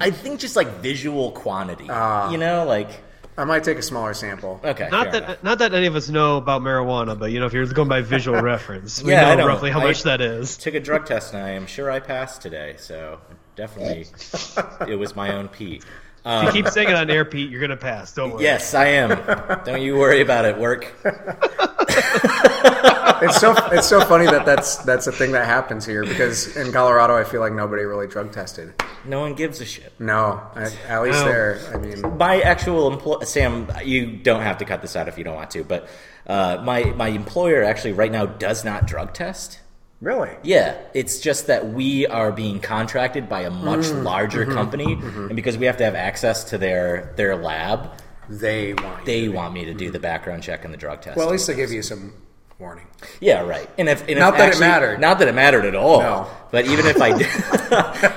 I 0.01 0.11
think 0.11 0.41
just 0.41 0.57
like 0.57 0.69
visual 0.81 1.31
quantity. 1.33 1.87
Ah. 1.89 2.31
you 2.33 2.39
know, 2.39 2.65
like 2.65 2.91
I 3.37 3.45
might 3.45 3.65
take 3.65 3.79
a 3.79 3.83
smaller 3.83 4.13
sample. 4.15 4.61
Okay. 4.63 4.89
Not 4.91 5.11
that 5.13 5.23
enough. 5.25 5.43
not 5.43 5.59
that 5.61 5.73
any 5.73 5.87
of 5.87 5.97
us 5.97 6.09
know 6.11 6.37
about 6.37 6.61
marijuana, 6.63 7.19
but 7.19 7.33
you 7.33 7.41
know 7.41 7.47
if 7.47 7.53
you're 7.55 7.65
going 7.67 7.89
by 7.89 8.03
visual 8.03 8.41
reference, 8.53 9.03
we 9.03 9.13
Yeah, 9.13 9.29
I 9.31 9.35
know 9.35 9.43
know. 9.43 9.47
roughly 9.49 9.71
how 9.71 9.81
I- 9.81 9.85
much 9.85 10.03
that 10.03 10.21
is. 10.21 10.57
took 10.59 10.75
a 10.75 10.81
drug 10.81 11.07
test 11.07 11.33
and 11.33 11.43
I 11.43 11.51
am 11.51 11.67
sure 11.67 11.91
I 11.91 11.99
passed 12.01 12.43
today. 12.43 12.75
So 12.79 13.21
definitely, 13.57 14.07
it 14.93 14.97
was 14.97 15.17
my 15.17 15.35
own 15.35 15.49
Pete. 15.49 15.83
If 16.25 16.45
you 16.45 16.53
keep 16.53 16.67
um, 16.67 16.73
saying 16.73 16.89
it 16.89 16.95
on 16.95 17.11
air, 17.11 17.25
Pete, 17.25 17.51
you're 17.51 17.61
gonna 17.61 17.77
pass. 17.77 18.13
Don't 18.15 18.33
worry. 18.35 18.45
Yes, 18.45 18.75
I 18.75 18.87
am. 18.89 19.65
Don't 19.65 19.83
you 19.83 19.97
worry 19.97 20.21
about 20.21 20.45
it. 20.45 20.57
Work. 20.59 20.95
It's 23.25 23.39
so 23.41 23.55
it's 23.71 23.87
so 23.87 24.01
funny 24.05 24.27
that 24.27 24.45
that's 24.45 24.77
that's 24.79 25.07
a 25.07 25.13
thing 25.13 25.33
that 25.33 25.47
happens 25.47 25.87
here 25.87 26.05
because 26.05 26.57
in 26.57 26.73
Colorado 26.73 27.17
I 27.17 27.23
feel 27.25 27.41
like 27.41 27.53
nobody 27.53 27.85
really 27.85 28.07
drug 28.09 28.33
tested. 28.33 28.75
No 29.05 29.21
one 29.21 29.35
gives 29.35 29.61
a 29.61 29.65
shit. 29.65 29.93
No, 30.01 30.41
I, 30.55 30.71
at 30.89 31.03
least 31.03 31.21
No. 31.21 31.25
there. 31.27 31.61
I 31.73 31.79
mean, 31.79 32.17
My 32.19 32.41
actual 32.41 32.93
employer, 32.93 33.25
Sam, 33.25 33.71
you 33.85 34.07
don't 34.17 34.43
have 34.43 34.59
to 34.59 34.65
cut 34.65 34.83
this 34.83 34.97
out 34.97 35.07
if 35.09 35.19
you 35.19 35.25
don't 35.25 35.35
want 35.37 35.51
to, 35.53 35.63
but 35.65 35.89
uh, 36.27 36.61
my 36.65 36.85
my 36.97 37.09
employer 37.09 37.63
actually 37.63 37.93
right 37.93 38.11
now 38.11 38.27
does 38.27 38.65
not 38.65 38.87
drug 38.87 39.13
test. 39.15 39.61
really. 40.01 40.31
Yeah, 40.43 40.77
it's 40.95 41.21
just 41.21 41.47
that 41.47 41.69
we 41.69 42.07
are 42.09 42.33
being 42.33 42.59
contracted 42.61 43.29
by 43.29 43.43
a 43.43 43.51
much 43.51 43.87
Mm, 43.87 44.03
larger 44.05 44.45
mm-hmm, 44.45 44.55
company, 44.55 44.93
and 44.95 45.37
because 45.37 45.57
we 45.57 45.67
have 45.67 45.77
to 45.77 45.85
have 45.85 45.95
access 45.95 46.43
to 46.51 46.59
their 46.59 47.13
their 47.17 47.37
lab, 47.37 47.91
They 48.29 48.75
want 48.75 49.01
you. 49.01 49.05
they 49.07 49.29
want 49.29 49.55
me 49.55 49.65
to 49.67 49.75
do 49.75 49.91
the 49.93 50.01
background 50.01 50.43
check 50.43 50.65
and 50.65 50.73
the 50.75 50.79
drug 50.79 51.03
test. 51.03 51.17
well, 51.17 51.29
at 51.29 51.33
least 51.33 51.47
they 51.47 51.55
give 51.55 51.71
you 51.73 51.83
some 51.83 52.13
warning. 52.63 52.87
yeah, 53.21 53.43
right. 53.43 53.69
And 53.77 53.89
if, 53.89 54.01
and 54.03 54.11
if 54.11 54.19
Not 54.19 54.39
that 54.39 54.55
it 54.55 54.61
mattered. 54.61 55.01
not 55.01 55.19
that 55.19 55.29
it 55.29 55.35
mattered 55.35 55.65
at 55.67 55.75
all. 55.75 56.01
No. 56.01 56.27
But 56.51 56.67
even 56.67 56.87
if 56.87 57.01
I 57.03 57.13
did, 57.19 57.27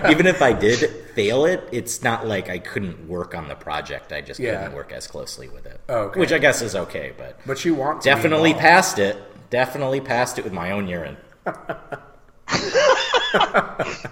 even 0.12 0.28
if 0.28 0.42
I 0.42 0.54
did 0.54 0.90
fail 1.16 1.46
it, 1.46 1.68
it's 1.72 2.02
not 2.04 2.26
like 2.28 2.50
I 2.50 2.60
couldn't 2.60 3.08
work 3.10 3.34
on 3.36 3.48
the 3.48 3.56
project. 3.56 4.12
I 4.14 4.22
just 4.22 4.40
Yeah. 4.40 4.58
couldn't 4.62 4.76
work 4.76 4.92
as 4.94 5.08
closely 5.08 5.50
with 5.50 5.66
it. 5.66 5.80
Okay. 5.90 6.20
which 6.20 6.32
I 6.32 6.38
guess 6.38 6.62
is 6.62 6.76
okay, 6.76 7.14
but 7.18 7.40
But 7.46 7.66
you 7.66 7.76
want 7.76 8.02
to 8.02 8.06
definitely 8.10 8.52
involved. 8.52 8.62
passed 8.68 9.00
it. 9.00 9.18
Definitely 9.50 10.02
passed 10.02 10.38
it 10.40 10.44
with 10.44 10.54
my 10.54 10.72
own 10.72 10.88
urine. 10.88 11.18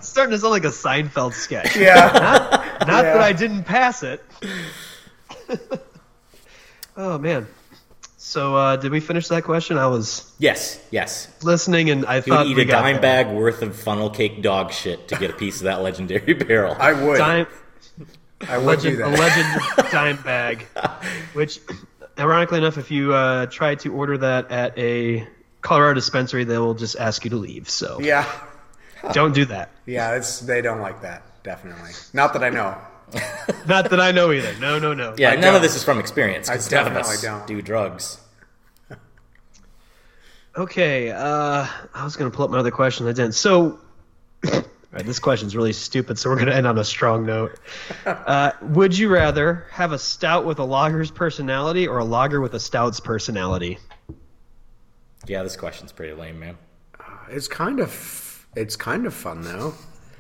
Starting 0.02 0.32
to 0.32 0.38
sound 0.40 0.52
like 0.52 0.64
a 0.66 0.68
Seinfeld 0.70 1.34
sketch. 1.34 1.76
Yeah. 1.76 2.10
Not 2.82 3.04
Yeah. 3.06 3.14
that 3.14 3.22
I 3.22 3.34
didn't 3.34 3.64
pass 3.64 4.04
it. 4.04 4.22
oh 6.98 7.18
man. 7.18 7.48
So 8.34 8.56
uh, 8.56 8.78
did 8.78 8.92
we 8.92 9.00
finish 9.00 9.28
that 9.28 9.44
question? 9.44 9.78
I 9.78 9.86
was 9.86 10.32
Yes, 10.40 10.84
yes. 10.90 11.28
listening 11.44 11.92
and 11.92 12.04
I 12.08 12.16
You 12.16 12.22
thought 12.24 12.40
would 12.46 12.52
eat 12.52 12.56
we 12.56 12.64
a 12.64 12.66
got 12.66 12.82
dime 12.82 12.94
there. 12.94 13.24
bag 13.24 13.28
worth 13.36 13.62
of 13.62 13.76
funnel 13.76 14.10
cake 14.10 14.42
dog 14.42 14.72
shit 14.74 15.08
to 15.10 15.16
get 15.18 15.30
a 15.30 15.34
piece 15.34 15.58
of 15.58 15.66
that 15.66 15.84
legendary 15.84 16.34
barrel. 16.34 16.76
I 16.80 16.94
would. 16.94 17.18
Dime, 17.20 17.46
I 18.50 18.58
would 18.58 18.80
do 18.80 18.96
that. 18.96 19.08
a 19.08 19.12
legend 19.12 19.92
dime 19.92 20.18
bag, 20.24 20.66
which, 21.34 21.60
ironically 22.18 22.58
enough, 22.58 22.80
if 22.80 22.90
you 22.90 23.14
uh, 23.14 23.46
try 23.46 23.76
to 23.76 23.94
order 23.94 24.18
that 24.18 24.50
at 24.52 24.76
a 24.80 25.28
Colorado 25.62 25.94
dispensary, 25.94 26.44
they 26.44 26.58
will 26.58 26.74
just 26.74 26.96
ask 26.98 27.24
you 27.26 27.30
to 27.30 27.38
leave. 27.38 27.70
So 27.70 28.00
Yeah. 28.02 28.26
don't 29.14 29.36
do 29.36 29.46
that. 29.46 29.70
Yeah. 29.86 30.16
It's 30.16 30.40
they 30.40 30.64
don't 30.64 30.82
like 30.82 31.04
that. 31.04 31.22
Definitely. 31.44 31.92
Not 32.14 32.34
that 32.34 32.44
I 32.44 32.50
know. 32.50 32.76
Not 33.68 33.92
that 33.92 34.00
I 34.00 34.12
know 34.12 34.32
either. 34.32 34.56
No, 34.60 34.80
no, 34.80 34.96
no. 34.96 35.14
yeah, 35.20 35.30
I 35.30 35.34
none 35.36 35.42
don't. 35.44 35.56
of 35.58 35.62
this 35.62 35.76
is 35.76 35.84
from 35.84 36.00
experience. 36.00 36.50
I 36.50 36.56
none 36.72 36.88
of 36.88 36.98
us 36.98 37.22
don't. 37.22 37.46
do 37.46 37.62
drugs. 37.62 38.18
Okay, 40.56 41.10
uh, 41.12 41.66
I 41.94 42.04
was 42.04 42.16
going 42.16 42.30
to 42.30 42.36
pull 42.36 42.46
up 42.46 42.52
my 42.52 42.60
other 42.60 42.70
question. 42.72 43.08
I 43.08 43.12
didn't. 43.12 43.34
So, 43.34 43.80
all 44.46 44.64
right, 44.92 45.04
this 45.06 45.18
question's 45.18 45.56
really 45.56 45.74
stupid, 45.74 46.20
so 46.20 46.30
we're 46.30 46.36
going 46.36 46.48
to 46.48 46.56
end 46.56 46.68
on 46.68 46.78
a 46.78 46.84
strong 46.84 47.26
note. 47.26 47.60
Uh, 48.06 48.52
would 48.62 48.96
you 48.96 49.10
rather 49.10 49.66
have 49.72 49.94
a 49.94 49.98
stout 49.98 50.46
with 50.46 50.60
a 50.60 50.64
lager's 50.66 51.10
personality 51.10 51.88
or 51.88 51.98
a 51.98 52.06
lager 52.06 52.40
with 52.40 52.54
a 52.54 52.60
stout's 52.60 53.00
personality? 53.00 53.80
Yeah, 55.26 55.42
this 55.42 55.56
question's 55.56 55.92
pretty 55.92 56.14
lame, 56.14 56.40
man. 56.40 56.58
It's 57.30 57.48
kind 57.48 57.80
of 57.80 58.46
it's 58.56 58.76
kind 58.76 59.06
of 59.08 59.14
fun 59.14 59.42
though. 59.42 59.74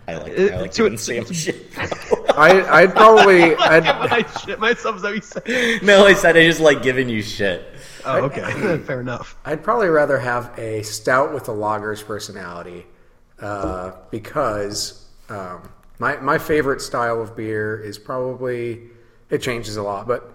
I 0.08 0.16
like 0.18 0.40
Uh, 0.40 0.42
I 0.44 0.62
like 0.62 0.72
to- 0.72 0.84
giving 0.84 0.98
Sam 0.98 1.32
shit. 1.32 1.68
I 1.78 2.64
I'd 2.82 2.92
probably 2.96 3.54
I'd 3.60 3.86
I 3.86 4.24
shit 4.40 4.60
myself, 4.60 4.96
is 4.96 5.02
that 5.04 5.10
what 5.10 5.16
you 5.16 5.22
said? 5.22 5.84
no, 5.84 6.06
I 6.06 6.14
said 6.14 6.38
I 6.38 6.46
just 6.48 6.62
like 6.62 6.82
giving 6.82 7.10
you 7.10 7.22
shit. 7.22 7.66
Oh, 8.06 8.24
okay. 8.26 8.78
Fair 8.86 9.02
enough. 9.02 9.38
I'd 9.46 9.64
probably 9.64 9.88
rather 9.90 10.18
have 10.20 10.58
a 10.58 10.84
stout 10.84 11.34
with 11.34 11.48
a 11.48 11.52
lager's 11.54 12.04
personality, 12.04 12.86
uh, 13.40 13.92
because 14.12 15.08
um, 15.30 15.70
my 16.00 16.18
my 16.18 16.38
favorite 16.38 16.82
style 16.82 17.22
of 17.22 17.36
beer 17.36 17.80
is 17.80 17.98
probably 17.98 18.84
it 19.30 19.42
changes 19.42 19.78
a 19.78 19.84
lot, 19.84 20.08
but 20.08 20.34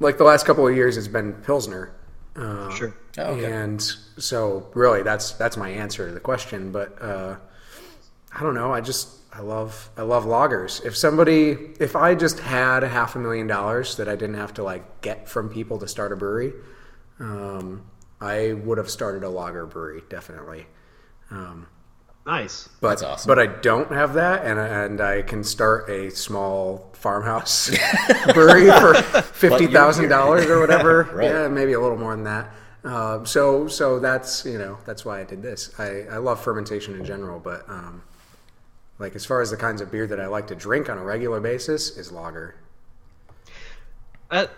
like 0.00 0.18
the 0.18 0.24
last 0.24 0.46
couple 0.46 0.66
of 0.66 0.74
years, 0.76 0.96
it's 0.96 1.08
been 1.08 1.32
pilsner. 1.32 1.92
Uh, 2.34 2.70
Sure. 2.70 2.94
Oh, 3.18 3.32
okay. 3.32 3.50
And 3.50 3.80
so, 3.82 4.68
really, 4.74 5.02
that's 5.02 5.32
that's 5.32 5.56
my 5.56 5.70
answer 5.70 6.06
to 6.08 6.12
the 6.12 6.20
question. 6.20 6.70
But 6.70 7.00
uh, 7.00 7.36
I 8.34 8.42
don't 8.42 8.54
know. 8.54 8.72
I 8.72 8.80
just 8.82 9.08
I 9.32 9.40
love 9.40 9.88
I 9.96 10.02
love 10.02 10.24
lagers. 10.24 10.84
If 10.84 10.96
somebody, 10.96 11.56
if 11.80 11.96
I 11.96 12.14
just 12.14 12.40
had 12.40 12.84
a 12.84 12.88
half 12.88 13.16
a 13.16 13.18
million 13.18 13.46
dollars 13.46 13.96
that 13.96 14.08
I 14.08 14.16
didn't 14.16 14.36
have 14.36 14.52
to 14.54 14.62
like 14.62 15.00
get 15.00 15.28
from 15.28 15.48
people 15.48 15.78
to 15.78 15.88
start 15.88 16.12
a 16.12 16.16
brewery, 16.16 16.52
um, 17.20 17.84
I 18.20 18.52
would 18.52 18.78
have 18.78 18.90
started 18.90 19.22
a 19.24 19.28
lager 19.28 19.66
brewery 19.66 20.02
definitely. 20.08 20.66
Um, 21.30 21.66
Nice. 22.26 22.68
but 22.80 22.88
That's 22.88 23.02
awesome. 23.02 23.28
but 23.28 23.38
I 23.38 23.46
don't 23.46 23.92
have 23.92 24.14
that, 24.14 24.44
and 24.44 24.58
and 24.58 25.00
I 25.00 25.22
can 25.22 25.44
start 25.44 25.88
a 25.88 26.10
small 26.10 26.90
farmhouse 26.92 27.70
brewery 28.34 28.66
for 28.80 28.94
fifty 29.22 29.68
thousand 29.68 30.08
dollars 30.08 30.46
or 30.46 30.58
whatever. 30.60 31.04
Right. 31.12 31.26
Yeah, 31.30 31.48
maybe 31.48 31.72
a 31.74 31.80
little 31.80 31.96
more 31.96 32.14
than 32.16 32.24
that. 32.24 32.50
Um, 32.82 33.26
so 33.26 33.68
so 33.68 34.00
that's 34.00 34.44
you 34.44 34.58
know 34.58 34.78
that's 34.84 35.04
why 35.04 35.20
I 35.20 35.24
did 35.24 35.40
this. 35.40 35.70
I, 35.78 36.02
I 36.10 36.16
love 36.18 36.42
fermentation 36.42 36.94
in 36.96 37.04
general, 37.04 37.38
but 37.38 37.68
um, 37.68 38.02
like 38.98 39.14
as 39.14 39.24
far 39.24 39.40
as 39.40 39.50
the 39.52 39.56
kinds 39.56 39.80
of 39.80 39.92
beer 39.92 40.06
that 40.08 40.18
I 40.20 40.26
like 40.26 40.48
to 40.48 40.54
drink 40.56 40.88
on 40.90 40.98
a 40.98 41.04
regular 41.04 41.38
basis 41.40 41.96
is 41.96 42.10
lager. 42.10 42.56
That, 44.30 44.50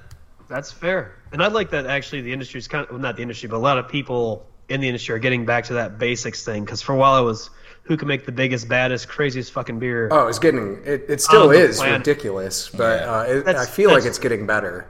that's 0.49 0.72
fair. 0.72 1.14
And 1.32 1.42
I 1.42 1.49
like 1.49 1.70
that 1.70 1.86
actually 1.86 2.22
the 2.22 2.32
industry 2.32 2.59
is 2.59 2.68
kind 2.68 2.84
of, 2.84 2.90
well, 2.90 3.01
not 3.01 3.16
the 3.16 3.22
industry, 3.22 3.49
but 3.49 3.57
a 3.57 3.59
lot 3.59 3.78
of 3.78 3.88
people 3.88 4.46
in 4.68 4.80
the 4.80 4.88
industry 4.88 5.14
are 5.14 5.18
getting 5.18 5.44
back 5.46 5.64
to 5.64 5.74
that 5.74 5.99
basics 5.99 6.44
thing. 6.44 6.64
Because 6.64 6.82
for 6.82 6.94
a 6.94 6.96
while 6.96 7.18
it 7.18 7.24
was 7.24 7.51
who 7.84 7.96
can 7.96 8.07
make 8.09 8.26
the 8.26 8.32
biggest, 8.32 8.68
baddest, 8.68 9.09
craziest 9.09 9.53
fucking 9.53 9.78
beer. 9.78 10.09
Oh, 10.12 10.28
it's 10.28 10.38
getting 10.38 10.80
it. 10.84 11.05
It 11.09 11.20
still 11.22 11.51
is 11.51 11.78
planet. 11.78 12.07
ridiculous, 12.07 12.68
but 12.68 13.01
Yeah. 13.01 13.11
uh, 13.12 13.22
it, 13.22 13.46
I 13.57 13.64
feel 13.66 13.90
like 13.90 14.05
it's 14.05 14.18
getting 14.18 14.46
better. 14.46 14.86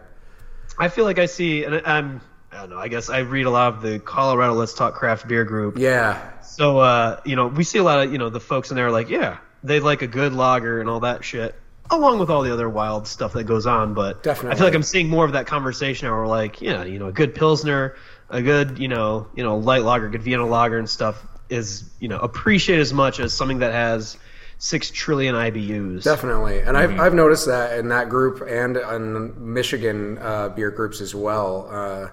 I 0.79 0.89
feel 0.89 1.05
like 1.05 1.19
I 1.19 1.27
see, 1.27 1.65
and 1.65 1.81
I'm, 1.87 2.21
I 2.51 2.57
don't 2.59 2.71
know, 2.71 2.79
I 2.79 2.89
guess 2.89 3.09
I 3.09 3.19
read 3.21 3.47
a 3.47 3.51
lot 3.51 3.75
of 3.75 3.83
the 3.83 3.99
Colorado 4.01 4.55
Let's 4.55 4.75
Talk 4.75 4.95
Craft 4.95 5.29
Beer 5.29 5.45
group. 5.45 5.77
Yeah, 5.79 6.19
So, 6.43 6.79
uh, 6.79 7.21
you 7.25 7.37
know, 7.37 7.47
we 7.49 7.63
see 7.63 7.79
a 7.79 7.83
lot 7.85 8.05
of, 8.05 8.13
you 8.13 8.19
know, 8.19 8.31
the 8.31 8.41
folks 8.41 8.71
in 8.71 8.77
there 8.77 8.87
are 8.89 8.91
like, 8.93 9.09
yeah, 9.11 9.39
they 9.63 9.79
like 9.81 10.03
a 10.03 10.07
good 10.09 10.33
lager 10.33 10.81
and 10.81 10.89
all 10.91 11.01
that 11.01 11.25
shit, 11.25 11.55
along 11.91 12.19
with 12.19 12.31
all 12.31 12.43
the 12.43 12.53
other 12.53 12.69
wild 12.69 13.07
stuff 13.07 13.33
that 13.33 13.45
goes 13.45 13.67
on. 13.67 13.95
But 13.95 14.23
Definitely. 14.23 14.53
I 14.53 14.55
feel 14.57 14.67
like 14.67 14.75
I'm 14.75 14.83
seeing 14.83 15.09
more 15.09 15.25
of 15.25 15.33
that 15.33 15.47
conversation 15.47 16.09
where 16.09 16.19
we're 16.19 16.27
like, 16.27 16.61
yeah, 16.61 16.85
you 16.85 16.99
know, 16.99 17.07
a 17.07 17.13
good 17.13 17.35
Pilsner, 17.35 17.97
a 18.31 18.43
good, 18.43 18.79
you 18.79 18.89
know, 18.89 19.29
you 19.35 19.43
know, 19.43 19.57
light 19.57 19.83
lager, 19.83 20.09
good 20.09 20.23
Vienna 20.23 20.47
lager 20.47 20.79
and 20.79 20.89
stuff 20.89 21.25
is, 21.49 21.91
you 22.01 22.09
know, 22.09 22.19
appreciated 22.19 22.83
as 22.83 22.93
much 22.93 23.21
as 23.21 23.33
something 23.33 23.59
that 23.59 23.73
has 23.73 24.19
six 24.59 24.91
trillion 24.91 25.35
IBUs. 25.35 26.03
Definitely, 26.05 26.61
and 26.61 26.77
I've 26.77 26.99
I've 27.01 27.15
noticed 27.15 27.47
that 27.47 27.79
in 27.79 27.89
that 27.89 28.09
group 28.09 28.43
and 28.47 28.77
in 28.77 29.53
Michigan 29.53 30.19
uh, 30.19 30.51
beer 30.51 30.71
groups 30.71 31.01
as 31.01 31.15
well. 31.15 31.69
Uh, 31.71 32.09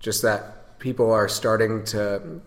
just 0.00 0.22
that 0.22 0.78
people 0.78 1.10
are 1.12 1.28
starting 1.28 1.84
to. 1.86 2.40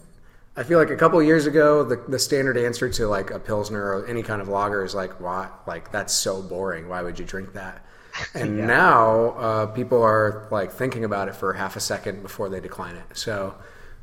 I 0.59 0.63
feel 0.63 0.77
like 0.77 0.89
a 0.89 0.95
couple 0.97 1.19
of 1.19 1.25
years 1.25 1.45
ago, 1.45 1.83
the 1.83 1.95
the 2.07 2.19
standard 2.19 2.57
answer 2.57 2.89
to 2.89 3.07
like 3.07 3.31
a 3.31 3.39
pilsner 3.39 3.81
or 3.81 4.05
any 4.07 4.21
kind 4.21 4.41
of 4.41 4.49
lager 4.49 4.83
is 4.83 4.93
like, 4.93 5.19
"Why? 5.21 5.49
Like 5.65 5.91
that's 5.91 6.13
so 6.13 6.41
boring. 6.41 6.89
Why 6.89 7.01
would 7.01 7.17
you 7.17 7.25
drink 7.25 7.53
that?" 7.53 7.85
And 8.33 8.67
now 8.67 9.29
uh, 9.29 9.65
people 9.67 10.03
are 10.03 10.47
like 10.51 10.71
thinking 10.71 11.05
about 11.05 11.29
it 11.29 11.35
for 11.35 11.53
half 11.53 11.75
a 11.75 11.79
second 11.79 12.21
before 12.21 12.49
they 12.49 12.59
decline 12.59 12.95
it. 12.95 13.17
So 13.17 13.55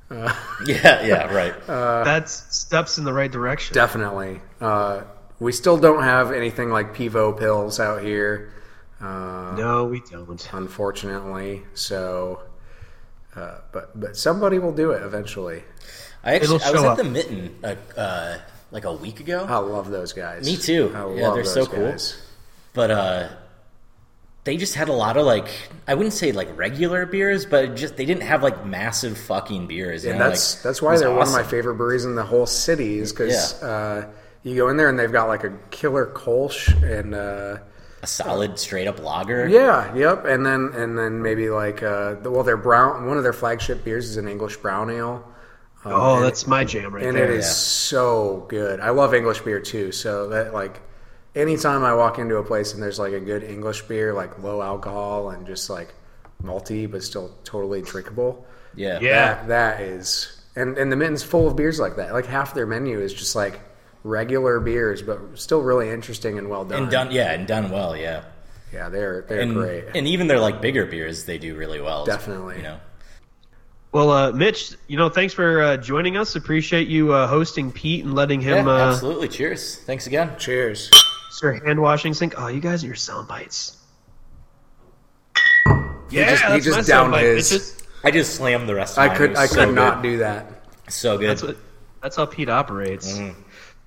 Yeah, 0.10 1.04
yeah, 1.04 1.34
right. 1.34 1.54
That's 1.66 2.32
steps 2.56 2.98
in 2.98 3.04
the 3.04 3.12
right 3.12 3.30
direction. 3.30 3.74
definitely, 3.74 4.40
uh, 4.60 5.02
we 5.40 5.52
still 5.52 5.76
don't 5.76 6.02
have 6.02 6.32
anything 6.32 6.70
like 6.70 6.94
Pivo 6.94 7.38
Pils 7.38 7.80
out 7.80 8.02
here. 8.02 8.52
Uh, 9.00 9.54
no, 9.58 9.84
we 9.84 10.00
don't. 10.10 10.48
unfortunately. 10.52 11.64
So, 11.74 12.42
uh, 13.34 13.58
but 13.72 13.98
but 13.98 14.16
somebody 14.16 14.58
will 14.58 14.72
do 14.72 14.92
it 14.92 15.02
eventually. 15.02 15.64
I 16.26 16.34
actually 16.34 16.56
It'll 16.56 16.68
I 16.68 16.70
was 16.72 16.80
show 16.80 16.86
at 16.86 16.90
up. 16.92 16.96
the 16.98 17.04
Mitten 17.04 17.54
uh, 17.64 17.74
uh, 17.98 18.38
like 18.72 18.84
a 18.84 18.92
week 18.92 19.20
ago, 19.20 19.46
I 19.48 19.56
love 19.58 19.90
those 19.90 20.12
guys. 20.12 20.44
Me 20.44 20.56
too. 20.56 20.90
I 20.94 20.98
Yeah, 20.98 21.04
love 21.04 21.14
they're 21.34 21.44
those 21.44 21.54
so 21.54 21.66
cool. 21.66 21.90
guys. 21.92 22.20
but 22.74 22.90
uh, 22.90 23.28
they 24.44 24.56
just 24.56 24.74
had 24.74 24.88
a 24.88 24.92
lot 24.92 25.16
of 25.16 25.24
like 25.26 25.48
I 25.88 25.94
wouldn't 25.94 26.12
say 26.12 26.32
like 26.32 26.56
regular 26.58 27.06
beers, 27.06 27.46
but 27.46 27.74
just 27.76 27.96
they 27.96 28.04
didn't 28.04 28.24
have 28.24 28.42
like 28.42 28.64
massive 28.66 29.16
fucking 29.18 29.66
beers. 29.66 30.04
You 30.04 30.10
And 30.10 30.18
know? 30.18 30.28
that's 30.28 30.56
like, 30.56 30.62
that's 30.64 30.82
why 30.82 30.98
they're 30.98 31.10
one 31.12 31.26
of 31.26 31.32
my 31.32 31.42
favorite 31.44 31.76
breweries 31.76 32.04
in 32.04 32.14
the 32.16 32.24
whole 32.24 32.46
city. 32.46 32.98
Is 32.98 33.12
because 33.12 33.62
uh, 33.62 34.06
you 34.42 34.54
go 34.56 34.68
in 34.68 34.76
there 34.76 34.88
and 34.88 34.98
they've 34.98 35.10
got 35.12 35.28
like 35.28 35.44
a 35.44 35.50
killer 35.70 36.06
Kolsch 36.06 36.68
and 36.82 37.14
uh, 37.14 37.58
a 38.02 38.06
solid 38.06 38.58
straight 38.58 38.86
up 38.86 39.00
lager. 39.02 39.48
Yeah, 39.48 39.92
yep. 39.96 40.24
And 40.26 40.44
then 40.46 40.70
and 40.74 40.96
then 40.98 41.22
maybe 41.22 41.50
like 41.50 41.82
uh, 41.82 42.14
the- 42.14 42.30
well, 42.30 42.44
their 42.44 42.56
brown 42.56 43.06
one 43.06 43.16
of 43.16 43.22
their 43.24 43.32
flagship 43.32 43.84
beers 43.84 44.08
is 44.10 44.16
an 44.16 44.28
English 44.28 44.56
brown 44.58 44.90
ale. 44.90 45.24
Um, 45.86 46.00
Oh, 46.00 46.16
and- 46.16 46.24
that's 46.24 46.46
my 46.46 46.64
jam 46.64 46.94
right 46.94 47.04
and 47.04 47.16
there. 47.16 47.24
And 47.24 47.32
it 47.34 47.36
is 47.38 47.44
yeah. 47.46 47.50
so 47.52 48.46
good. 48.48 48.80
I 48.80 48.90
love 48.90 49.14
English 49.14 49.40
beer 49.40 49.60
too. 49.60 49.92
So 49.92 50.28
that 50.30 50.52
like 50.52 50.80
anytime 51.34 51.84
I 51.84 51.94
walk 51.94 52.18
into 52.18 52.36
a 52.36 52.42
place 52.42 52.74
and 52.74 52.82
there's 52.82 52.98
like 52.98 53.12
a 53.12 53.20
good 53.20 53.42
English 53.44 53.82
beer, 53.82 54.12
like 54.12 54.42
low 54.42 54.62
alcohol 54.62 55.30
and 55.30 55.46
just 55.46 55.70
like 55.70 55.94
malty 56.42 56.90
but 56.90 57.02
still 57.02 57.32
totally 57.44 57.82
drinkable. 57.82 58.46
Yeah. 58.74 58.98
Yeah. 59.00 59.34
That, 59.34 59.48
that 59.48 59.80
is 59.80 60.32
and 60.54 60.76
and 60.78 60.90
the 60.90 60.96
Mitten's 60.96 61.22
full 61.22 61.46
of 61.48 61.56
beers 61.56 61.78
like 61.78 61.96
that. 61.96 62.12
Like 62.12 62.26
half 62.26 62.54
their 62.54 62.66
menu 62.66 63.00
is 63.00 63.12
just 63.14 63.36
like 63.36 63.60
regular 64.04 64.60
beers, 64.60 65.02
but 65.02 65.18
still 65.38 65.60
really 65.62 65.90
interesting 65.90 66.38
and 66.38 66.48
well 66.48 66.64
done. 66.64 66.82
And 66.84 66.90
done 66.90 67.10
yeah, 67.10 67.32
and 67.32 67.46
done 67.46 67.70
well, 67.70 67.96
yeah. 67.96 68.22
Yeah, 68.72 68.88
they're 68.88 69.24
they're 69.28 69.40
And 69.40 69.54
great. 69.54 69.84
and 69.94 70.06
even 70.08 70.26
their 70.26 70.40
like 70.40 70.60
bigger 70.60 70.84
beers 70.86 71.24
they 71.24 71.38
do 71.38 71.54
really 71.54 71.80
well. 71.80 72.04
Definitely. 72.04 72.56
You 72.56 72.62
know. 72.62 72.80
Well, 73.96 74.10
uh, 74.10 74.30
Mitch, 74.32 74.74
you 74.88 74.98
know, 74.98 75.08
thanks 75.08 75.32
for 75.32 75.62
uh, 75.62 75.76
joining 75.78 76.18
us. 76.18 76.36
Appreciate 76.36 76.86
you 76.86 77.14
uh, 77.14 77.26
hosting 77.26 77.72
Pete 77.72 78.04
and 78.04 78.14
letting 78.14 78.42
Yeah, 78.42 78.56
him 78.60 78.68
uh, 78.68 78.90
absolutely. 78.92 79.26
Cheers. 79.26 79.76
Thanks 79.86 80.06
again. 80.06 80.32
Cheers. 80.38 80.90
Sir 81.30 81.54
hand 81.64 81.80
washing 81.80 82.12
sink. 82.12 82.34
Oh, 82.36 82.48
you 82.48 82.60
guys 82.60 82.82
and 82.82 82.88
your 82.88 82.94
sound 82.94 83.26
bites. 83.26 83.78
Yeah, 86.10 86.28
just- 86.28 86.44
he 86.44 86.60
just 86.60 86.76
my 86.76 86.82
downed 86.82 87.14
soundbite, 87.14 87.36
his. 87.36 87.50
bitches. 87.50 87.86
I 88.04 88.10
just 88.10 88.34
slammed 88.34 88.68
the 88.68 88.74
rest 88.74 88.98
of 88.98 89.04
I 89.04 89.06
mine. 89.08 89.16
could 89.16 89.30
It 89.30 89.36
I 89.38 89.46
so 89.46 89.54
could 89.54 89.64
good. 89.68 89.74
not 89.74 90.02
do 90.02 90.18
that. 90.18 90.46
So 90.88 91.16
good. 91.16 91.30
That's 91.30 91.42
what. 91.42 91.56
That's 92.02 92.16
how 92.16 92.26
Pete 92.26 92.50
operates. 92.50 93.10
Mm-hmm. 93.16 93.40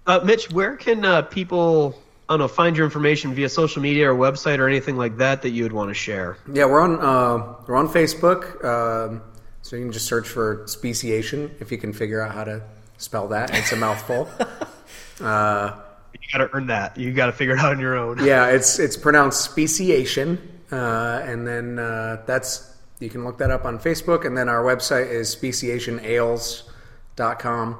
Uh, 0.08 0.22
Mitch, 0.24 0.50
where 0.52 0.76
can 0.76 1.06
uh, 1.06 1.22
people, 1.22 2.02
I 2.28 2.34
don't 2.34 2.40
know, 2.40 2.48
find 2.48 2.76
your 2.76 2.86
information 2.86 3.36
via 3.36 3.48
social 3.48 3.84
media 3.84 4.12
or 4.12 4.16
website 4.16 4.58
or 4.58 4.68
anything 4.68 4.98
like 4.98 5.18
that 5.18 5.44
that 5.44 5.52
you 5.52 5.62
would 5.62 5.72
want 5.72 5.92
to 5.92 5.94
share? 5.94 6.38
Yeah, 6.52 6.66
we're 6.66 6.82
on 6.82 7.00
uh, 7.00 7.54
we're 7.68 7.76
on 7.76 7.88
Facebook, 7.88 8.66
um, 8.66 9.22
so 9.70 9.76
you 9.76 9.84
can 9.84 9.92
just 9.92 10.08
search 10.08 10.28
for 10.28 10.64
speciation 10.66 11.56
if 11.60 11.72
you 11.72 11.78
can 11.78 11.94
figure 11.94 12.20
out 12.22 12.34
how 12.34 12.44
to 12.44 12.64
spell 12.98 13.28
that. 13.28 13.56
It's 13.56 13.72
a 13.72 13.76
mouthful. 13.76 14.28
uh, 15.22 15.80
You 16.12 16.20
got 16.32 16.40
to 16.40 16.50
earn 16.54 16.66
that. 16.68 16.98
You 16.98 17.14
got 17.14 17.28
to 17.28 17.32
figure 17.32 17.54
it 17.54 17.60
out 17.60 17.74
on 17.74 17.80
your 17.80 17.96
own. 17.96 18.18
yeah, 18.26 18.48
it's 18.48 18.80
it's 18.80 18.98
pronounced 18.98 19.42
speciation, 19.42 20.40
uh, 20.72 21.22
and 21.24 21.48
then 21.48 21.78
uh, 21.78 22.24
that's 22.26 22.74
you 23.00 23.12
can 23.12 23.24
look 23.24 23.38
that 23.38 23.52
up 23.52 23.64
on 23.64 23.78
Facebook, 23.78 24.26
and 24.26 24.36
then 24.36 24.50
our 24.50 24.64
website 24.64 25.12
is 25.12 25.36
speciationales.com. 25.36 27.78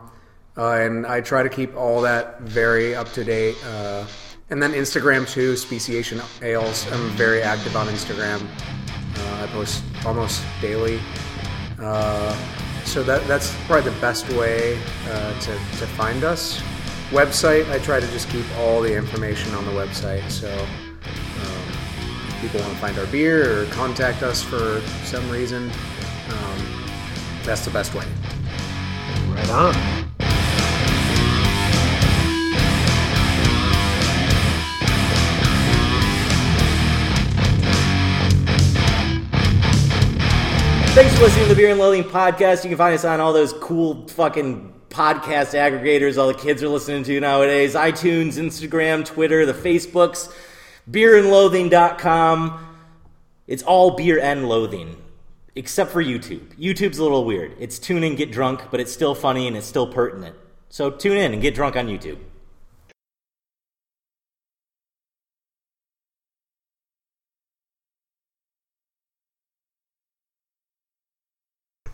Uh, 0.58 0.72
and 0.74 1.08
I 1.08 1.22
try 1.22 1.42
to 1.42 1.50
keep 1.50 1.76
all 1.76 2.02
that 2.02 2.42
very 2.42 2.94
up 2.94 3.12
to 3.14 3.24
date. 3.24 3.56
Uh, 3.66 4.06
and 4.52 4.62
then 4.62 4.74
Instagram 4.74 5.28
too, 5.28 5.58
Speciation 5.58 6.22
Ales. 6.44 6.86
I'm 6.92 7.10
very 7.12 7.42
active 7.42 7.76
on 7.76 7.88
Instagram. 7.88 8.46
Uh, 9.18 9.44
I 9.44 9.48
post 9.48 9.84
almost 10.06 10.44
daily. 10.62 11.00
Uh, 11.82 12.36
so 12.86 13.04
that 13.04 13.26
that's 13.28 13.56
probably 13.66 13.90
the 13.92 14.00
best 14.02 14.28
way 14.30 14.80
uh, 15.08 15.40
to, 15.40 15.52
to 15.52 15.88
find 15.88 16.24
us. 16.24 16.62
Website, 17.12 17.70
I 17.72 17.80
try 17.80 18.00
to 18.00 18.08
just 18.08 18.30
keep 18.30 18.46
all 18.58 18.82
the 18.82 18.94
information 18.96 19.54
on 19.56 19.66
the 19.66 19.72
website. 19.72 20.30
So 20.30 20.52
um, 20.52 22.42
people 22.42 22.60
want 22.60 22.74
to 22.74 22.80
find 22.80 22.98
our 22.98 23.06
beer 23.08 23.62
or 23.62 23.66
contact 23.68 24.24
us 24.24 24.44
for 24.44 24.82
some 25.04 25.28
reason, 25.30 25.72
um, 26.30 26.84
that's 27.44 27.66
the 27.66 27.72
best 27.72 27.94
way. 27.96 28.06
Right 29.30 29.50
on. 29.50 30.10
Thanks 41.00 41.16
for 41.16 41.24
listening 41.24 41.46
to 41.46 41.50
the 41.52 41.56
Beer 41.56 41.70
and 41.70 41.80
Loathing 41.80 42.04
podcast. 42.04 42.66
You 42.66 42.70
can 42.70 42.78
find 42.78 42.94
us 42.94 43.06
on 43.06 43.22
all 43.22 43.32
those 43.32 43.54
cool 43.54 44.06
fucking 44.10 44.74
podcast 44.90 45.54
aggregators 45.54 46.18
all 46.18 46.28
the 46.28 46.34
kids 46.34 46.62
are 46.62 46.68
listening 46.68 47.06
to 47.06 47.22
nowadays 47.22 47.74
iTunes, 47.74 48.34
Instagram, 48.34 49.06
Twitter, 49.06 49.46
the 49.46 49.54
Facebooks, 49.54 50.30
beerandloathing.com. 50.92 52.76
It's 53.48 53.64
all 53.64 53.92
beer 53.92 54.20
and 54.20 54.50
loathing, 54.50 54.98
except 55.56 55.92
for 55.92 56.04
YouTube. 56.04 56.54
YouTube's 56.60 56.98
a 56.98 57.04
little 57.04 57.24
weird. 57.24 57.56
It's 57.60 57.80
tune 57.80 58.04
in, 58.04 58.18
get 58.18 58.34
drunk, 58.34 58.64
but 58.70 58.82
it's 58.82 58.92
still 58.92 59.16
funny 59.16 59.48
and 59.48 59.56
it's 59.56 59.68
still 59.68 59.88
pertinent. 59.88 60.36
So 60.68 60.92
tune 60.92 61.16
in 61.16 61.32
and 61.32 61.42
get 61.42 61.56
drunk 61.56 61.78
on 61.78 61.88
YouTube. 61.88 62.18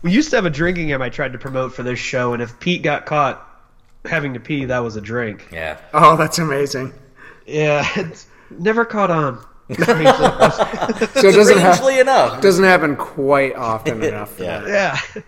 We 0.06 0.12
used 0.12 0.30
to 0.30 0.36
have 0.36 0.46
a 0.46 0.50
drinking 0.50 0.86
game 0.86 1.02
I 1.02 1.08
tried 1.08 1.32
to 1.32 1.38
promote 1.38 1.74
for 1.74 1.82
this 1.82 1.98
show, 1.98 2.32
and 2.32 2.40
if 2.40 2.60
Pete 2.60 2.80
got 2.84 3.06
caught 3.06 3.44
having 4.04 4.34
to 4.34 4.38
pee, 4.40 4.66
that 4.66 4.78
was 4.78 4.94
a 4.94 5.00
drink. 5.00 5.48
Yeah. 5.50 5.78
Oh, 5.92 6.16
that's 6.16 6.38
amazing. 6.38 6.92
Yeah, 7.44 7.84
it's 7.96 8.28
never 8.48 8.84
caught 8.84 9.10
on. 9.10 9.44
So 9.68 9.82
it 9.82 11.34
doesn't 11.34 11.58
have 11.58 11.74
Strangely 11.74 11.98
enough. 11.98 12.40
doesn't 12.40 12.62
happen 12.64 12.94
quite 12.94 13.56
often 13.56 14.00
enough. 14.04 14.38
Yeah. 14.38 14.64
yeah. 14.68 15.22